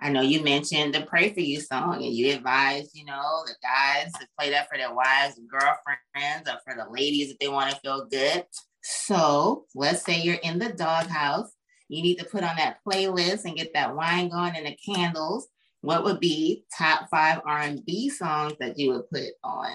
I 0.00 0.10
know 0.10 0.20
you 0.20 0.44
mentioned 0.44 0.94
the 0.94 1.02
Pray 1.02 1.32
For 1.32 1.40
You 1.40 1.60
song, 1.60 1.96
and 1.96 2.14
you 2.14 2.32
advised, 2.32 2.92
you 2.94 3.04
know, 3.04 3.42
the 3.46 3.54
guys 3.62 4.12
to 4.12 4.28
play 4.38 4.50
that 4.50 4.68
for 4.68 4.78
their 4.78 4.94
wives 4.94 5.38
and 5.38 5.48
girlfriends, 5.48 6.48
or 6.48 6.58
for 6.64 6.76
the 6.76 6.88
ladies 6.90 7.32
if 7.32 7.38
they 7.38 7.48
want 7.48 7.70
to 7.70 7.80
feel 7.80 8.06
good. 8.06 8.44
So 8.82 9.64
let's 9.74 10.04
say 10.04 10.20
you're 10.20 10.36
in 10.36 10.60
the 10.60 10.72
doghouse, 10.72 11.50
you 11.88 12.02
need 12.02 12.16
to 12.18 12.24
put 12.24 12.44
on 12.44 12.56
that 12.56 12.78
playlist 12.86 13.44
and 13.44 13.56
get 13.56 13.74
that 13.74 13.96
wine 13.96 14.28
going 14.28 14.54
and 14.54 14.66
the 14.66 14.76
candles. 14.86 15.48
What 15.80 16.04
would 16.04 16.20
be 16.20 16.64
top 16.76 17.08
five 17.10 17.40
R&B 17.46 18.10
songs 18.10 18.54
that 18.60 18.78
you 18.78 18.92
would 18.92 19.08
put 19.10 19.34
on? 19.44 19.70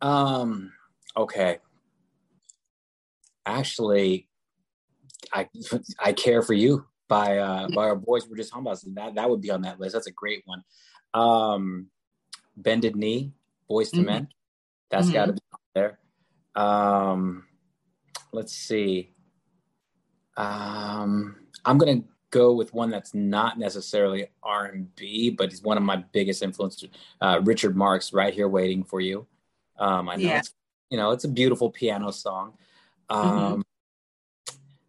Um. 0.00 0.72
Okay. 1.16 1.58
Actually, 3.46 4.28
I 5.32 5.48
I 5.98 6.12
care 6.12 6.42
for 6.42 6.52
you 6.52 6.84
by 7.08 7.38
uh, 7.38 7.68
by 7.68 7.84
our 7.84 7.96
boys 7.96 8.26
we're 8.28 8.36
just 8.36 8.50
talking 8.50 8.66
about. 8.66 8.80
That 8.94 9.14
that 9.14 9.30
would 9.30 9.40
be 9.40 9.50
on 9.50 9.62
that 9.62 9.80
list. 9.80 9.94
That's 9.94 10.08
a 10.08 10.12
great 10.12 10.42
one. 10.44 10.62
Um, 11.14 11.88
Bended 12.56 12.96
Knee, 12.96 13.32
Boyz 13.70 13.94
II 13.94 14.00
mm-hmm. 14.00 14.06
Men. 14.06 14.28
That's 14.90 15.06
mm-hmm. 15.06 15.14
got 15.14 15.26
to 15.26 15.32
be 15.32 15.40
there. 15.74 15.98
Um, 16.54 17.44
let's 18.32 18.52
see. 18.52 19.14
Um, 20.36 21.36
I'm 21.64 21.78
gonna 21.78 22.02
go 22.30 22.52
with 22.52 22.74
one 22.74 22.90
that's 22.90 23.14
not 23.14 23.58
necessarily 23.58 24.28
R 24.42 24.66
and 24.66 24.94
B, 24.96 25.30
but 25.30 25.50
he's 25.50 25.62
one 25.62 25.76
of 25.76 25.82
my 25.82 25.96
biggest 25.96 26.42
influences. 26.42 26.88
Uh, 27.20 27.40
Richard 27.44 27.76
Marx, 27.76 28.12
right 28.12 28.34
here 28.34 28.48
waiting 28.48 28.84
for 28.84 29.00
you. 29.00 29.26
Um, 29.78 30.08
I 30.08 30.16
know 30.16 30.22
yeah. 30.22 30.38
it's 30.38 30.54
you 30.90 30.96
know 30.96 31.10
it's 31.10 31.24
a 31.24 31.28
beautiful 31.28 31.70
piano 31.70 32.10
song. 32.10 32.54
Mm-hmm. 33.10 33.28
Um, 33.28 33.52
mm-hmm. 33.52 33.60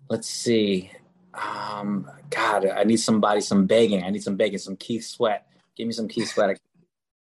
Let's 0.09 0.29
see 0.29 0.91
um, 1.37 2.09
God, 2.29 2.65
I 2.67 2.83
need 2.83 2.97
somebody, 2.97 3.41
some 3.41 3.67
begging. 3.67 4.03
I 4.03 4.09
need 4.09 4.23
some 4.23 4.35
begging, 4.35 4.57
some 4.57 4.75
Keith 4.75 5.05
Sweat. 5.05 5.47
Give 5.75 5.87
me 5.87 5.93
some 5.93 6.07
Keith 6.07 6.29
Sweat. 6.29 6.59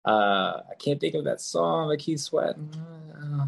Uh, 0.06 0.62
I 0.70 0.76
can't 0.80 1.00
think 1.00 1.16
of 1.16 1.26
that 1.26 1.42
song, 1.42 1.90
the 1.90 1.98
Keith 1.98 2.20
Sweat. 2.20 2.56
Uh, 2.56 3.48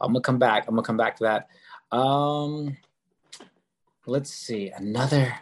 I'm 0.00 0.12
gonna 0.12 0.20
come 0.20 0.38
back. 0.38 0.64
I'm 0.66 0.74
gonna 0.74 0.86
come 0.86 0.96
back 0.96 1.16
to 1.18 1.24
that. 1.24 1.96
Um, 1.96 2.76
let's 4.06 4.30
see 4.30 4.70
another 4.70 5.34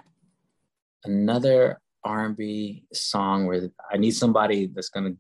another 1.07 1.81
R&B 2.05 2.85
song 2.93 3.47
where 3.47 3.71
I 3.93 3.97
need 3.97 4.13
somebody 4.13 4.67
that's 4.67 4.91
gonna 4.91 5.13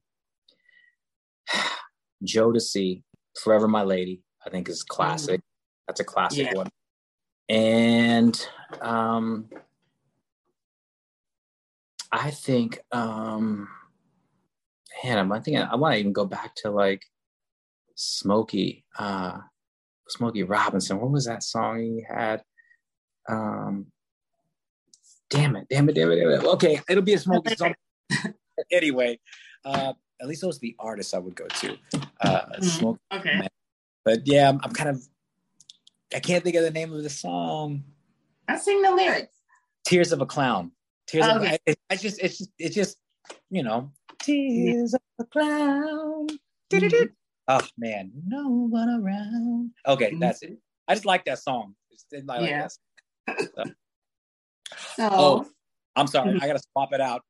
Jodeci, 2.25 3.03
"Forever 3.42 3.68
My 3.68 3.83
Lady." 3.83 4.22
I 4.46 4.51
think 4.51 4.68
is 4.68 4.83
classic. 4.83 5.40
That's 5.87 6.01
a 6.01 6.05
classic 6.05 6.46
yeah. 6.46 6.55
one. 6.55 6.68
And 7.49 8.49
um, 8.81 9.49
I 12.12 12.31
think, 12.31 12.79
um, 12.92 13.68
man, 15.05 15.33
I 15.33 15.40
think 15.40 15.59
I, 15.59 15.62
I 15.62 15.77
want 15.77 15.94
to 15.94 16.01
even 16.01 16.12
go 16.12 16.25
back 16.25 16.55
to 16.57 16.70
like 16.70 17.05
Smokey, 17.94 18.85
uh, 18.99 19.38
Smokey 20.09 20.44
Robinson. 20.44 21.01
What 21.01 21.11
was 21.11 21.27
that 21.27 21.42
song 21.42 21.81
he 21.81 22.05
had? 22.09 22.42
Um, 23.29 23.87
damn 25.31 25.57
it, 25.57 25.67
damn 25.69 25.89
it, 25.89 25.95
damn 25.95 26.11
it, 26.11 26.17
damn 26.17 26.31
it. 26.31 26.45
Okay, 26.45 26.81
it'll 26.89 27.03
be 27.03 27.15
a 27.15 27.19
smoke. 27.19 27.49
song. 27.57 27.75
anyway, 28.71 29.19
uh, 29.65 29.93
at 30.21 30.29
least 30.29 30.43
those 30.43 30.57
are 30.57 30.61
the 30.61 30.77
artists 30.79 31.15
I 31.15 31.19
would 31.19 31.35
go 31.35 31.47
to. 31.47 31.77
Uh, 32.21 32.41
mm-hmm. 32.41 32.62
Smokey. 32.62 33.01
Okay. 33.12 33.49
But 34.05 34.21
yeah, 34.25 34.49
I'm, 34.49 34.61
I'm 34.62 34.73
kind 34.73 34.91
of 34.91 35.03
I 36.15 36.21
can't 36.21 36.43
think 36.45 36.57
of 36.57 36.62
the 36.62 36.71
name 36.71 36.93
of 36.93 37.03
the 37.03 37.11
song. 37.11 37.85
I 38.49 38.57
sing 38.57 38.81
the 38.83 38.93
lyrics. 38.93 39.35
Tears 39.85 40.12
of 40.12 40.21
a 40.21 40.27
Clown. 40.27 40.73
Tears 41.07 41.27
okay. 41.27 41.55
of 41.55 41.61
it, 41.67 41.79
I 41.91 41.97
just 41.97 42.21
it's 42.21 42.39
just 42.39 42.51
it's 42.59 42.75
just 42.75 42.97
you 43.51 43.62
know 43.62 43.93
Tears 44.21 44.95
of 44.95 45.01
a 45.21 45.25
Clown. 45.25 46.29
Mm-hmm. 46.73 47.07
Oh 47.49 47.61
man, 47.79 48.11
no 48.27 48.49
one 48.49 48.89
around. 48.89 49.71
Okay, 49.87 50.11
mm-hmm. 50.11 50.19
that's 50.19 50.43
it. 50.43 50.59
I 50.89 50.95
just 50.95 51.07
like 51.07 51.25
that 51.27 51.39
song. 51.39 51.75
I 52.12 52.23
like 52.25 52.49
yeah. 52.49 52.69
That 53.27 53.41
so. 53.41 53.65
So. 54.96 55.09
Oh, 55.12 55.46
I'm 55.94 56.07
sorry. 56.07 56.33
Mm-hmm. 56.33 56.42
I 56.42 56.46
gotta 56.46 56.62
swap 56.72 56.92
it 56.92 57.00
out. 57.00 57.22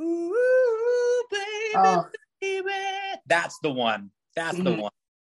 Ooh, 0.00 1.24
baby, 1.30 1.74
oh. 1.76 2.06
baby. 2.40 2.70
That's 3.26 3.58
the 3.62 3.70
one. 3.70 4.10
That's 4.34 4.56
the 4.56 4.64
mm-hmm. 4.64 4.80
one. 4.82 4.92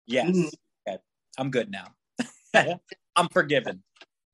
Yes. 0.06 0.30
Mm-hmm. 0.30 0.48
Okay. 0.88 0.98
I'm 1.38 1.52
good 1.52 1.72
now. 1.72 1.88
I'm 3.16 3.30
forgiven. 3.30 3.84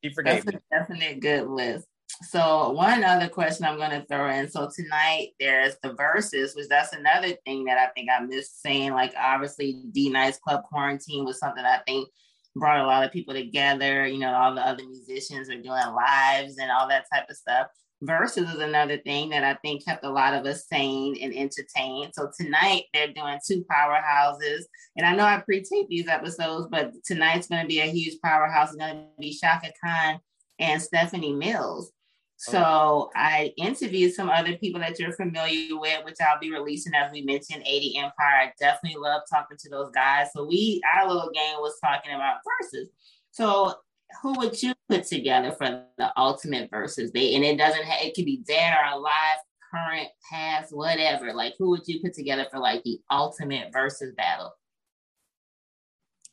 He 0.02 0.10
forgave 0.10 0.46
That's 0.46 0.58
a 0.58 0.80
definite 0.80 1.20
good 1.20 1.48
list. 1.48 1.88
So 2.30 2.72
one 2.72 3.04
other 3.04 3.28
question 3.28 3.66
I'm 3.66 3.78
going 3.78 3.92
to 3.92 4.06
throw 4.06 4.30
in. 4.30 4.50
So 4.50 4.70
tonight 4.74 5.30
there's 5.40 5.76
the 5.82 5.94
verses, 5.94 6.56
which 6.56 6.68
that's 6.70 6.94
another 6.94 7.34
thing 7.46 7.66
that 7.66 7.78
I 7.78 7.88
think 7.88 8.10
I 8.10 8.24
missed 8.24 8.62
saying. 8.62 8.94
Like 8.94 9.14
obviously 9.20 9.82
D-Nice 9.92 10.40
Club 10.40 10.64
Quarantine 10.64 11.26
was 11.26 11.40
something 11.40 11.64
I 11.64 11.80
think 11.88 12.10
brought 12.56 12.84
a 12.84 12.88
lot 12.88 13.04
of 13.04 13.12
people 13.12 13.34
together. 13.34 14.06
You 14.06 14.20
know, 14.20 14.34
all 14.34 14.56
the 14.56 14.66
other 14.66 14.84
musicians 14.88 15.50
are 15.50 15.62
doing 15.62 15.68
lives 15.68 16.58
and 16.58 16.72
all 16.72 16.88
that 16.90 17.06
type 17.14 17.30
of 17.30 17.36
stuff. 17.36 17.68
Versus 18.02 18.50
is 18.50 18.60
another 18.60 18.98
thing 18.98 19.30
that 19.30 19.46
I 19.46 19.54
think 19.62 19.86
kept 19.86 20.04
a 20.04 20.10
lot 20.10 20.34
of 20.34 20.46
us 20.46 20.68
sane 20.68 21.18
and 21.22 21.34
entertained. 21.34 22.12
So 22.14 22.30
tonight 22.38 22.84
they're 22.94 23.14
doing 23.14 23.40
two 23.48 23.64
powerhouses. 23.72 24.64
And 24.98 25.06
I 25.06 25.16
know 25.16 25.24
I 25.24 25.40
pre-taped 25.40 25.90
these 25.90 26.10
episodes, 26.10 26.68
but 26.70 26.92
tonight's 27.06 27.48
going 27.48 27.62
to 27.62 27.68
be 27.68 27.80
a 27.80 27.86
huge 27.86 28.20
powerhouse. 28.22 28.70
It's 28.70 28.78
going 28.78 28.96
to 28.96 29.08
be 29.18 29.34
Chaka 29.34 29.72
Khan 29.82 30.20
and 30.60 30.82
Stephanie 30.82 31.34
Mills. 31.34 31.94
So. 32.38 33.10
I 33.16 33.54
interviewed 33.58 34.14
some 34.14 34.30
other 34.30 34.58
people 34.58 34.80
that 34.82 35.00
you're 35.00 35.14
familiar 35.14 35.78
with, 35.78 36.04
which 36.04 36.18
I'll 36.22 36.40
be 36.40 36.52
releasing 36.52 36.94
as 36.94 37.12
we 37.12 37.22
mentioned, 37.22 37.64
80 37.66 37.98
Empire. 37.98 38.14
I 38.20 38.52
definitely 38.60 39.02
love 39.02 39.22
talking 39.30 39.58
to 39.58 39.70
those 39.70 39.92
guys. 39.92 40.28
So 40.36 40.46
we 40.46 40.82
our 40.96 41.08
little 41.08 41.32
game 41.34 41.56
was 41.58 41.80
talking 41.84 42.14
about 42.14 42.38
verses. 42.62 42.90
So 43.32 43.76
who 44.22 44.38
would 44.40 44.62
you 44.62 44.74
put 44.90 45.06
together 45.06 45.52
for 45.52 45.84
the 45.98 46.12
ultimate 46.18 46.70
verses? 46.70 47.12
They 47.12 47.36
and 47.36 47.44
it 47.44 47.58
doesn't 47.58 47.84
have 47.84 48.06
it 48.06 48.14
could 48.14 48.26
be 48.26 48.44
dead 48.46 48.74
or 48.74 48.98
alive, 48.98 49.38
current, 49.72 50.10
past, 50.30 50.76
whatever. 50.76 51.34
Like 51.34 51.54
who 51.58 51.70
would 51.70 51.88
you 51.88 52.02
put 52.02 52.14
together 52.14 52.46
for 52.52 52.60
like 52.60 52.84
the 52.84 53.00
ultimate 53.10 53.72
versus 53.72 54.14
battle? 54.16 54.54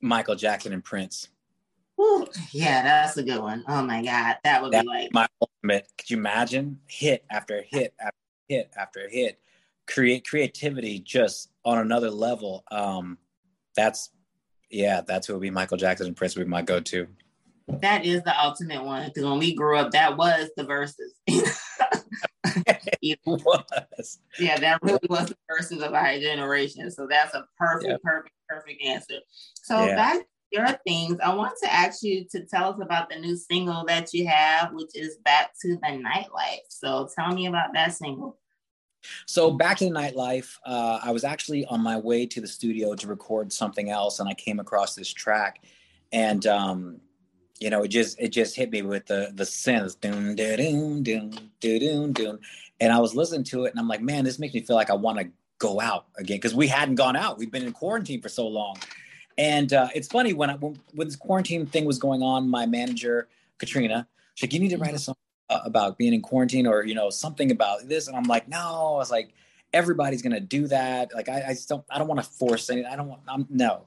Michael 0.01 0.37
Jackson 0.37 0.73
and 0.73 0.85
Prince. 0.85 1.29
Ooh, 2.01 2.27
yeah, 2.53 2.83
that's 2.83 3.19
a 3.19 3.23
good 3.23 3.41
one. 3.41 3.65
Oh 3.69 3.83
my 3.83 4.03
god, 4.03 4.37
that 4.45 4.63
would 4.63 4.73
be 4.73 4.83
like 4.83 5.13
my. 5.13 5.27
Could 5.63 6.09
you 6.09 6.17
imagine 6.17 6.81
hit 6.87 7.25
after 7.31 7.63
hit 7.63 7.95
after 8.01 8.17
hit 8.49 8.71
after 8.77 9.09
hit? 9.09 9.39
Create 9.87 10.27
creativity 10.27 11.01
just 11.01 11.51
on 11.65 11.79
another 11.79 12.11
level. 12.11 12.65
Um, 12.71 13.19
that's 13.77 14.11
yeah, 14.71 15.01
that's 15.07 15.27
who 15.27 15.35
would 15.35 15.43
be 15.43 15.51
Michael 15.51 15.77
Jackson 15.77 16.07
and 16.07 16.17
Prince 16.17 16.37
would 16.37 16.45
be 16.45 16.51
my 16.51 16.63
go-to. 16.63 17.09
That 17.67 18.05
is 18.05 18.23
the 18.23 18.41
ultimate 18.41 18.85
one 18.85 19.07
because 19.07 19.25
when 19.25 19.39
we 19.39 19.55
grew 19.55 19.77
up, 19.77 19.93
that 19.93 20.17
was 20.17 20.51
the 20.57 20.65
verses. 20.65 21.15
it 21.27 23.19
was. 23.27 24.19
Yeah, 24.39 24.59
that 24.59 24.83
really 24.83 24.99
was 25.09 25.29
the 25.29 25.37
verses 25.49 25.83
of 25.83 25.93
our 25.93 26.19
generation. 26.19 26.91
So 26.91 27.07
that's 27.09 27.35
a 27.35 27.47
perfect, 27.59 27.91
yep. 27.91 28.03
perfect, 28.03 28.35
perfect 28.49 28.83
answer. 28.83 29.19
So 29.55 29.85
yeah. 29.85 29.97
back 29.97 30.27
your 30.51 30.69
things, 30.87 31.19
I 31.23 31.35
want 31.35 31.55
to 31.63 31.73
ask 31.73 32.03
you 32.03 32.25
to 32.31 32.45
tell 32.45 32.73
us 32.73 32.81
about 32.81 33.11
the 33.11 33.17
new 33.17 33.37
single 33.37 33.85
that 33.87 34.13
you 34.13 34.27
have, 34.27 34.73
which 34.73 34.91
is 34.95 35.19
Back 35.25 35.53
to 35.63 35.77
the 35.77 35.89
Nightlife. 35.89 36.67
So 36.69 37.09
tell 37.15 37.35
me 37.35 37.47
about 37.47 37.73
that 37.75 37.95
single. 37.95 38.39
So 39.27 39.51
back 39.51 39.79
to 39.79 39.85
the 39.87 39.91
nightlife, 39.91 40.57
uh, 40.67 41.01
I 41.03 41.11
was 41.11 41.25
actually 41.25 41.65
on 41.67 41.81
my 41.81 41.97
way 41.97 42.27
to 42.27 42.41
the 42.41 42.47
studio 42.47 42.95
to 42.95 43.07
record 43.07 43.53
something 43.53 43.91
else, 43.91 44.21
and 44.21 44.29
I 44.29 44.35
came 44.35 44.61
across 44.61 44.95
this 44.95 45.09
track, 45.09 45.65
and 46.13 46.47
um, 46.47 47.01
you 47.61 47.71
know, 47.71 47.83
it 47.83 47.89
just 47.89 48.21
it 48.21 48.29
just 48.29 48.57
hit 48.57 48.71
me 48.71 48.83
with 48.83 49.07
the 49.07 49.33
the 49.35 49.45
synths, 49.45 49.99
doom, 49.99 50.35
doom, 50.35 51.03
doom, 51.03 51.51
doom, 51.61 52.13
doom, 52.13 52.39
and 52.81 52.93
I 52.93 52.99
was 52.99 53.15
listening 53.15 53.45
to 53.45 53.65
it, 53.65 53.71
and 53.71 53.81
I'm 53.81 53.89
like, 53.89 54.03
man, 54.03 54.25
this 54.25 54.39
makes 54.39 54.55
me 54.55 54.61
feel 54.61 54.77
like 54.77 54.91
I 54.91 54.95
want 54.95 55.19
to 55.19 55.31
go 55.59 55.81
out 55.81 56.07
again 56.17 56.39
because 56.39 56.55
we 56.55 56.67
hadn't 56.67 56.95
gone 56.97 57.17
out. 57.17 57.39
We've 57.39 57.51
been 57.51 57.63
in 57.63 57.73
quarantine 57.73 58.21
for 58.23 58.29
so 58.29 58.49
long, 58.49 58.79
and 59.41 59.73
uh, 59.73 59.89
it's 59.95 60.07
funny 60.07 60.35
when 60.35 60.51
I 60.51 60.57
when, 60.57 60.79
when 60.93 61.09
this 61.09 61.17
quarantine 61.17 61.65
thing 61.65 61.87
was 61.87 61.99
going 61.99 62.23
on, 62.23 62.49
my 62.49 62.67
manager 62.67 63.27
Katrina, 63.57 64.07
she's 64.35 64.47
like, 64.47 64.53
you 64.53 64.61
need 64.61 64.69
to 64.69 64.77
write 64.77 64.93
a 64.93 64.99
song 64.99 65.17
about 65.49 65.97
being 65.97 66.13
in 66.13 66.21
quarantine 66.21 66.67
or 66.67 66.85
you 66.85 66.95
know 66.95 67.09
something 67.09 67.51
about 67.51 67.89
this, 67.89 68.07
and 68.07 68.17
I'm 68.17 68.25
like, 68.25 68.49
no, 68.49 68.59
I 68.59 68.99
was 68.99 69.11
like, 69.11 69.33
everybody's 69.73 70.21
gonna 70.21 70.41
do 70.41 70.67
that. 70.69 71.15
Like 71.15 71.31
I, 71.31 71.43
I 71.49 71.53
just 71.55 71.71
don't 71.71 71.83
I 71.91 71.99
don't 71.99 72.07
want 72.07 72.23
to 72.23 72.29
force 72.29 72.69
anything. 72.69 72.93
I 72.93 72.97
don't 72.97 73.09
want 73.09 73.23
I'm 73.27 73.47
no. 73.49 73.87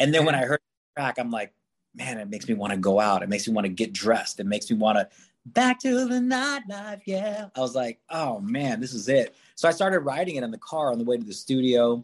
And 0.00 0.14
then 0.14 0.24
when 0.24 0.34
I 0.34 0.46
heard 0.46 0.60
the 0.60 1.00
track, 1.00 1.16
I'm 1.18 1.30
like, 1.30 1.52
man, 1.94 2.16
it 2.16 2.30
makes 2.30 2.48
me 2.48 2.54
want 2.54 2.72
to 2.72 2.78
go 2.78 2.98
out. 2.98 3.22
It 3.22 3.28
makes 3.28 3.46
me 3.46 3.52
want 3.52 3.66
to 3.66 3.72
get 3.72 3.92
dressed. 3.92 4.40
It 4.40 4.46
makes 4.46 4.70
me 4.70 4.78
want 4.78 4.96
to 4.96 5.08
back 5.44 5.78
to 5.80 6.06
the 6.06 6.14
nightlife. 6.14 7.02
Yeah. 7.04 7.48
I 7.54 7.60
was 7.60 7.74
like, 7.74 8.00
oh 8.08 8.40
man, 8.40 8.80
this 8.80 8.94
is 8.94 9.10
it. 9.10 9.36
So 9.56 9.68
I 9.68 9.72
started 9.72 10.00
writing 10.00 10.36
it 10.36 10.42
in 10.42 10.50
the 10.50 10.58
car 10.58 10.90
on 10.90 10.96
the 10.96 11.04
way 11.04 11.18
to 11.18 11.24
the 11.24 11.34
studio 11.34 12.02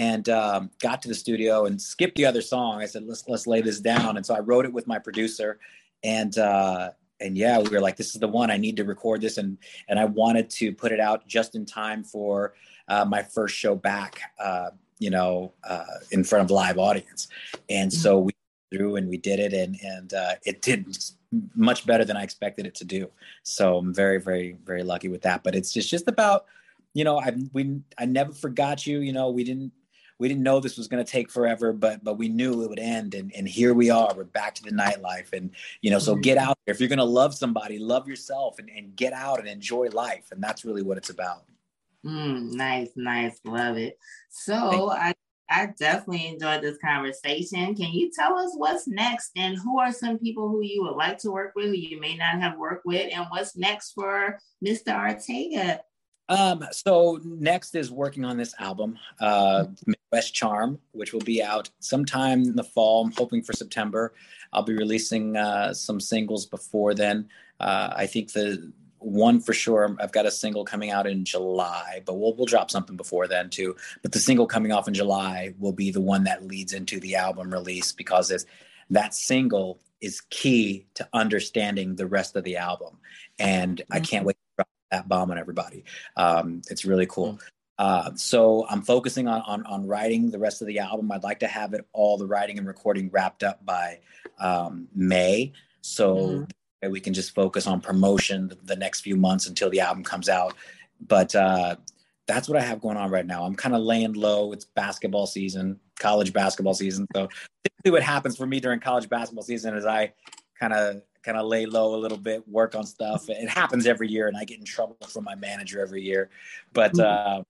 and 0.00 0.30
um, 0.30 0.70
got 0.80 1.02
to 1.02 1.08
the 1.08 1.14
studio 1.14 1.66
and 1.66 1.80
skipped 1.80 2.16
the 2.16 2.24
other 2.24 2.40
song. 2.40 2.80
I 2.80 2.86
said, 2.86 3.04
let's, 3.04 3.28
let's 3.28 3.46
lay 3.46 3.60
this 3.60 3.80
down. 3.80 4.16
And 4.16 4.24
so 4.24 4.34
I 4.34 4.40
wrote 4.40 4.64
it 4.64 4.72
with 4.72 4.86
my 4.86 4.98
producer 4.98 5.58
and, 6.02 6.38
uh, 6.38 6.92
and 7.20 7.36
yeah, 7.36 7.58
we 7.58 7.68
were 7.68 7.82
like, 7.82 7.98
this 7.98 8.14
is 8.14 8.18
the 8.18 8.26
one 8.26 8.50
I 8.50 8.56
need 8.56 8.78
to 8.78 8.84
record 8.84 9.20
this. 9.20 9.36
And, 9.36 9.58
and 9.88 9.98
I 9.98 10.06
wanted 10.06 10.48
to 10.52 10.72
put 10.72 10.90
it 10.90 11.00
out 11.00 11.28
just 11.28 11.54
in 11.54 11.66
time 11.66 12.02
for 12.02 12.54
uh, 12.88 13.04
my 13.04 13.22
first 13.22 13.54
show 13.54 13.74
back, 13.74 14.22
uh, 14.42 14.70
you 14.98 15.10
know, 15.10 15.52
uh, 15.64 15.84
in 16.12 16.24
front 16.24 16.46
of 16.46 16.50
live 16.50 16.78
audience. 16.78 17.28
And 17.68 17.92
so 17.92 18.20
we 18.20 18.32
through 18.72 18.96
and 18.96 19.06
we 19.08 19.16
did 19.18 19.40
it 19.40 19.52
and 19.52 19.76
and 19.82 20.14
uh, 20.14 20.34
it 20.46 20.62
did 20.62 20.96
much 21.56 21.84
better 21.86 22.04
than 22.04 22.16
I 22.16 22.22
expected 22.22 22.66
it 22.66 22.74
to 22.76 22.84
do. 22.84 23.10
So 23.42 23.78
I'm 23.78 23.92
very 23.92 24.18
very 24.20 24.56
very 24.64 24.84
lucky 24.84 25.08
with 25.08 25.22
that. 25.22 25.42
But 25.42 25.56
it's 25.56 25.72
just 25.72 25.90
just 25.90 26.06
about 26.06 26.46
you 26.94 27.02
know 27.02 27.20
I 27.20 27.32
we 27.52 27.80
I 27.98 28.06
never 28.06 28.32
forgot 28.32 28.86
you. 28.86 29.00
You 29.00 29.12
know 29.12 29.28
we 29.28 29.42
didn't 29.42 29.72
we 30.20 30.28
didn't 30.28 30.42
know 30.42 30.60
this 30.60 30.76
was 30.76 30.86
going 30.86 31.04
to 31.04 31.10
take 31.10 31.30
forever, 31.30 31.72
but 31.72 32.04
but 32.04 32.18
we 32.18 32.28
knew 32.28 32.62
it 32.62 32.68
would 32.68 32.78
end, 32.78 33.14
and 33.14 33.32
and 33.34 33.48
here 33.48 33.74
we 33.74 33.90
are. 33.90 34.12
We're 34.14 34.24
back 34.24 34.54
to 34.56 34.62
the 34.62 34.70
nightlife, 34.70 35.32
and 35.32 35.50
you 35.80 35.90
know, 35.90 35.98
so 35.98 36.12
mm-hmm. 36.12 36.20
get 36.20 36.38
out 36.38 36.58
there. 36.64 36.74
If 36.74 36.80
you're 36.80 36.88
going 36.88 36.98
to 36.98 37.04
love 37.04 37.34
somebody, 37.34 37.78
love 37.78 38.06
yourself, 38.06 38.58
and 38.58 38.70
and 38.70 38.94
get 38.94 39.12
out 39.14 39.40
and 39.40 39.48
enjoy 39.48 39.88
life, 39.88 40.26
and 40.30 40.42
that's 40.42 40.64
really 40.64 40.82
what 40.82 40.98
it's 40.98 41.10
about. 41.10 41.44
Mm, 42.06 42.52
nice, 42.52 42.90
nice, 42.96 43.40
love 43.44 43.78
it. 43.78 43.98
So 44.28 44.90
I 44.90 45.14
I 45.50 45.72
definitely 45.78 46.28
enjoyed 46.28 46.62
this 46.62 46.78
conversation. 46.78 47.74
Can 47.74 47.92
you 47.92 48.10
tell 48.14 48.38
us 48.38 48.52
what's 48.56 48.86
next 48.86 49.32
and 49.36 49.56
who 49.58 49.80
are 49.80 49.92
some 49.92 50.18
people 50.18 50.48
who 50.48 50.62
you 50.62 50.82
would 50.82 50.94
like 50.96 51.18
to 51.18 51.32
work 51.32 51.54
with 51.56 51.66
who 51.66 51.72
you 51.72 51.98
may 51.98 52.16
not 52.16 52.40
have 52.40 52.56
worked 52.56 52.86
with 52.86 53.12
and 53.12 53.26
what's 53.30 53.56
next 53.56 53.92
for 53.92 54.38
Mr. 54.64 54.96
Ortega? 54.96 55.80
Um, 56.30 56.64
so 56.70 57.18
next 57.24 57.74
is 57.74 57.90
working 57.90 58.24
on 58.24 58.36
this 58.36 58.54
album, 58.60 58.96
uh, 59.18 59.66
Midwest 59.84 60.32
Charm, 60.32 60.78
which 60.92 61.12
will 61.12 61.20
be 61.20 61.42
out 61.42 61.68
sometime 61.80 62.44
in 62.44 62.54
the 62.54 62.62
fall. 62.62 63.04
I'm 63.04 63.12
hoping 63.12 63.42
for 63.42 63.52
September. 63.52 64.14
I'll 64.52 64.62
be 64.62 64.74
releasing 64.74 65.36
uh, 65.36 65.74
some 65.74 65.98
singles 65.98 66.46
before 66.46 66.94
then. 66.94 67.28
Uh, 67.58 67.92
I 67.96 68.06
think 68.06 68.32
the 68.32 68.72
one 68.98 69.40
for 69.40 69.52
sure. 69.52 69.96
I've 69.98 70.12
got 70.12 70.24
a 70.24 70.30
single 70.30 70.64
coming 70.64 70.90
out 70.90 71.06
in 71.06 71.24
July, 71.24 72.02
but 72.06 72.14
we'll 72.14 72.34
we'll 72.36 72.46
drop 72.46 72.70
something 72.70 72.96
before 72.96 73.26
then 73.26 73.50
too. 73.50 73.74
But 74.02 74.12
the 74.12 74.20
single 74.20 74.46
coming 74.46 74.70
off 74.70 74.86
in 74.86 74.94
July 74.94 75.54
will 75.58 75.72
be 75.72 75.90
the 75.90 76.00
one 76.00 76.24
that 76.24 76.46
leads 76.46 76.72
into 76.72 77.00
the 77.00 77.16
album 77.16 77.50
release 77.50 77.90
because 77.90 78.30
it's, 78.30 78.46
that 78.90 79.14
single 79.14 79.80
is 80.00 80.20
key 80.30 80.86
to 80.94 81.08
understanding 81.12 81.96
the 81.96 82.06
rest 82.06 82.36
of 82.36 82.44
the 82.44 82.56
album, 82.56 82.98
and 83.38 83.78
mm-hmm. 83.78 83.92
I 83.92 84.00
can't 84.00 84.24
wait 84.24 84.36
that 84.90 85.08
bomb 85.08 85.30
on 85.30 85.38
everybody. 85.38 85.84
Um, 86.16 86.62
it's 86.70 86.84
really 86.84 87.06
cool. 87.06 87.34
Mm-hmm. 87.34 87.46
Uh, 87.78 88.10
so 88.14 88.66
I'm 88.68 88.82
focusing 88.82 89.26
on, 89.26 89.40
on, 89.42 89.64
on 89.64 89.86
writing 89.86 90.30
the 90.30 90.38
rest 90.38 90.60
of 90.60 90.66
the 90.66 90.80
album. 90.80 91.10
I'd 91.10 91.22
like 91.22 91.40
to 91.40 91.48
have 91.48 91.72
it 91.72 91.86
all 91.94 92.18
the 92.18 92.26
writing 92.26 92.58
and 92.58 92.66
recording 92.66 93.08
wrapped 93.10 93.42
up 93.42 93.64
by 93.64 94.00
um, 94.38 94.88
May. 94.94 95.52
So 95.80 96.16
mm-hmm 96.16 96.44
we 96.88 97.00
can 97.00 97.12
just 97.12 97.34
focus 97.34 97.66
on 97.66 97.80
promotion 97.80 98.52
the 98.64 98.76
next 98.76 99.00
few 99.00 99.16
months 99.16 99.46
until 99.46 99.68
the 99.68 99.80
album 99.80 100.02
comes 100.02 100.28
out. 100.28 100.54
But 101.00 101.34
uh, 101.34 101.76
that's 102.26 102.48
what 102.48 102.58
I 102.58 102.62
have 102.62 102.80
going 102.80 102.96
on 102.96 103.10
right 103.10 103.26
now. 103.26 103.44
I'm 103.44 103.54
kind 103.54 103.74
of 103.74 103.82
laying 103.82 104.14
low. 104.14 104.52
It's 104.52 104.64
basketball 104.64 105.26
season, 105.26 105.78
college 105.98 106.32
basketball 106.32 106.74
season. 106.74 107.06
So 107.14 107.28
typically, 107.64 107.90
what 107.90 108.02
happens 108.02 108.36
for 108.36 108.46
me 108.46 108.60
during 108.60 108.80
college 108.80 109.08
basketball 109.08 109.44
season 109.44 109.76
is 109.76 109.84
I 109.84 110.12
kind 110.58 110.72
of 110.72 111.02
kind 111.22 111.36
of 111.36 111.46
lay 111.46 111.66
low 111.66 111.94
a 111.94 111.98
little 111.98 112.18
bit, 112.18 112.46
work 112.48 112.74
on 112.74 112.86
stuff. 112.86 113.28
It 113.28 113.48
happens 113.48 113.86
every 113.86 114.08
year, 114.08 114.28
and 114.28 114.36
I 114.36 114.44
get 114.44 114.58
in 114.58 114.64
trouble 114.64 114.96
from 115.08 115.24
my 115.24 115.34
manager 115.34 115.80
every 115.80 116.02
year. 116.02 116.30
But 116.72 116.98
uh, 116.98 117.42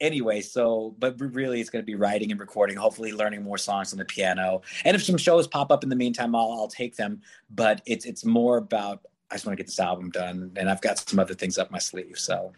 anyway, 0.00 0.40
so 0.40 0.94
but 0.98 1.14
really 1.18 1.60
it's 1.60 1.70
going 1.70 1.82
to 1.82 1.86
be 1.86 1.94
writing 1.94 2.30
and 2.30 2.40
recording, 2.40 2.76
hopefully 2.76 3.12
learning 3.12 3.42
more 3.42 3.58
songs 3.58 3.92
on 3.92 3.98
the 3.98 4.04
piano. 4.04 4.62
And 4.84 4.94
if 4.94 5.02
some 5.02 5.18
shows 5.18 5.46
pop 5.46 5.70
up 5.70 5.82
in 5.82 5.90
the 5.90 5.96
meantime, 5.96 6.34
I'll, 6.34 6.52
I'll 6.52 6.68
take 6.68 6.96
them. 6.96 7.20
But 7.50 7.82
it's 7.86 8.04
it's 8.04 8.24
more 8.24 8.56
about 8.56 9.04
I 9.30 9.34
just 9.34 9.46
want 9.46 9.56
to 9.56 9.62
get 9.62 9.66
this 9.66 9.80
album 9.80 10.10
done, 10.10 10.52
and 10.56 10.68
I've 10.68 10.80
got 10.80 10.98
some 10.98 11.18
other 11.18 11.34
things 11.34 11.58
up 11.58 11.70
my 11.70 11.78
sleeve. 11.78 12.18
So, 12.18 12.52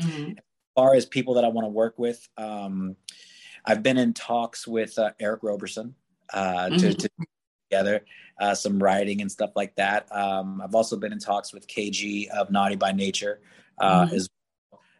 mm-hmm. 0.00 0.30
as 0.30 0.44
far 0.76 0.94
as 0.94 1.06
people 1.06 1.34
that 1.34 1.44
I 1.44 1.48
want 1.48 1.64
to 1.64 1.70
work 1.70 1.98
with, 1.98 2.28
um, 2.36 2.96
I've 3.64 3.82
been 3.82 3.98
in 3.98 4.12
talks 4.14 4.66
with 4.66 4.98
uh, 4.98 5.10
Eric 5.18 5.42
Roberson 5.42 5.94
uh, 6.32 6.66
mm-hmm. 6.66 6.76
to, 6.76 6.94
to 6.94 7.10
together 7.72 8.04
uh, 8.40 8.54
some 8.54 8.82
writing 8.82 9.20
and 9.22 9.30
stuff 9.30 9.50
like 9.56 9.74
that. 9.76 10.06
Um, 10.14 10.60
I've 10.62 10.74
also 10.74 10.96
been 10.96 11.12
in 11.12 11.18
talks 11.18 11.52
with 11.52 11.66
KG 11.66 12.28
of 12.28 12.50
Naughty 12.50 12.76
by 12.76 12.92
Nature 12.92 13.40
uh, 13.78 14.04
mm-hmm. 14.04 14.14
as 14.14 14.28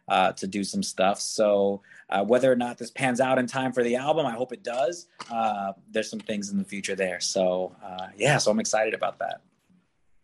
uh, 0.09 0.31
to 0.33 0.47
do 0.47 0.63
some 0.63 0.83
stuff. 0.83 1.19
So 1.19 1.81
uh, 2.09 2.23
whether 2.23 2.51
or 2.51 2.55
not 2.55 2.77
this 2.77 2.91
pans 2.91 3.21
out 3.21 3.39
in 3.39 3.47
time 3.47 3.71
for 3.71 3.83
the 3.83 3.95
album, 3.95 4.25
I 4.25 4.31
hope 4.31 4.51
it 4.51 4.63
does. 4.63 5.07
Uh, 5.31 5.73
there's 5.91 6.09
some 6.09 6.19
things 6.19 6.51
in 6.51 6.57
the 6.57 6.63
future 6.63 6.95
there. 6.95 7.19
So 7.19 7.75
uh, 7.83 8.07
yeah, 8.17 8.37
so 8.37 8.51
I'm 8.51 8.59
excited 8.59 8.93
about 8.93 9.19
that. 9.19 9.41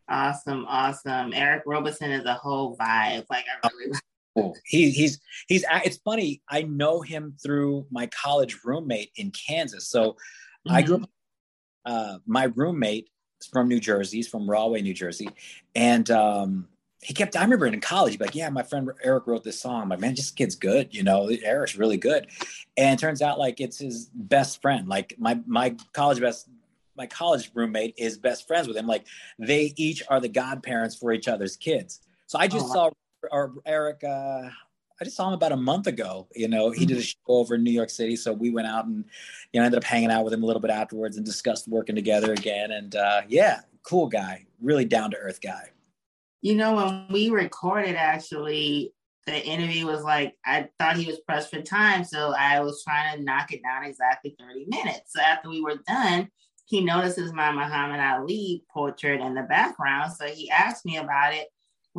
Awesome, 0.10 0.66
awesome. 0.68 1.34
Eric 1.34 1.64
Roberson 1.66 2.12
is 2.12 2.26
a 2.26 2.34
whole 2.34 2.76
vibe. 2.78 3.26
Like 3.30 3.46
I 3.64 3.70
really. 3.78 3.98
Cool. 4.36 4.56
He, 4.64 4.92
he's 4.92 5.20
he's 5.48 5.66
it's 5.84 5.98
funny. 5.98 6.42
I 6.48 6.62
know 6.62 7.02
him 7.02 7.36
through 7.42 7.88
my 7.90 8.08
college 8.08 8.60
roommate 8.64 9.12
in 9.16 9.32
Kansas. 9.32 9.88
So 9.88 10.12
mm-hmm. 10.12 10.76
I 10.76 10.82
grew 10.84 10.96
up. 10.98 11.10
Uh, 11.86 12.20
my 12.26 12.46
roommate 12.56 13.10
is 13.42 13.48
from 13.48 13.68
New 13.68 13.80
Jersey. 13.80 14.18
He's 14.18 14.28
from 14.28 14.50
Rahway, 14.50 14.82
New 14.82 14.94
Jersey, 14.94 15.30
and 15.76 16.10
um, 16.12 16.68
he 17.02 17.14
kept 17.14 17.36
i 17.38 17.42
remember 17.42 17.66
in 17.66 17.80
college 17.80 18.20
like 18.20 18.36
yeah 18.36 18.50
my 18.50 18.64
friend 18.64 18.90
eric 19.04 19.26
wrote 19.28 19.44
this 19.44 19.60
song. 19.60 19.84
I'm 19.84 19.90
like 19.90 20.00
man 20.00 20.16
this 20.16 20.32
kid's 20.32 20.56
good 20.56 20.94
you 20.94 21.04
know 21.04 21.28
eric's 21.44 21.76
really 21.76 21.98
good. 21.98 22.28
And 22.78 23.00
it 23.00 23.02
turns 23.02 23.22
out 23.22 23.40
like 23.40 23.60
it's 23.62 23.80
his 23.80 24.10
best 24.14 24.62
friend. 24.62 24.88
Like 24.88 25.16
my 25.18 25.40
my 25.46 25.76
college 25.94 26.20
best 26.20 26.50
my 26.98 27.08
college 27.08 27.52
roommate 27.54 27.94
is 27.98 28.18
best 28.18 28.48
friends 28.48 28.68
with 28.68 28.76
him. 28.76 28.88
Like 28.88 29.06
they 29.38 29.74
each 29.78 30.04
are 30.10 30.20
the 30.20 30.28
godparents 30.28 30.96
for 30.96 31.14
each 31.14 31.28
other's 31.28 31.56
kids. 31.56 32.02
So 32.28 32.38
i 32.38 32.48
just 32.48 32.66
oh, 32.70 32.74
saw 32.74 32.90
or 33.32 33.54
eric 33.66 34.04
uh 34.04 34.50
I 35.02 35.06
just 35.06 35.16
saw 35.16 35.28
him 35.28 35.34
about 35.34 35.52
a 35.52 35.58
month 35.58 35.88
ago. 35.88 36.28
You 36.36 36.48
know, 36.48 36.72
he 36.72 36.86
did 36.86 36.98
a 36.98 37.00
mm-hmm. 37.00 37.06
show 37.06 37.18
over 37.28 37.56
in 37.56 37.64
New 37.64 37.72
York 37.72 37.90
City, 37.90 38.16
so 38.16 38.34
we 38.34 38.50
went 38.50 38.68
out 38.68 38.86
and 38.86 39.06
you 39.54 39.60
know 39.60 39.66
ended 39.66 39.78
up 39.78 39.84
hanging 39.84 40.12
out 40.12 40.24
with 40.24 40.34
him 40.34 40.44
a 40.44 40.46
little 40.46 40.62
bit 40.62 40.72
afterwards 40.72 41.18
and 41.18 41.26
discussed 41.26 41.68
working 41.68 41.96
together 41.96 42.34
again. 42.34 42.72
And 42.72 42.96
uh, 42.96 43.22
yeah, 43.28 43.62
cool 43.84 44.08
guy, 44.08 44.46
really 44.62 44.86
down 44.86 45.12
to 45.12 45.18
earth 45.18 45.42
guy. 45.42 45.70
You 46.42 46.56
know, 46.56 46.76
when 46.76 47.08
we 47.10 47.30
recorded, 47.30 47.96
actually, 47.96 48.94
the 49.26 49.46
interview 49.46 49.86
was 49.86 50.04
like, 50.04 50.36
I 50.46 50.70
thought 50.80 50.98
he 50.98 51.06
was 51.06 51.20
pressed 51.20 51.50
for 51.50 51.62
time. 51.62 52.04
So 52.04 52.34
I 52.38 52.60
was 52.62 52.84
trying 52.84 53.18
to 53.18 53.24
knock 53.24 53.52
it 53.52 53.62
down 53.62 53.84
exactly 53.84 54.36
30 54.40 54.66
minutes. 54.70 55.14
So 55.14 55.22
after 55.22 55.50
we 55.50 55.62
were 55.62 55.80
done, 55.88 56.30
he 56.66 56.82
notices 56.82 57.34
my 57.34 57.52
Muhammad 57.52 58.00
Ali 58.00 58.64
portrait 58.72 59.22
in 59.22 59.34
the 59.34 59.44
background. 59.44 60.14
So 60.14 60.28
he 60.28 60.50
asked 60.50 60.86
me 60.86 60.98
about 60.98 61.34
it 61.34 61.48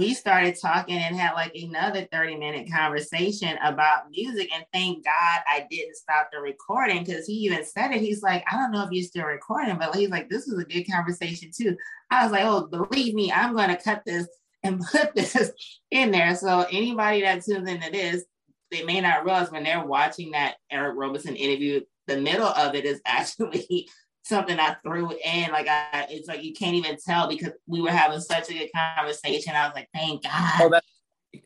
we 0.01 0.15
started 0.15 0.57
talking 0.59 0.97
and 0.97 1.15
had 1.15 1.35
like 1.35 1.55
another 1.55 2.09
30 2.11 2.37
minute 2.37 2.73
conversation 2.73 3.59
about 3.63 4.11
music. 4.11 4.49
And 4.51 4.65
thank 4.73 5.05
God 5.05 5.41
I 5.47 5.67
didn't 5.71 5.95
stop 5.95 6.31
the 6.33 6.41
recording 6.41 7.05
because 7.05 7.27
he 7.27 7.35
even 7.35 7.67
said 7.67 7.91
it. 7.91 8.01
He's 8.01 8.23
like, 8.23 8.43
I 8.51 8.57
don't 8.57 8.73
know 8.73 8.83
if 8.83 8.91
you're 8.91 9.05
still 9.05 9.27
recording, 9.27 9.77
but 9.77 9.95
he's 9.95 10.09
like, 10.09 10.31
this 10.31 10.47
was 10.47 10.59
a 10.59 10.65
good 10.65 10.91
conversation 10.91 11.51
too. 11.55 11.77
I 12.11 12.25
was 12.25 12.33
like, 12.33 12.45
oh, 12.45 12.67
believe 12.67 13.13
me, 13.13 13.31
I'm 13.31 13.55
going 13.55 13.69
to 13.69 13.77
cut 13.77 14.03
this 14.07 14.27
and 14.63 14.81
put 14.91 15.15
this 15.15 15.53
in 15.91 16.13
there. 16.13 16.35
So 16.35 16.65
anybody 16.73 17.21
that 17.21 17.45
tunes 17.45 17.69
into 17.69 17.91
this, 17.91 18.25
they 18.71 18.83
may 18.83 19.03
not 19.03 19.27
realize 19.27 19.51
when 19.51 19.65
they're 19.65 19.85
watching 19.85 20.31
that 20.31 20.55
Eric 20.71 20.95
Roberson 20.97 21.37
interview, 21.37 21.83
the 22.07 22.19
middle 22.23 22.49
of 22.49 22.75
it 22.75 22.87
is 22.87 23.03
actually 23.07 23.87
something 24.23 24.59
I 24.59 24.77
threw 24.85 25.11
in. 25.25 25.51
Like 25.51 25.69
I, 25.69 26.07
it's 26.11 26.29
like 26.29 26.43
you 26.43 26.53
can't 26.53 26.75
even 26.75 26.97
tell 26.97 27.29
because 27.29 27.53
we 27.67 27.81
were 27.81 27.91
having 27.91 28.21
such 28.21 28.51
a 28.51 28.55
good 28.55 28.71
conversation. 28.97 29.55
I 29.55 29.67
was 29.67 29.75
like, 29.75 29.89
thank 29.95 30.23
God. 30.23 30.61
Oh, 30.61 30.69
that, 30.71 30.85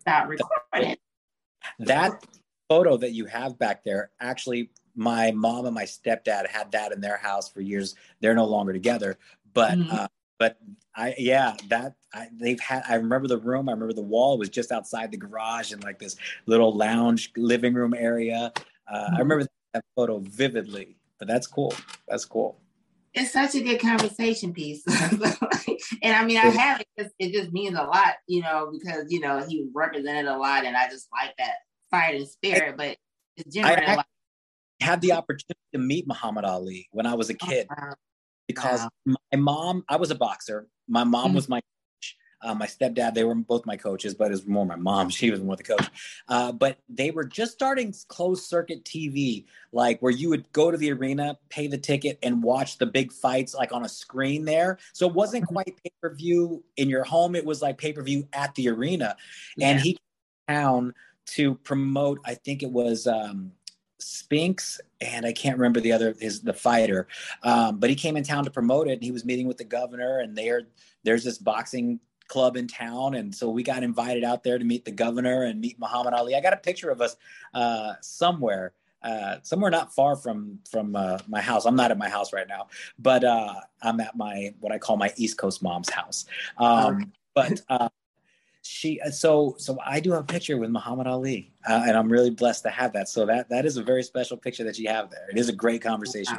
stop 0.01 0.29
recording. 0.29 0.97
That 1.81 2.25
photo 2.69 2.97
that 2.97 3.13
you 3.13 3.27
have 3.27 3.59
back 3.59 3.85
there, 3.85 4.11
actually, 4.21 4.71
my 4.95 5.33
mom 5.33 5.67
and 5.67 5.75
my 5.75 5.85
stepdad 5.85 6.49
had 6.49 6.73
that 6.73 6.93
in 6.93 7.01
their 7.01 7.17
house 7.17 7.51
for 7.51 7.61
years. 7.61 7.95
They're 8.21 8.35
no 8.35 8.45
longer 8.45 8.73
together, 8.73 9.19
but 9.53 9.73
mm-hmm. 9.73 9.91
uh, 9.95 10.07
but 10.39 10.59
I 10.95 11.15
yeah 11.19 11.57
that 11.69 11.95
I, 12.13 12.29
they've 12.33 12.61
had 12.61 12.85
I 12.89 12.97
remember 12.97 13.27
the 13.27 13.39
room 13.39 13.69
I 13.69 13.73
remember 13.73 13.95
the 13.95 14.03
wall 14.03 14.39
was 14.39 14.51
just 14.51 14.71
outside 14.71 15.11
the 15.11 15.17
garage 15.17 15.73
and 15.73 15.83
like 15.83 15.99
this 15.99 16.17
little 16.47 16.73
lounge 16.73 17.33
living 17.37 17.75
room 17.75 17.95
area. 17.95 18.53
Uh, 18.87 18.95
mm-hmm. 18.95 19.17
I 19.17 19.19
remember 19.19 19.47
that 19.73 19.85
photo 19.97 20.19
vividly. 20.19 20.97
But 21.19 21.29
that's 21.29 21.47
cool. 21.47 21.73
That's 22.09 22.25
cool. 22.25 22.59
It's 23.15 23.33
such 23.33 23.55
a 23.55 23.63
good 23.63 23.81
conversation 23.81 24.53
piece, 24.53 24.83
and 26.03 26.17
I 26.17 26.25
mean 26.25 26.39
I 26.39 26.47
have 26.47 26.81
it. 26.81 26.89
Just, 26.99 27.15
it 27.19 27.33
just 27.33 27.53
means 27.53 27.79
a 27.79 27.83
lot, 27.83 28.15
you 28.27 28.43
know, 28.43 28.73
because 28.73 29.05
you 29.09 29.21
know 29.21 29.45
he 29.47 29.69
represented 29.75 30.27
a 30.27 30.37
lot, 30.37 30.65
and 30.65 30.77
I 30.77 30.89
just 30.89 31.09
like 31.13 31.35
that 31.39 31.55
fight 31.91 32.17
and 32.17 32.29
spirit. 32.29 32.77
But 32.77 32.97
it's 33.37 33.55
generally 33.55 33.87
I, 33.87 33.97
I 33.97 34.05
had 34.81 35.01
the 35.01 35.13
opportunity 35.13 35.61
to 35.73 35.79
meet 35.79 36.07
Muhammad 36.09 36.45
Ali 36.45 36.89
when 36.91 37.07
I 37.07 37.15
was 37.15 37.31
a 37.31 37.35
oh, 37.41 37.47
kid. 37.47 37.69
Oh, 37.71 37.75
wow 37.79 37.95
because 38.47 38.81
wow. 38.81 39.17
my 39.33 39.39
mom, 39.39 39.85
I 39.89 39.97
was 39.97 40.11
a 40.11 40.15
boxer. 40.15 40.69
My 40.89 41.05
mom 41.05 41.27
mm-hmm. 41.27 41.35
was 41.37 41.49
my. 41.49 41.61
Uh, 42.45 42.55
my 42.55 42.67
stepdad, 42.67 43.15
they 43.15 43.25
were 43.25 43.35
both 43.35 43.65
my 43.65 43.77
coaches, 43.77 44.15
but 44.15 44.27
it 44.27 44.31
was 44.31 44.47
more 44.47 44.67
my 44.67 44.77
mom. 44.77 45.09
She 45.15 45.31
was 45.31 45.41
more 45.41 45.57
the 45.57 45.63
coach. 45.63 45.87
Uh, 46.29 46.53
but 46.53 46.79
they 46.89 47.11
were 47.11 47.25
just 47.25 47.53
starting 47.53 47.95
closed 48.09 48.45
circuit 48.45 48.85
TV, 48.85 49.47
like 49.73 50.01
where 50.01 50.13
you 50.13 50.29
would 50.29 50.51
go 50.53 50.71
to 50.71 50.77
the 50.77 50.93
arena, 50.93 51.39
pay 51.49 51.67
the 51.67 51.79
ticket, 51.79 52.19
and 52.23 52.43
watch 52.43 52.79
the 52.79 52.87
big 52.87 53.13
fights 53.13 53.55
like 53.55 53.73
on 53.73 53.85
a 53.85 53.89
screen 53.89 54.45
there. 54.45 54.79
So 54.93 55.09
it 55.09 55.15
wasn't 55.15 55.45
mm-hmm. 55.45 55.55
quite 55.55 55.83
pay 55.83 55.93
per 56.03 56.15
view 56.15 56.63
in 56.77 56.91
your 56.91 57.05
home; 57.05 57.35
it 57.35 57.45
was 57.45 57.63
like 57.63 57.79
pay 57.79 57.93
per 57.93 58.03
view 58.03 58.29
at 58.33 58.55
the 58.55 58.69
arena. 58.69 59.17
Yeah. 59.57 59.69
And 59.69 59.81
he 59.81 59.93
came 59.93 60.57
down 60.57 60.95
to 61.27 61.55
promote. 61.57 62.21
I 62.27 62.35
think 62.35 62.63
it 62.63 62.71
was 62.71 63.07
um, 63.07 63.53
Spinks 64.05 64.81
and 65.01 65.25
I 65.25 65.33
can't 65.33 65.57
remember 65.57 65.81
the 65.81 65.93
other 65.93 66.15
is 66.21 66.43
the 66.43 66.53
fighter, 66.53 67.07
um, 67.43 67.79
but 67.79 67.91
he 67.91 67.97
came 67.97 68.17
in 68.17 68.25
town 68.25 68.45
to 68.45 68.51
promote 68.51 68.89
it. 68.89 68.95
And 68.95 69.03
he 69.03 69.11
was 69.11 69.25
meeting 69.25 69.47
with 69.47 69.59
the 69.59 69.65
governor, 69.65 70.19
and 70.19 70.37
there 70.37 70.63
there's 71.05 71.25
this 71.25 71.39
boxing 71.39 72.01
club 72.29 72.57
in 72.57 72.67
town, 72.67 73.15
and 73.15 73.35
so 73.35 73.51
we 73.51 73.63
got 73.63 73.83
invited 73.83 74.25
out 74.25 74.43
there 74.45 74.59
to 74.59 74.65
meet 74.65 74.85
the 74.85 74.91
governor 74.91 75.45
and 75.45 75.61
meet 75.61 75.79
Muhammad 75.79 76.15
Ali. 76.15 76.35
I 76.35 76.41
got 76.41 76.53
a 76.53 76.59
picture 76.59 76.91
of 76.91 77.01
us 77.01 77.17
uh, 77.53 77.95
somewhere. 78.01 78.73
Uh, 79.03 79.37
somewhere 79.43 79.71
not 79.71 79.95
far 79.95 80.17
from 80.17 80.59
from 80.71 80.97
uh, 80.97 81.19
my 81.29 81.43
house. 81.43 81.67
I'm 81.67 81.77
not 81.77 81.91
at 81.91 81.99
my 81.99 82.09
house 82.09 82.33
right 82.33 82.49
now, 82.49 82.69
but 82.99 83.23
uh, 83.23 83.53
I'm 83.83 84.01
at 84.01 84.17
my 84.17 84.55
what 84.61 84.73
I 84.73 84.79
call 84.79 84.97
my 84.97 85.13
East 85.17 85.37
Coast 85.37 85.63
mom's 85.63 85.91
house. 85.91 86.25
Um, 86.57 87.13
but 87.35 87.61
uh, 87.69 87.91
she 88.63 89.01
uh, 89.03 89.11
so 89.11 89.57
so 89.59 89.79
I 89.85 90.01
do 90.01 90.13
have 90.13 90.23
a 90.23 90.27
picture 90.27 90.57
with 90.57 90.71
Muhammad 90.71 91.07
Ali, 91.07 91.53
uh, 91.69 91.85
and 91.87 91.99
I'm 91.99 92.11
really 92.11 92.31
blessed 92.31 92.63
to 92.63 92.71
have 92.71 92.95
that. 92.95 93.11
So 93.11 93.27
that 93.27 93.51
that 93.51 93.67
is 93.67 93.77
a 93.77 93.83
very 93.83 94.03
special 94.03 94.39
picture 94.39 94.65
that 94.65 94.79
you 94.79 94.89
have 94.89 95.11
there. 95.11 95.29
It 95.31 95.37
is 95.37 95.51
a 95.51 95.53
great 95.53 95.83
conversation. 95.83 96.39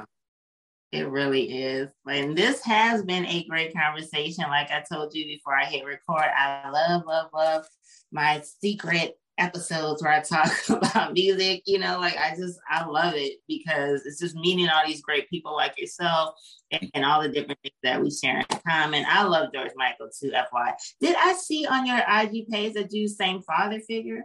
It 0.95 1.09
really 1.09 1.63
is, 1.63 1.89
and 2.07 2.37
this 2.37 2.63
has 2.63 3.03
been 3.03 3.25
a 3.25 3.45
great 3.45 3.73
conversation. 3.73 4.45
Like 4.47 4.71
I 4.71 4.83
told 4.91 5.13
you 5.13 5.25
before 5.25 5.55
I 5.55 5.65
hit 5.65 5.85
record, 5.85 6.29
I 6.37 6.69
love 6.69 7.03
love 7.05 7.29
love 7.33 7.65
my 8.11 8.41
secret 8.61 9.17
episodes 9.37 10.01
where 10.01 10.11
I 10.11 10.21
talk 10.21 10.51
about 10.69 11.13
music, 11.13 11.63
you 11.65 11.79
know, 11.79 11.99
like 11.99 12.17
I 12.17 12.35
just 12.35 12.59
I 12.69 12.85
love 12.85 13.13
it 13.15 13.39
because 13.47 14.05
it's 14.05 14.19
just 14.19 14.35
meeting 14.35 14.69
all 14.69 14.85
these 14.85 15.01
great 15.01 15.29
people 15.29 15.53
like 15.53 15.79
yourself 15.79 16.35
and, 16.71 16.89
and, 16.93 17.05
all 17.05 17.21
the 17.21 17.29
different 17.29 17.59
things 17.61 17.75
that 17.83 18.01
we 18.01 18.09
share 18.11 18.39
in 18.39 18.59
common. 18.67 19.05
I 19.07 19.23
love 19.23 19.49
George 19.53 19.71
Michael 19.75 20.09
too, 20.19 20.31
FY. 20.31 20.73
Did 21.01 21.15
I 21.17 21.33
see 21.33 21.65
on 21.65 21.85
your 21.85 21.97
IG 21.97 22.47
page 22.47 22.73
that 22.73 22.91
you 22.91 23.07
sang 23.07 23.41
Father 23.41 23.79
Figure? 23.79 24.23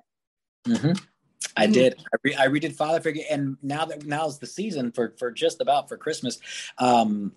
Mm-hmm. 0.66 0.92
I 1.56 1.64
mm-hmm. 1.64 1.72
did. 1.72 1.94
I, 2.12 2.16
re- 2.22 2.34
I 2.36 2.46
redid 2.48 2.74
Father 2.74 3.00
Figure, 3.00 3.24
and 3.30 3.56
now 3.62 3.84
that 3.86 4.04
now's 4.06 4.38
the 4.38 4.46
season 4.46 4.92
for 4.92 5.14
for 5.18 5.30
just 5.30 5.60
about 5.60 5.88
for 5.88 5.96
Christmas. 5.96 6.38
Um, 6.78 7.32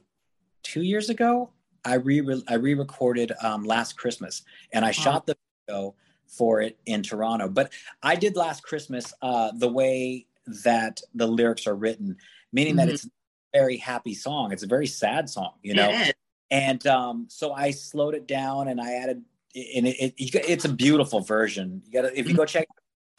two 0.62 0.82
years 0.82 1.10
ago, 1.10 1.52
I 1.86 1.96
re 1.96 2.44
I 2.48 2.56
re-recorded 2.56 3.32
um, 3.42 3.64
Last 3.64 3.98
Christmas, 3.98 4.44
and 4.72 4.86
I 4.86 4.90
oh. 4.90 4.94
shot 4.94 5.26
the 5.26 5.38
video 5.68 5.96
for 6.28 6.62
it 6.62 6.78
in 6.86 7.04
Toronto. 7.04 7.48
But 7.48 7.72
I 8.02 8.16
did 8.16 8.36
last 8.36 8.64
Christmas 8.64 9.14
uh, 9.22 9.52
the 9.56 9.68
way 9.68 10.26
that 10.64 11.02
the 11.14 11.28
lyrics 11.28 11.68
are 11.68 11.76
written, 11.76 12.18
meaning 12.52 12.76
mm-hmm. 12.76 12.88
that 12.88 12.94
it's 12.94 13.06
a 13.06 13.10
very 13.54 13.78
happy 13.78 14.14
song. 14.14 14.52
It's 14.52 14.64
a 14.64 14.68
very 14.68 14.88
sad 14.88 15.30
song, 15.30 15.54
you 15.62 15.74
know. 15.74 16.06
And 16.52 16.86
um, 16.86 17.26
so 17.30 17.54
I 17.54 17.72
slowed 17.72 18.14
it 18.16 18.28
down 18.28 18.68
and 18.68 18.80
I 18.80 18.94
added, 18.94 19.24
and 19.56 19.88
it, 19.88 20.14
it, 20.18 20.36
it's 20.36 20.66
a 20.66 20.70
beautiful 20.70 21.22
version. 21.22 21.82
You 21.86 21.92
gotta 21.92 22.20
if 22.20 22.28
you 22.28 22.36
go 22.36 22.46
check 22.46 22.68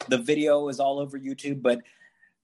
the 0.09 0.17
video 0.17 0.69
is 0.69 0.79
all 0.79 0.99
over 0.99 1.19
YouTube, 1.19 1.61
but 1.61 1.79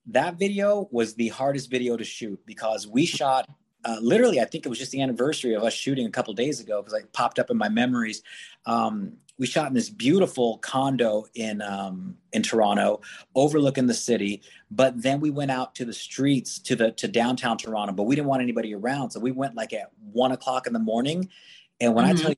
that 0.06 0.38
video 0.38 0.88
was 0.90 1.14
the 1.14 1.28
hardest 1.28 1.70
video 1.70 1.96
to 1.96 2.04
shoot 2.04 2.40
because 2.46 2.86
we 2.86 3.06
shot 3.06 3.48
uh, 3.84 3.96
literally, 4.00 4.40
I 4.40 4.44
think 4.44 4.64
it 4.64 4.68
was 4.68 4.78
just 4.78 4.92
the 4.92 5.02
anniversary 5.02 5.54
of 5.54 5.64
us 5.64 5.72
shooting 5.72 6.06
a 6.06 6.10
couple 6.10 6.32
days 6.34 6.60
ago 6.60 6.80
because 6.80 6.94
I 6.94 7.04
popped 7.12 7.38
up 7.38 7.50
in 7.50 7.56
my 7.56 7.68
memories. 7.68 8.22
Um, 8.64 9.14
we 9.38 9.46
shot 9.46 9.66
in 9.68 9.74
this 9.74 9.90
beautiful 9.90 10.58
condo 10.58 11.24
in 11.34 11.62
um, 11.62 12.16
in 12.32 12.42
Toronto, 12.42 13.00
overlooking 13.34 13.86
the 13.86 13.94
city. 13.94 14.42
But 14.70 15.02
then 15.02 15.20
we 15.20 15.30
went 15.30 15.50
out 15.50 15.74
to 15.76 15.84
the 15.84 15.92
streets 15.92 16.60
to 16.60 16.76
the 16.76 16.92
to 16.92 17.08
downtown 17.08 17.58
Toronto, 17.58 17.92
but 17.92 18.04
we 18.04 18.14
didn't 18.14 18.28
want 18.28 18.42
anybody 18.42 18.74
around, 18.74 19.10
so 19.10 19.18
we 19.18 19.32
went 19.32 19.56
like 19.56 19.72
at 19.72 19.90
one 20.12 20.30
o'clock 20.30 20.66
in 20.66 20.72
the 20.72 20.78
morning. 20.78 21.28
And 21.80 21.94
when 21.94 22.04
mm-hmm. 22.04 22.18
I 22.18 22.20
tell 22.20 22.30
you 22.30 22.36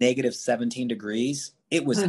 negative 0.00 0.34
seventeen 0.34 0.88
degrees, 0.88 1.52
it 1.70 1.86
was 1.86 2.04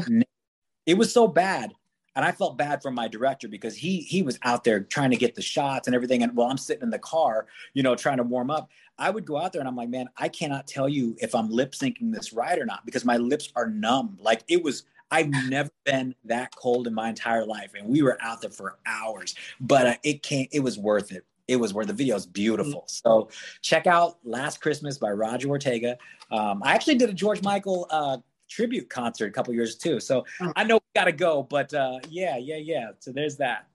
it 0.86 0.98
was 0.98 1.14
so 1.14 1.28
bad 1.28 1.74
and 2.16 2.24
I 2.24 2.32
felt 2.32 2.58
bad 2.58 2.82
for 2.82 2.92
my 2.92 3.08
director 3.08 3.48
because 3.48 3.76
he 3.76 4.02
he 4.02 4.22
was 4.22 4.40
out 4.44 4.64
there 4.64 4.82
trying 4.82 5.12
to 5.12 5.18
get 5.18 5.36
the 5.36 5.42
shots 5.42 5.88
and 5.88 5.96
everything. 5.96 6.24
And 6.24 6.36
while 6.36 6.50
I'm 6.50 6.58
sitting 6.58 6.84
in 6.84 6.90
the 6.90 7.00
car, 7.00 7.48
you 7.74 7.84
know, 7.84 7.96
trying 7.96 8.18
to 8.18 8.24
warm 8.24 8.52
up, 8.52 8.70
I 8.98 9.10
would 9.10 9.26
go 9.26 9.38
out 9.38 9.54
there 9.54 9.62
and 9.62 9.68
I'm 9.68 9.76
like, 9.76 9.90
man, 9.90 10.10
I 10.18 10.30
cannot 10.30 10.68
tell 10.68 10.88
you 10.88 11.16
if 11.20 11.34
I'm 11.34 11.50
lip 11.50 11.74
syncing 11.74 12.14
this 12.14 12.34
right 12.34 12.60
or 12.60 12.66
not 12.66 12.86
because 12.86 13.06
my 13.06 13.18
lips 13.18 13.52
are 13.56 13.70
numb. 13.70 14.18
Like 14.22 14.44
it 14.48 14.64
was. 14.64 14.84
I've 15.12 15.30
never 15.50 15.70
been 15.86 16.16
that 16.26 16.56
cold 16.56 16.88
in 16.88 16.94
my 16.94 17.10
entire 17.10 17.46
life, 17.46 17.74
and 17.78 17.88
we 17.88 18.02
were 18.02 18.18
out 18.22 18.42
there 18.42 18.50
for 18.50 18.78
hours. 18.86 19.36
But 19.60 19.88
uh, 19.88 19.96
it 20.04 20.24
can't. 20.24 20.50
It 20.52 20.62
was 20.62 20.80
worth 20.80 21.12
it. 21.12 21.26
It 21.48 21.58
was 21.58 21.74
worth. 21.74 21.88
The 21.88 21.94
video 21.94 22.16
is 22.16 22.26
beautiful. 22.26 22.86
So 22.88 23.30
check 23.62 23.86
out 23.86 24.18
"Last 24.24 24.62
Christmas" 24.62 24.98
by 24.98 25.12
Roger 25.12 25.50
Ortega. 25.50 25.98
Um, 26.32 26.64
I 26.64 26.74
actually 26.74 26.96
did 26.96 27.10
a 27.10 27.14
George 27.14 27.44
Michael 27.44 27.86
uh, 27.92 28.18
tribute 28.50 28.90
concert 28.90 29.28
a 29.28 29.32
couple 29.32 29.54
years 29.54 29.76
too. 29.76 30.00
So 30.00 30.26
oh. 30.42 30.54
I 30.56 30.64
know 30.64 30.76
we 30.76 31.00
got 31.00 31.06
to 31.06 31.12
go, 31.12 31.44
but 31.44 31.74
uh, 31.74 32.00
yeah, 32.10 32.38
yeah, 32.38 32.58
yeah. 32.58 32.92
So 33.00 33.12
there's 33.12 33.38
that. 33.38 33.68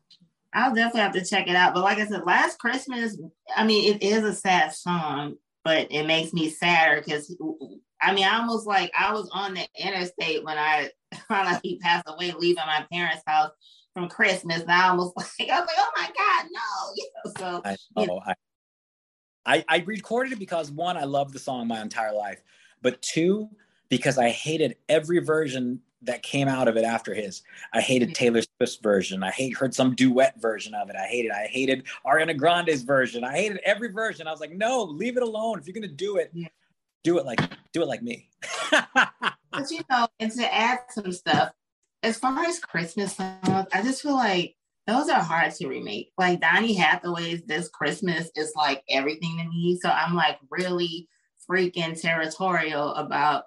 I'll 0.54 0.74
definitely 0.74 1.00
have 1.00 1.12
to 1.12 1.24
check 1.24 1.48
it 1.48 1.56
out. 1.56 1.74
But 1.74 1.84
like 1.84 1.98
I 1.98 2.06
said, 2.06 2.24
last 2.24 2.58
Christmas, 2.58 3.18
I 3.54 3.64
mean, 3.64 3.94
it 3.94 4.02
is 4.02 4.24
a 4.24 4.34
sad 4.34 4.72
song, 4.72 5.36
but 5.62 5.88
it 5.90 6.06
makes 6.06 6.32
me 6.32 6.48
sadder 6.48 7.02
because 7.04 7.34
I 8.00 8.14
mean, 8.14 8.24
I 8.24 8.38
almost 8.38 8.66
like 8.66 8.90
I 8.98 9.12
was 9.12 9.28
on 9.32 9.54
the 9.54 9.66
interstate 9.76 10.44
when 10.44 10.56
I 10.56 10.90
found 11.28 11.48
out 11.48 11.60
he 11.62 11.78
passed 11.78 12.04
away, 12.08 12.32
leaving 12.32 12.64
my 12.66 12.86
parents' 12.90 13.22
house 13.26 13.50
from 13.92 14.08
Christmas. 14.08 14.62
And 14.62 14.70
I 14.72 14.88
almost 14.88 15.16
like 15.16 15.50
I 15.50 15.60
was 15.60 15.66
like, 15.66 15.76
oh 15.78 15.90
my 15.96 16.06
God, 16.06 16.46
no. 16.52 16.60
You 16.96 17.10
know, 17.24 17.32
so 17.38 17.62
I, 17.64 17.76
oh, 17.96 18.00
you 18.00 18.06
know. 18.06 18.20
I, 18.24 18.34
I, 19.44 19.64
I 19.68 19.78
recorded 19.86 20.34
it 20.34 20.38
because 20.38 20.70
one, 20.70 20.96
I 20.96 21.04
love 21.04 21.32
the 21.32 21.38
song 21.38 21.68
my 21.68 21.80
entire 21.80 22.14
life, 22.14 22.42
but 22.82 23.00
two, 23.02 23.48
because 23.88 24.18
I 24.18 24.30
hated 24.30 24.76
every 24.88 25.18
version 25.18 25.80
that 26.02 26.22
came 26.22 26.48
out 26.48 26.68
of 26.68 26.76
it 26.76 26.84
after 26.84 27.14
his. 27.14 27.42
I 27.72 27.80
hated 27.80 28.14
Taylor 28.14 28.42
Swift's 28.42 28.76
version. 28.76 29.22
I 29.22 29.30
hate 29.30 29.56
heard 29.56 29.74
some 29.74 29.94
duet 29.94 30.40
version 30.40 30.74
of 30.74 30.88
it. 30.90 30.96
I 30.96 31.06
hated. 31.06 31.32
I 31.32 31.46
hated 31.46 31.86
Ariana 32.06 32.36
Grande's 32.36 32.82
version. 32.82 33.24
I 33.24 33.32
hated 33.32 33.58
every 33.64 33.88
version. 33.88 34.26
I 34.26 34.30
was 34.30 34.40
like, 34.40 34.52
no, 34.52 34.84
leave 34.84 35.16
it 35.16 35.22
alone. 35.22 35.58
If 35.58 35.66
you're 35.66 35.74
gonna 35.74 35.88
do 35.88 36.16
it, 36.16 36.30
yeah. 36.32 36.48
do 37.02 37.18
it 37.18 37.26
like 37.26 37.40
do 37.72 37.82
it 37.82 37.88
like 37.88 38.02
me. 38.02 38.28
but 38.70 39.70
you 39.70 39.80
know, 39.90 40.06
and 40.20 40.30
to 40.32 40.54
add 40.54 40.78
some 40.90 41.12
stuff, 41.12 41.52
as 42.02 42.18
far 42.18 42.44
as 42.44 42.60
Christmas 42.60 43.16
songs, 43.16 43.66
I 43.72 43.82
just 43.82 44.02
feel 44.02 44.14
like 44.14 44.54
those 44.86 45.08
are 45.08 45.20
hard 45.20 45.52
to 45.54 45.68
remake. 45.68 46.12
Like 46.16 46.40
Donny 46.40 46.74
Hathaway's 46.74 47.42
"This 47.42 47.68
Christmas" 47.68 48.30
is 48.36 48.52
like 48.56 48.82
everything 48.88 49.38
to 49.38 49.48
me. 49.48 49.78
So 49.82 49.88
I'm 49.88 50.14
like 50.14 50.38
really 50.50 51.08
freaking 51.50 52.00
territorial 52.00 52.94
about 52.94 53.44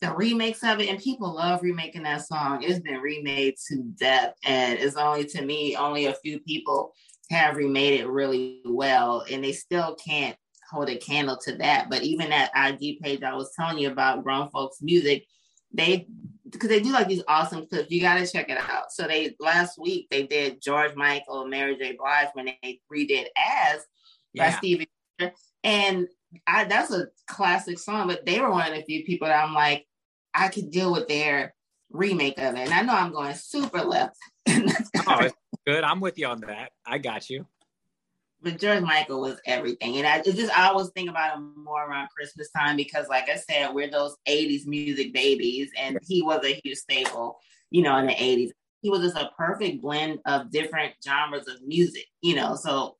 the 0.00 0.12
remakes 0.14 0.62
of 0.62 0.80
it, 0.80 0.88
and 0.88 0.98
people 0.98 1.34
love 1.34 1.62
remaking 1.62 2.02
that 2.02 2.26
song. 2.26 2.62
It's 2.62 2.80
been 2.80 3.00
remade 3.00 3.54
to 3.68 3.82
death, 3.98 4.34
and 4.44 4.78
it's 4.78 4.96
only 4.96 5.24
to 5.26 5.44
me, 5.44 5.76
only 5.76 6.06
a 6.06 6.14
few 6.14 6.40
people 6.40 6.92
have 7.30 7.56
remade 7.56 8.00
it 8.00 8.08
really 8.08 8.60
well, 8.64 9.24
and 9.30 9.42
they 9.42 9.52
still 9.52 9.96
can't 9.96 10.36
hold 10.70 10.90
a 10.90 10.96
candle 10.96 11.38
to 11.44 11.56
that. 11.56 11.88
But 11.88 12.02
even 12.02 12.30
that 12.30 12.50
IG 12.54 13.00
page 13.00 13.22
I 13.22 13.34
was 13.34 13.52
telling 13.56 13.78
you 13.78 13.90
about, 13.90 14.22
grown 14.22 14.50
folks 14.50 14.82
music, 14.82 15.24
they 15.72 16.06
because 16.48 16.68
they 16.68 16.80
do 16.80 16.92
like 16.92 17.08
these 17.08 17.24
awesome 17.26 17.66
clips. 17.66 17.90
You 17.90 18.00
got 18.00 18.18
to 18.18 18.26
check 18.26 18.48
it 18.48 18.58
out. 18.58 18.92
So 18.92 19.06
they 19.06 19.34
last 19.40 19.78
week 19.78 20.06
they 20.10 20.26
did 20.26 20.62
George 20.62 20.94
Michael, 20.94 21.46
Mary 21.46 21.76
J. 21.76 21.96
Blige 21.98 22.28
when 22.34 22.46
they 22.46 22.80
redid 22.92 23.26
"As" 23.36 23.80
yeah. 24.32 24.50
by 24.50 24.56
Stevie, 24.56 24.88
and 25.64 26.06
I, 26.46 26.64
that's 26.64 26.90
a 26.92 27.06
classic 27.28 27.78
song, 27.78 28.08
but 28.08 28.26
they 28.26 28.40
were 28.40 28.50
one 28.50 28.70
of 28.70 28.76
the 28.76 28.84
few 28.84 29.04
people 29.04 29.28
that 29.28 29.44
I'm 29.44 29.54
like, 29.54 29.86
I 30.34 30.48
could 30.48 30.70
deal 30.70 30.92
with 30.92 31.08
their 31.08 31.54
remake 31.90 32.38
of 32.38 32.54
it. 32.54 32.58
And 32.58 32.74
I 32.74 32.82
know 32.82 32.94
I'm 32.94 33.12
going 33.12 33.34
super 33.34 33.82
left. 33.82 34.16
oh, 34.48 35.30
good. 35.66 35.84
I'm 35.84 36.00
with 36.00 36.18
you 36.18 36.26
on 36.26 36.40
that. 36.42 36.72
I 36.86 36.98
got 36.98 37.30
you. 37.30 37.46
but 38.42 38.60
George 38.60 38.82
Michael 38.82 39.20
was 39.20 39.40
everything. 39.46 39.96
And 39.96 40.06
I 40.06 40.22
just 40.22 40.56
I 40.56 40.68
always 40.68 40.88
think 40.90 41.10
about 41.10 41.36
him 41.36 41.54
more 41.64 41.88
around 41.88 42.08
Christmas 42.16 42.50
time 42.50 42.76
because, 42.76 43.08
like 43.08 43.28
I 43.28 43.36
said, 43.36 43.74
we're 43.74 43.90
those 43.90 44.16
80s 44.28 44.66
music 44.66 45.12
babies, 45.12 45.70
and 45.76 45.98
he 46.06 46.22
was 46.22 46.44
a 46.44 46.60
huge 46.62 46.78
staple, 46.78 47.38
you 47.70 47.82
know, 47.82 47.96
in 47.96 48.06
the 48.06 48.14
80s. 48.14 48.50
He 48.82 48.90
was 48.90 49.00
just 49.00 49.16
a 49.16 49.30
perfect 49.36 49.82
blend 49.82 50.20
of 50.26 50.50
different 50.50 50.94
genres 51.04 51.48
of 51.48 51.60
music, 51.66 52.04
you 52.20 52.36
know. 52.36 52.54
So 52.54 52.96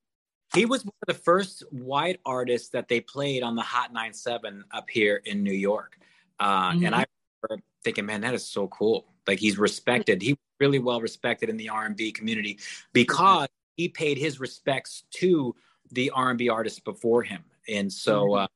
he 0.54 0.64
was 0.64 0.84
one 0.84 0.94
of 1.02 1.14
the 1.14 1.22
first 1.22 1.64
white 1.70 2.20
artists 2.24 2.68
that 2.70 2.88
they 2.88 3.00
played 3.00 3.42
on 3.42 3.56
the 3.56 3.62
Hot 3.62 3.92
97 3.92 4.64
up 4.72 4.88
here 4.88 5.22
in 5.24 5.42
New 5.42 5.52
York. 5.52 5.98
Uh, 6.38 6.70
mm-hmm. 6.70 6.86
And 6.86 6.94
I 6.94 7.04
remember 7.42 7.62
thinking, 7.84 8.06
man, 8.06 8.20
that 8.22 8.34
is 8.34 8.44
so 8.44 8.68
cool. 8.68 9.06
Like 9.26 9.38
he's 9.38 9.58
respected. 9.58 10.22
He 10.22 10.38
really 10.60 10.78
well 10.78 11.00
respected 11.00 11.48
in 11.48 11.56
the 11.56 11.68
R&B 11.68 12.12
community 12.12 12.58
because 12.92 13.48
he 13.76 13.88
paid 13.88 14.18
his 14.18 14.40
respects 14.40 15.04
to 15.12 15.54
the 15.92 16.10
R&B 16.10 16.48
artists 16.48 16.80
before 16.80 17.22
him. 17.22 17.44
And 17.68 17.92
so, 17.92 18.24
mm-hmm. 18.24 18.44
uh, 18.44 18.46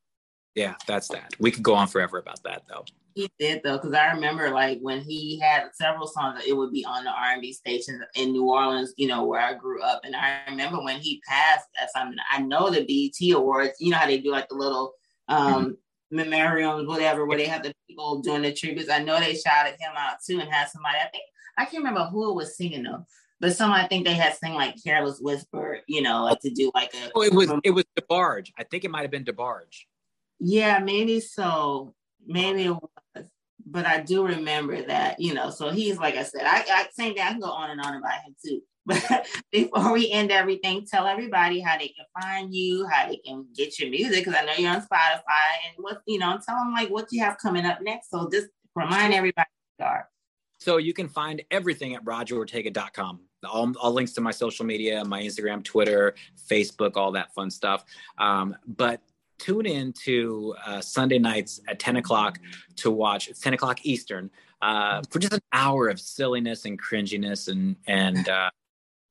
yeah, 0.54 0.74
that's 0.86 1.08
that. 1.08 1.34
We 1.38 1.50
could 1.50 1.62
go 1.62 1.74
on 1.74 1.86
forever 1.88 2.18
about 2.18 2.42
that 2.44 2.62
though. 2.68 2.84
He 3.14 3.30
did 3.38 3.62
though, 3.64 3.76
because 3.76 3.94
I 3.94 4.12
remember 4.12 4.50
like 4.50 4.78
when 4.80 5.00
he 5.00 5.38
had 5.40 5.70
several 5.74 6.06
songs, 6.06 6.38
that 6.38 6.48
it 6.48 6.56
would 6.56 6.72
be 6.72 6.84
on 6.84 7.04
the 7.04 7.10
R 7.10 7.32
and 7.32 7.42
B 7.42 7.52
stations 7.52 8.02
in 8.14 8.32
New 8.32 8.48
Orleans, 8.48 8.94
you 8.96 9.08
know, 9.08 9.24
where 9.24 9.40
I 9.40 9.54
grew 9.54 9.82
up. 9.82 10.00
And 10.04 10.14
I 10.14 10.40
remember 10.48 10.82
when 10.82 11.00
he 11.00 11.22
passed, 11.28 11.66
as 11.82 11.90
I, 11.94 12.10
I 12.30 12.40
know 12.40 12.70
the 12.70 12.84
BET 12.84 13.36
Awards, 13.36 13.74
you 13.80 13.90
know 13.90 13.98
how 13.98 14.06
they 14.06 14.18
do 14.18 14.30
like 14.30 14.48
the 14.48 14.54
little 14.54 14.94
um, 15.28 15.64
mm-hmm 15.64 15.70
memorials, 16.10 16.86
whatever, 16.86 17.24
where 17.24 17.38
they 17.38 17.46
have 17.46 17.62
the 17.62 17.72
people 17.88 18.20
doing 18.20 18.42
the 18.42 18.52
tributes. 18.52 18.90
I 18.90 19.02
know 19.02 19.20
they 19.20 19.34
shouted 19.34 19.76
him 19.78 19.92
out 19.96 20.16
too 20.26 20.40
and 20.40 20.50
had 20.50 20.68
somebody, 20.68 20.98
I 20.98 21.08
think, 21.08 21.24
I 21.56 21.64
can't 21.64 21.84
remember 21.84 22.06
who 22.06 22.34
was 22.34 22.56
singing 22.56 22.82
though, 22.82 23.04
but 23.38 23.56
some 23.56 23.70
I 23.70 23.86
think 23.86 24.06
they 24.06 24.14
had 24.14 24.34
sing 24.34 24.54
like 24.54 24.82
Careless 24.82 25.20
Whisper, 25.20 25.80
you 25.86 26.02
know, 26.02 26.24
like 26.24 26.40
to 26.40 26.50
do 26.50 26.70
like 26.74 26.92
a. 26.94 27.10
Oh, 27.14 27.22
it 27.22 27.32
was, 27.32 27.52
it 27.64 27.70
was 27.70 27.84
DeBarge. 27.98 28.50
I 28.58 28.64
think 28.64 28.84
it 28.84 28.90
might 28.90 29.02
have 29.02 29.10
been 29.10 29.24
DeBarge. 29.24 29.84
Yeah, 30.38 30.78
maybe 30.78 31.20
so. 31.20 31.94
Maybe 32.26 32.64
it 32.64 32.70
was. 32.70 32.90
But 33.70 33.86
I 33.86 34.00
do 34.00 34.26
remember 34.26 34.82
that, 34.82 35.20
you 35.20 35.32
know, 35.32 35.50
so 35.50 35.70
he's 35.70 35.98
like 35.98 36.16
I 36.16 36.24
said, 36.24 36.42
I, 36.44 36.64
I 36.68 36.86
same 36.92 37.14
thing, 37.14 37.22
I 37.22 37.30
can 37.30 37.40
go 37.40 37.50
on 37.50 37.70
and 37.70 37.80
on 37.80 37.94
about 37.94 38.22
him 38.24 38.34
too. 38.44 38.60
But 38.86 39.26
before 39.52 39.92
we 39.92 40.10
end 40.10 40.32
everything, 40.32 40.84
tell 40.90 41.06
everybody 41.06 41.60
how 41.60 41.78
they 41.78 41.88
can 41.88 42.06
find 42.20 42.52
you, 42.52 42.88
how 42.88 43.08
they 43.08 43.18
can 43.18 43.46
get 43.54 43.78
your 43.78 43.90
music, 43.90 44.24
because 44.24 44.34
I 44.34 44.44
know 44.44 44.54
you're 44.56 44.72
on 44.72 44.80
Spotify 44.80 45.68
and 45.68 45.76
what, 45.76 46.00
you 46.06 46.18
know, 46.18 46.38
tell 46.44 46.56
them 46.56 46.72
like 46.72 46.88
what 46.88 47.06
you 47.12 47.22
have 47.22 47.38
coming 47.38 47.66
up 47.66 47.80
next. 47.82 48.10
So 48.10 48.28
just 48.32 48.48
remind 48.74 49.14
everybody 49.14 49.46
are. 49.80 50.08
So 50.58 50.76
you 50.76 50.92
can 50.92 51.08
find 51.08 51.42
everything 51.50 51.94
at 51.94 52.04
rogerortega.com. 52.04 53.20
All, 53.48 53.72
all 53.80 53.92
links 53.92 54.12
to 54.12 54.20
my 54.20 54.30
social 54.30 54.66
media, 54.66 55.04
my 55.04 55.22
Instagram, 55.22 55.64
Twitter, 55.64 56.14
Facebook, 56.50 56.96
all 56.96 57.12
that 57.12 57.32
fun 57.32 57.50
stuff. 57.50 57.84
Um, 58.18 58.54
but 58.66 59.00
tune 59.40 59.66
in 59.66 59.92
to 60.04 60.54
uh, 60.66 60.80
Sunday 60.80 61.18
nights 61.18 61.60
at 61.68 61.78
10 61.78 61.96
o'clock 61.96 62.38
to 62.76 62.90
watch, 62.90 63.28
it's 63.28 63.40
10 63.40 63.54
o'clock 63.54 63.84
Eastern, 63.84 64.30
uh, 64.62 65.02
for 65.10 65.18
just 65.18 65.32
an 65.32 65.40
hour 65.52 65.88
of 65.88 65.98
silliness 65.98 66.64
and 66.64 66.80
cringiness 66.80 67.48
and, 67.48 67.76
and, 67.86 68.28
uh, 68.28 68.50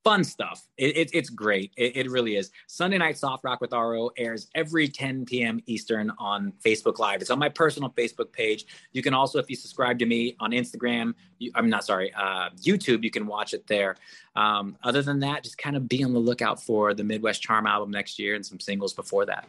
fun 0.03 0.23
stuff. 0.23 0.65
It, 0.77 0.97
it, 0.97 1.09
it's 1.13 1.30
great. 1.30 1.71
It, 1.75 1.97
it, 1.97 2.09
really 2.09 2.36
is. 2.36 2.51
Sunday 2.67 2.97
Night 2.97 3.17
Soft 3.17 3.43
Rock 3.43 3.61
with 3.61 3.73
RO 3.73 4.09
airs 4.17 4.47
every 4.55 4.88
10 4.88 5.25
p.m. 5.25 5.59
Eastern 5.65 6.11
on 6.17 6.53
Facebook 6.63 6.99
Live. 6.99 7.21
It's 7.21 7.30
on 7.30 7.39
my 7.39 7.49
personal 7.49 7.89
Facebook 7.91 8.32
page. 8.32 8.65
You 8.93 9.01
can 9.01 9.13
also, 9.13 9.39
if 9.39 9.49
you 9.49 9.55
subscribe 9.55 9.99
to 9.99 10.05
me 10.05 10.36
on 10.39 10.51
Instagram, 10.51 11.13
you, 11.38 11.51
I'm 11.53 11.69
not 11.69 11.86
sorry, 11.86 12.13
uh, 12.13 12.49
YouTube, 12.61 13.03
you 13.03 13.11
can 13.11 13.27
watch 13.27 13.53
it 13.53 13.67
there. 13.67 13.97
Um, 14.36 14.77
other 14.84 15.01
than 15.01 15.19
that, 15.19 15.43
just 15.43 15.57
kind 15.57 15.75
of 15.75 15.88
be 15.88 16.03
on 16.03 16.13
the 16.13 16.19
lookout 16.19 16.61
for 16.61 16.93
the 16.93 17.03
Midwest 17.03 17.41
Charm 17.41 17.67
album 17.67 17.91
next 17.91 18.19
year 18.19 18.36
and 18.36 18.45
some 18.45 18.59
singles 18.59 18.93
before 18.93 19.25
that. 19.25 19.47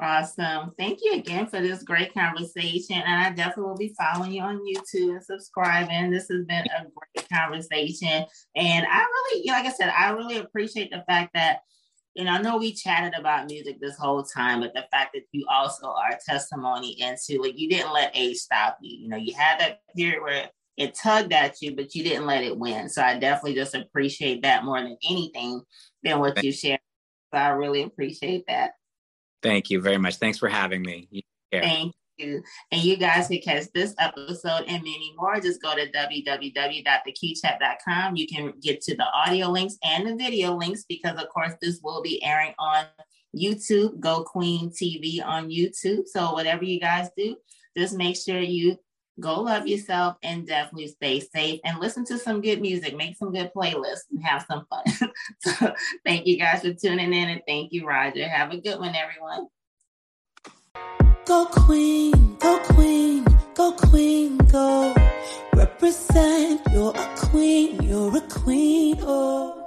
Awesome. 0.00 0.72
Thank 0.76 1.00
you 1.02 1.14
again 1.14 1.46
for 1.46 1.60
this 1.60 1.84
great 1.84 2.12
conversation. 2.12 2.96
And 2.96 3.22
I 3.22 3.30
definitely 3.30 3.64
will 3.64 3.76
be 3.76 3.94
following 3.96 4.32
you 4.32 4.42
on 4.42 4.60
YouTube 4.60 5.10
and 5.10 5.22
subscribing. 5.22 6.10
This 6.10 6.28
has 6.28 6.44
been 6.44 6.64
a 6.64 6.84
great 6.84 7.28
conversation. 7.32 8.24
And 8.56 8.86
I 8.90 8.98
really, 8.98 9.48
like 9.48 9.66
I 9.66 9.72
said, 9.72 9.90
I 9.90 10.10
really 10.10 10.38
appreciate 10.38 10.90
the 10.90 11.04
fact 11.08 11.30
that, 11.34 11.60
you 12.14 12.24
know, 12.24 12.32
I 12.32 12.42
know 12.42 12.56
we 12.56 12.72
chatted 12.72 13.14
about 13.18 13.46
music 13.46 13.80
this 13.80 13.96
whole 13.96 14.24
time, 14.24 14.60
but 14.60 14.74
the 14.74 14.84
fact 14.90 15.10
that 15.14 15.22
you 15.30 15.46
also 15.48 15.86
are 15.86 16.18
testimony 16.28 17.00
into 17.00 17.40
like 17.40 17.58
you 17.58 17.68
didn't 17.68 17.92
let 17.92 18.16
age 18.16 18.36
stop 18.38 18.78
you. 18.80 18.98
You 18.98 19.08
know, 19.08 19.16
you 19.16 19.34
had 19.34 19.60
that 19.60 19.78
period 19.96 20.22
where 20.22 20.50
it 20.76 20.94
tugged 20.96 21.32
at 21.32 21.62
you, 21.62 21.76
but 21.76 21.94
you 21.94 22.02
didn't 22.02 22.26
let 22.26 22.42
it 22.42 22.58
win. 22.58 22.88
So 22.88 23.00
I 23.00 23.16
definitely 23.18 23.54
just 23.54 23.76
appreciate 23.76 24.42
that 24.42 24.64
more 24.64 24.80
than 24.80 24.96
anything 25.08 25.62
than 26.02 26.18
what 26.18 26.42
you 26.42 26.50
shared. 26.50 26.80
So 27.32 27.38
I 27.38 27.48
really 27.48 27.82
appreciate 27.82 28.44
that. 28.48 28.72
Thank 29.44 29.70
you 29.70 29.80
very 29.80 29.98
much. 29.98 30.16
Thanks 30.16 30.38
for 30.38 30.48
having 30.48 30.82
me. 30.82 31.06
Thank 31.52 31.94
you. 32.16 32.42
And 32.72 32.82
you 32.82 32.96
guys 32.96 33.28
can 33.28 33.42
catch 33.42 33.66
this 33.74 33.94
episode 33.98 34.64
and 34.66 34.82
many 34.82 35.12
more. 35.18 35.38
Just 35.38 35.60
go 35.60 35.76
to 35.76 35.86
www.theqchat.com. 35.92 38.16
You 38.16 38.26
can 38.26 38.54
get 38.62 38.80
to 38.80 38.96
the 38.96 39.04
audio 39.04 39.48
links 39.48 39.76
and 39.84 40.08
the 40.08 40.16
video 40.16 40.56
links 40.56 40.86
because, 40.88 41.20
of 41.20 41.28
course, 41.28 41.52
this 41.60 41.80
will 41.84 42.00
be 42.00 42.24
airing 42.24 42.54
on 42.58 42.86
YouTube, 43.36 44.00
Geaux 44.00 44.24
Queen 44.24 44.70
TV 44.70 45.22
on 45.22 45.50
YouTube. 45.50 46.06
So, 46.06 46.32
whatever 46.32 46.64
you 46.64 46.80
guys 46.80 47.10
do, 47.14 47.36
just 47.76 47.94
make 47.94 48.16
sure 48.16 48.40
you 48.40 48.78
go 49.20 49.40
love 49.40 49.66
yourself 49.66 50.16
and 50.22 50.46
definitely 50.46 50.88
stay 50.88 51.20
safe 51.20 51.60
and 51.64 51.80
listen 51.80 52.04
to 52.06 52.18
some 52.18 52.40
good 52.40 52.60
music, 52.60 52.96
make 52.96 53.16
some 53.16 53.32
good 53.32 53.50
playlists 53.54 54.04
and 54.10 54.24
have 54.24 54.44
some 54.50 54.66
fun. 54.66 55.10
so 55.40 55.74
thank 56.04 56.26
you 56.26 56.38
guys 56.38 56.62
for 56.62 56.72
tuning 56.72 57.12
in 57.12 57.28
and 57.28 57.42
thank 57.46 57.72
you, 57.72 57.86
Roger. 57.86 58.28
Have 58.28 58.52
a 58.52 58.58
good 58.58 58.78
one, 58.78 58.94
everyone. 58.94 59.48
Go 61.26 61.46
queen, 61.46 62.36
go 62.38 62.58
queen, 62.64 63.24
go 63.54 63.72
queen, 63.72 64.36
go. 64.36 64.94
Represent, 65.54 66.60
you're 66.72 66.94
a 66.94 67.16
queen, 67.16 67.82
you're 67.82 68.16
a 68.16 68.20
queen, 68.22 68.98
oh. 69.02 69.63